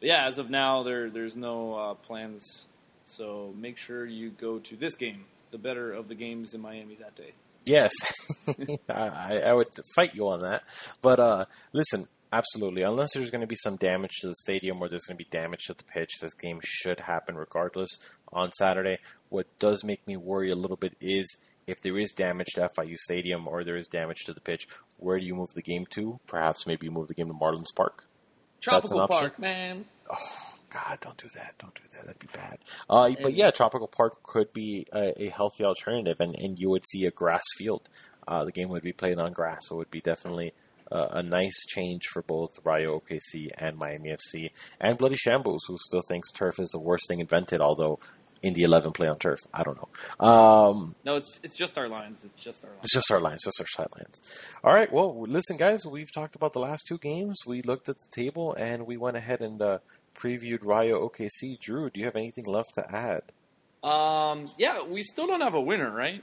Yeah, 0.00 0.26
as 0.26 0.38
of 0.38 0.50
now, 0.50 0.82
there 0.82 1.10
there's 1.10 1.36
no 1.36 1.74
uh, 1.74 1.94
plans. 1.94 2.64
So 3.04 3.54
make 3.56 3.78
sure 3.78 4.04
you 4.04 4.30
go 4.30 4.58
to 4.58 4.76
this 4.76 4.94
game, 4.94 5.24
the 5.50 5.58
better 5.58 5.92
of 5.92 6.08
the 6.08 6.14
games 6.14 6.54
in 6.54 6.60
Miami 6.60 6.96
that 6.96 7.16
day. 7.16 7.32
Yes, 7.64 7.92
I, 8.88 9.40
I 9.40 9.52
would 9.52 9.68
fight 9.94 10.14
you 10.14 10.28
on 10.28 10.40
that. 10.40 10.62
But 11.02 11.20
uh, 11.20 11.44
listen, 11.72 12.08
absolutely. 12.32 12.82
Unless 12.82 13.14
there's 13.14 13.30
going 13.30 13.42
to 13.42 13.46
be 13.46 13.56
some 13.56 13.76
damage 13.76 14.12
to 14.20 14.28
the 14.28 14.34
stadium 14.36 14.80
or 14.80 14.88
there's 14.88 15.04
going 15.04 15.18
to 15.18 15.24
be 15.24 15.30
damage 15.30 15.64
to 15.66 15.74
the 15.74 15.84
pitch, 15.84 16.18
this 16.20 16.34
game 16.34 16.60
should 16.62 17.00
happen 17.00 17.36
regardless 17.36 17.90
on 18.32 18.52
Saturday. 18.52 18.98
What 19.28 19.46
does 19.58 19.84
make 19.84 20.06
me 20.06 20.16
worry 20.16 20.50
a 20.50 20.56
little 20.56 20.76
bit 20.76 20.96
is 21.00 21.26
if 21.66 21.82
there 21.82 21.98
is 21.98 22.12
damage 22.12 22.48
to 22.54 22.70
FIU 22.78 22.96
Stadium 22.96 23.46
or 23.46 23.62
there 23.64 23.76
is 23.76 23.86
damage 23.86 24.24
to 24.24 24.32
the 24.32 24.40
pitch, 24.40 24.66
where 24.96 25.20
do 25.20 25.26
you 25.26 25.34
move 25.34 25.50
the 25.54 25.62
game 25.62 25.84
to? 25.90 26.18
Perhaps 26.26 26.66
maybe 26.66 26.86
you 26.86 26.90
move 26.90 27.08
the 27.08 27.14
game 27.14 27.28
to 27.28 27.34
Marlins 27.34 27.74
Park. 27.76 28.07
Tropical? 28.60 29.06
Park, 29.06 29.38
man. 29.38 29.84
Oh 30.10 30.58
God, 30.70 30.98
don't 31.00 31.16
do 31.16 31.28
that. 31.34 31.54
Don't 31.58 31.74
do 31.74 31.82
that. 31.92 32.06
That'd 32.06 32.18
be 32.18 32.28
bad. 32.32 32.58
Uh, 32.88 33.10
but 33.22 33.34
yeah, 33.34 33.50
Tropical 33.50 33.88
Park 33.88 34.22
could 34.22 34.52
be 34.52 34.86
a, 34.92 35.24
a 35.24 35.28
healthy 35.30 35.64
alternative, 35.64 36.16
and, 36.20 36.34
and 36.36 36.58
you 36.58 36.70
would 36.70 36.84
see 36.86 37.04
a 37.04 37.10
grass 37.10 37.44
field. 37.56 37.88
Uh, 38.26 38.44
the 38.44 38.52
game 38.52 38.68
would 38.68 38.82
be 38.82 38.92
played 38.92 39.18
on 39.18 39.32
grass, 39.32 39.68
so 39.68 39.76
it 39.76 39.78
would 39.78 39.90
be 39.90 40.00
definitely 40.00 40.52
uh, 40.92 41.08
a 41.12 41.22
nice 41.22 41.64
change 41.66 42.06
for 42.06 42.22
both 42.22 42.58
Rayo 42.64 43.00
OKC 43.00 43.50
and 43.56 43.76
Miami 43.76 44.10
FC, 44.10 44.50
and 44.80 44.98
Bloody 44.98 45.16
Shambles, 45.16 45.64
who 45.66 45.76
still 45.78 46.02
thinks 46.02 46.30
turf 46.30 46.58
is 46.58 46.68
the 46.68 46.78
worst 46.78 47.08
thing 47.08 47.20
invented, 47.20 47.60
although 47.60 47.98
Indy 48.42 48.62
11 48.62 48.92
play 48.92 49.08
on 49.08 49.18
turf. 49.18 49.38
I 49.52 49.62
don't 49.64 49.76
know. 49.76 50.26
Um, 50.26 50.94
No, 51.04 51.16
it's 51.16 51.40
it's 51.42 51.56
just 51.56 51.76
our 51.76 51.88
lines. 51.88 52.24
It's 52.24 52.42
just 52.42 52.64
our 52.64 52.70
lines. 52.70 52.80
it's 52.84 52.94
just 52.94 53.10
our 53.10 53.20
lines, 53.20 53.42
just 53.44 53.60
our 53.60 53.66
sidelines. 53.68 54.20
All 54.62 54.72
right. 54.72 54.92
Well, 54.92 55.22
listen, 55.22 55.56
guys. 55.56 55.84
We've 55.84 56.12
talked 56.12 56.36
about 56.36 56.52
the 56.52 56.60
last 56.60 56.84
two 56.86 56.98
games. 56.98 57.36
We 57.46 57.62
looked 57.62 57.88
at 57.88 57.96
the 57.98 58.22
table 58.22 58.54
and 58.54 58.86
we 58.86 58.96
went 58.96 59.16
ahead 59.16 59.40
and 59.40 59.60
uh, 59.60 59.78
previewed 60.14 60.64
Rayo 60.64 61.08
OKC. 61.08 61.58
Drew, 61.60 61.90
do 61.90 61.98
you 62.00 62.06
have 62.06 62.16
anything 62.16 62.44
left 62.46 62.74
to 62.76 62.94
add? 62.94 63.22
Um, 63.82 64.50
yeah, 64.58 64.82
we 64.82 65.02
still 65.02 65.26
don't 65.26 65.40
have 65.40 65.54
a 65.54 65.60
winner, 65.60 65.90
right? 65.90 66.22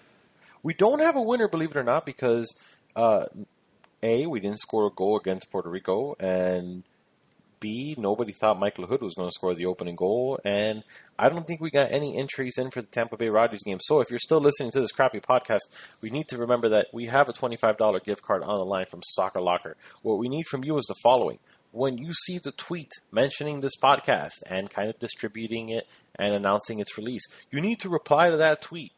We 0.63 0.73
don't 0.73 0.99
have 0.99 1.15
a 1.15 1.21
winner, 1.21 1.47
believe 1.47 1.71
it 1.71 1.77
or 1.77 1.83
not, 1.83 2.05
because 2.05 2.53
uh, 2.95 3.25
a 4.03 4.25
we 4.25 4.39
didn't 4.39 4.59
score 4.59 4.87
a 4.87 4.89
goal 4.89 5.17
against 5.17 5.51
Puerto 5.51 5.69
Rico, 5.69 6.15
and 6.19 6.83
B 7.59 7.95
nobody 7.97 8.31
thought 8.31 8.59
Mike 8.59 8.77
Lahoud 8.77 9.01
was 9.01 9.15
going 9.15 9.29
to 9.29 9.33
score 9.33 9.55
the 9.55 9.65
opening 9.65 9.95
goal, 9.95 10.39
and 10.45 10.83
I 11.17 11.29
don't 11.29 11.45
think 11.45 11.61
we 11.61 11.69
got 11.69 11.91
any 11.91 12.17
entries 12.17 12.57
in 12.57 12.71
for 12.71 12.81
the 12.81 12.87
Tampa 12.87 13.17
Bay 13.17 13.29
Rowdies 13.29 13.63
game. 13.63 13.79
So 13.81 13.99
if 14.01 14.09
you're 14.09 14.19
still 14.19 14.39
listening 14.39 14.71
to 14.71 14.81
this 14.81 14.91
crappy 14.91 15.19
podcast, 15.19 15.61
we 16.01 16.09
need 16.09 16.27
to 16.29 16.37
remember 16.37 16.69
that 16.69 16.87
we 16.93 17.07
have 17.07 17.29
a 17.29 17.33
twenty-five 17.33 17.77
dollar 17.77 17.99
gift 17.99 18.21
card 18.21 18.43
on 18.43 18.57
the 18.57 18.65
line 18.65 18.85
from 18.85 19.01
Soccer 19.03 19.41
Locker. 19.41 19.77
What 20.01 20.19
we 20.19 20.29
need 20.29 20.47
from 20.47 20.63
you 20.63 20.77
is 20.77 20.85
the 20.85 20.95
following. 21.03 21.39
When 21.71 21.97
you 21.97 22.13
see 22.13 22.37
the 22.37 22.51
tweet 22.53 22.91
mentioning 23.11 23.59
this 23.59 23.75
podcast 23.75 24.43
and 24.49 24.69
kind 24.69 24.89
of 24.89 24.97
distributing 24.97 25.69
it 25.69 25.87
and 26.15 26.33
announcing 26.33 26.79
its 26.79 26.97
release, 26.97 27.25
you 27.51 27.59
need 27.59 27.79
to 27.81 27.89
reply 27.89 28.29
to 28.29 28.37
that 28.37 28.61
tweet 28.61 28.93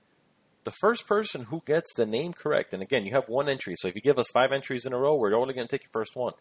the 0.64 0.72
first 0.82 1.08
person 1.08 1.46
who 1.46 1.64
gets 1.66 1.94
the 1.96 2.06
name 2.06 2.34
correct, 2.34 2.74
and 2.74 2.84
again, 2.84 3.06
you 3.06 3.14
have 3.14 3.30
one 3.30 3.48
entry, 3.48 3.74
so 3.78 3.88
if 3.88 3.96
you 3.96 4.02
give 4.02 4.20
us 4.20 4.28
five 4.34 4.52
entries 4.52 4.86
in 4.86 4.92
a 4.92 4.98
row, 4.98 5.16
we're 5.16 5.34
only 5.34 5.54
going 5.54 5.66
to 5.66 5.72
take 5.72 5.86
your 5.86 5.92
first 5.94 6.14
one. 6.14 6.34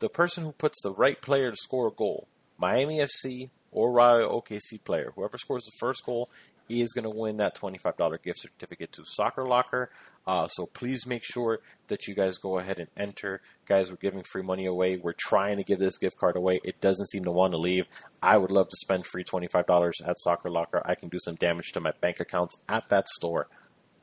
The 0.00 0.08
person 0.08 0.44
who 0.44 0.52
puts 0.52 0.82
the 0.82 0.92
right 0.92 1.20
player 1.20 1.50
to 1.50 1.56
score 1.56 1.88
a 1.88 1.92
goal, 1.92 2.26
Miami 2.58 2.98
FC 2.98 3.50
or 3.72 3.92
Rayo 3.92 4.40
OKC 4.40 4.82
player, 4.84 5.12
whoever 5.14 5.38
scores 5.38 5.64
the 5.64 5.72
first 5.78 6.04
goal 6.04 6.28
is 6.68 6.92
going 6.92 7.04
to 7.04 7.10
win 7.10 7.36
that 7.38 7.56
$25 7.56 8.22
gift 8.22 8.40
certificate 8.40 8.92
to 8.92 9.02
Soccer 9.04 9.46
Locker. 9.46 9.90
Uh, 10.26 10.46
so 10.48 10.66
please 10.66 11.06
make 11.06 11.24
sure 11.24 11.58
that 11.88 12.06
you 12.06 12.14
guys 12.14 12.38
go 12.38 12.58
ahead 12.58 12.78
and 12.78 12.88
enter. 12.96 13.40
Guys, 13.66 13.90
we're 13.90 13.96
giving 13.96 14.22
free 14.22 14.42
money 14.42 14.66
away. 14.66 14.96
We're 14.96 15.14
trying 15.18 15.56
to 15.56 15.64
give 15.64 15.80
this 15.80 15.98
gift 15.98 16.18
card 16.18 16.36
away. 16.36 16.60
It 16.62 16.80
doesn't 16.80 17.08
seem 17.08 17.24
to 17.24 17.32
want 17.32 17.52
to 17.52 17.58
leave. 17.58 17.86
I 18.22 18.36
would 18.36 18.52
love 18.52 18.68
to 18.68 18.76
spend 18.76 19.06
free 19.06 19.24
$25 19.24 19.92
at 20.06 20.18
Soccer 20.20 20.50
Locker. 20.50 20.82
I 20.84 20.94
can 20.94 21.08
do 21.08 21.18
some 21.18 21.34
damage 21.34 21.72
to 21.72 21.80
my 21.80 21.92
bank 22.00 22.20
accounts 22.20 22.56
at 22.68 22.88
that 22.90 23.08
store 23.08 23.48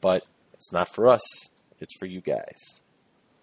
but 0.02 0.26
it's 0.54 0.72
not 0.72 0.88
for 0.89 1.08
us. 1.08 1.22
It's 1.80 1.93
for 2.00 2.06
you 2.06 2.22
guys. 2.22 2.82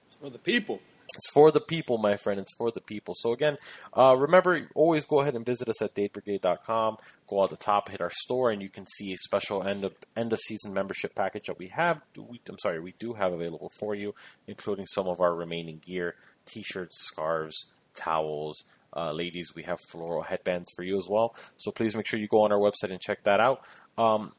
It's 0.07 0.17
for 0.17 0.31
the 0.31 0.39
people. 0.39 0.81
It's 1.15 1.31
for 1.31 1.51
the 1.51 1.61
people, 1.61 1.99
my 1.99 2.17
friend. 2.17 2.41
It's 2.41 2.55
for 2.57 2.71
the 2.71 2.81
people. 2.81 3.15
So 3.17 3.33
again, 3.33 3.57
uh, 3.97 4.17
remember, 4.17 4.69
always 4.75 5.07
go 5.07 5.21
ahead 5.21 5.35
and 5.35 5.47
visit 5.47 5.69
us 5.69 5.81
at 5.83 5.95
dadebrigade.com. 5.95 6.97
Go 7.29 7.45
at 7.45 7.51
the 7.51 7.57
top, 7.57 7.89
hit 7.89 8.01
our 8.01 8.11
store, 8.11 8.51
and 8.51 8.61
you 8.61 8.69
can 8.69 8.87
see 8.87 9.13
a 9.13 9.17
special 9.17 9.63
end 9.63 9.85
of 9.85 9.95
end 10.17 10.33
of 10.33 10.39
season 10.41 10.75
membership 10.75 11.15
package 11.15 11.45
that 11.47 11.59
we 11.59 11.69
have. 11.69 12.01
We, 12.17 12.41
I'm 12.49 12.59
sorry, 12.59 12.81
we 12.81 12.95
do 12.99 13.15
have 13.15 13.33
available 13.33 13.71
for 13.79 13.95
you, 13.95 14.15
including 14.47 14.87
some 14.87 15.09
of 15.09 15.21
our 15.21 15.35
remaining 15.35 15.81
gear: 15.85 16.17
t-shirts, 16.47 16.97
scarves, 17.07 17.67
towels. 17.95 18.65
Uh, 18.97 19.13
ladies, 19.13 19.53
we 19.57 19.65
have 19.65 19.79
floral 19.91 20.23
headbands 20.23 20.71
for 20.77 20.85
you 20.85 20.97
as 20.97 21.07
well. 21.09 21.35
So 21.57 21.73
please 21.73 21.97
make 21.97 22.07
sure 22.07 22.21
you 22.21 22.29
go 22.29 22.43
on 22.43 22.53
our 22.53 22.59
website 22.59 22.91
and 22.93 23.01
check 23.01 23.25
that 23.25 23.41
out. 23.41 23.63
Um, 23.99 24.33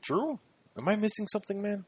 Drew, 0.00 0.38
am 0.78 0.88
I 0.88 0.96
missing 0.96 1.26
something, 1.28 1.60
man? 1.60 1.84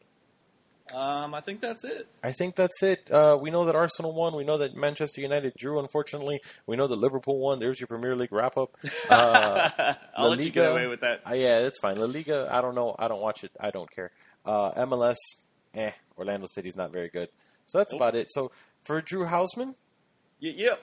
Um, 0.95 1.35
I 1.35 1.41
think 1.41 1.61
that's 1.61 1.83
it. 1.85 2.07
I 2.23 2.31
think 2.33 2.55
that's 2.55 2.83
it. 2.83 3.11
Uh, 3.11 3.37
we 3.41 3.51
know 3.51 3.65
that 3.65 3.75
Arsenal 3.75 4.13
won. 4.15 4.37
We 4.37 4.45
know 4.45 4.59
that 4.59 4.75
Manchester 4.77 5.21
United 5.21 5.55
drew, 5.59 5.81
unfortunately. 5.81 6.41
We 6.67 6.77
know 6.77 6.87
that 6.87 6.95
Liverpool 6.97 7.39
won. 7.41 7.59
There's 7.59 7.81
your 7.81 7.89
Premier 7.89 8.15
League 8.15 8.33
wrap 8.33 8.57
up. 8.57 8.77
Uh, 9.11 9.95
I'll 10.17 10.31
La 10.31 10.35
let 10.37 10.45
you 10.45 10.51
get 10.51 10.71
away 10.71 10.87
with 10.87 11.01
that. 11.01 11.21
uh, 11.29 11.35
yeah, 11.35 11.61
that's 11.63 11.79
fine. 11.81 11.97
La 11.99 12.07
Liga, 12.07 12.49
I 12.51 12.61
don't 12.61 12.75
know. 12.75 12.95
I 12.99 13.09
don't 13.09 13.21
watch 13.21 13.43
it. 13.45 13.51
I 13.59 13.71
don't 13.71 13.91
care. 13.91 14.11
Uh, 14.45 14.71
MLS, 14.87 15.17
eh. 15.75 15.91
Orlando 16.17 16.47
City's 16.49 16.77
not 16.77 16.93
very 16.93 17.09
good. 17.09 17.29
So 17.67 17.79
that's 17.79 17.93
about 17.93 18.15
it. 18.15 18.29
So 18.31 18.51
for 18.85 19.01
Drew 19.01 19.27
Hausman 19.27 19.75
Y- 20.41 20.55
yep. 20.57 20.81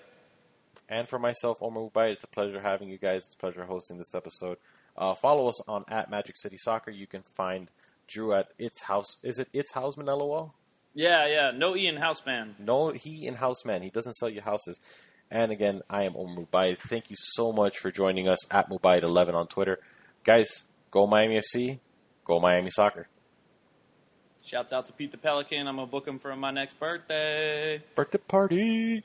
and 0.89 1.07
for 1.07 1.17
myself, 1.19 1.59
Omar 1.61 1.89
Ubai, 1.89 2.11
it's 2.11 2.23
a 2.23 2.27
pleasure 2.27 2.59
having 2.61 2.89
you 2.89 2.97
guys. 2.97 3.23
It's 3.25 3.35
a 3.35 3.37
pleasure 3.37 3.65
hosting 3.65 3.97
this 3.97 4.13
episode. 4.15 4.57
Uh, 4.97 5.15
follow 5.15 5.47
us 5.47 5.61
on 5.67 5.85
at 5.89 6.09
Magic 6.09 6.35
City 6.37 6.57
Soccer. 6.57 6.91
You 6.91 7.07
can 7.07 7.23
find 7.23 7.69
Drew 8.13 8.33
at 8.33 8.49
its 8.57 8.83
house. 8.83 9.17
Is 9.23 9.39
it 9.39 9.49
its 9.53 9.73
Hausman? 9.73 10.05
LOL. 10.05 10.53
Yeah, 10.93 11.27
yeah. 11.27 11.51
No 11.55 11.75
Ian 11.75 11.97
Houseman. 11.97 12.55
No, 12.59 12.89
he 12.91 13.25
in 13.25 13.35
Houseman. 13.35 13.81
He 13.81 13.89
doesn't 13.89 14.13
sell 14.13 14.29
you 14.29 14.41
houses. 14.41 14.79
And 15.31 15.51
again, 15.51 15.81
I 15.89 16.03
am 16.03 16.15
Omar 16.15 16.45
Mubaid. 16.45 16.77
Thank 16.77 17.09
you 17.09 17.15
so 17.17 17.51
much 17.51 17.79
for 17.79 17.89
joining 17.89 18.27
us 18.27 18.37
at 18.51 18.69
Mubaid11 18.69 19.33
on 19.33 19.47
Twitter. 19.47 19.79
Guys, 20.23 20.63
go 20.91 21.07
Miami 21.07 21.39
FC. 21.39 21.79
Go 22.23 22.39
Miami 22.39 22.69
Soccer. 22.69 23.07
Shouts 24.45 24.71
out 24.71 24.85
to 24.85 24.93
Pete 24.93 25.11
the 25.11 25.17
Pelican. 25.17 25.67
I'm 25.67 25.77
gonna 25.77 25.87
book 25.87 26.07
him 26.07 26.19
for 26.19 26.35
my 26.35 26.51
next 26.51 26.79
birthday. 26.79 27.81
Birthday 27.95 28.17
party. 28.19 29.03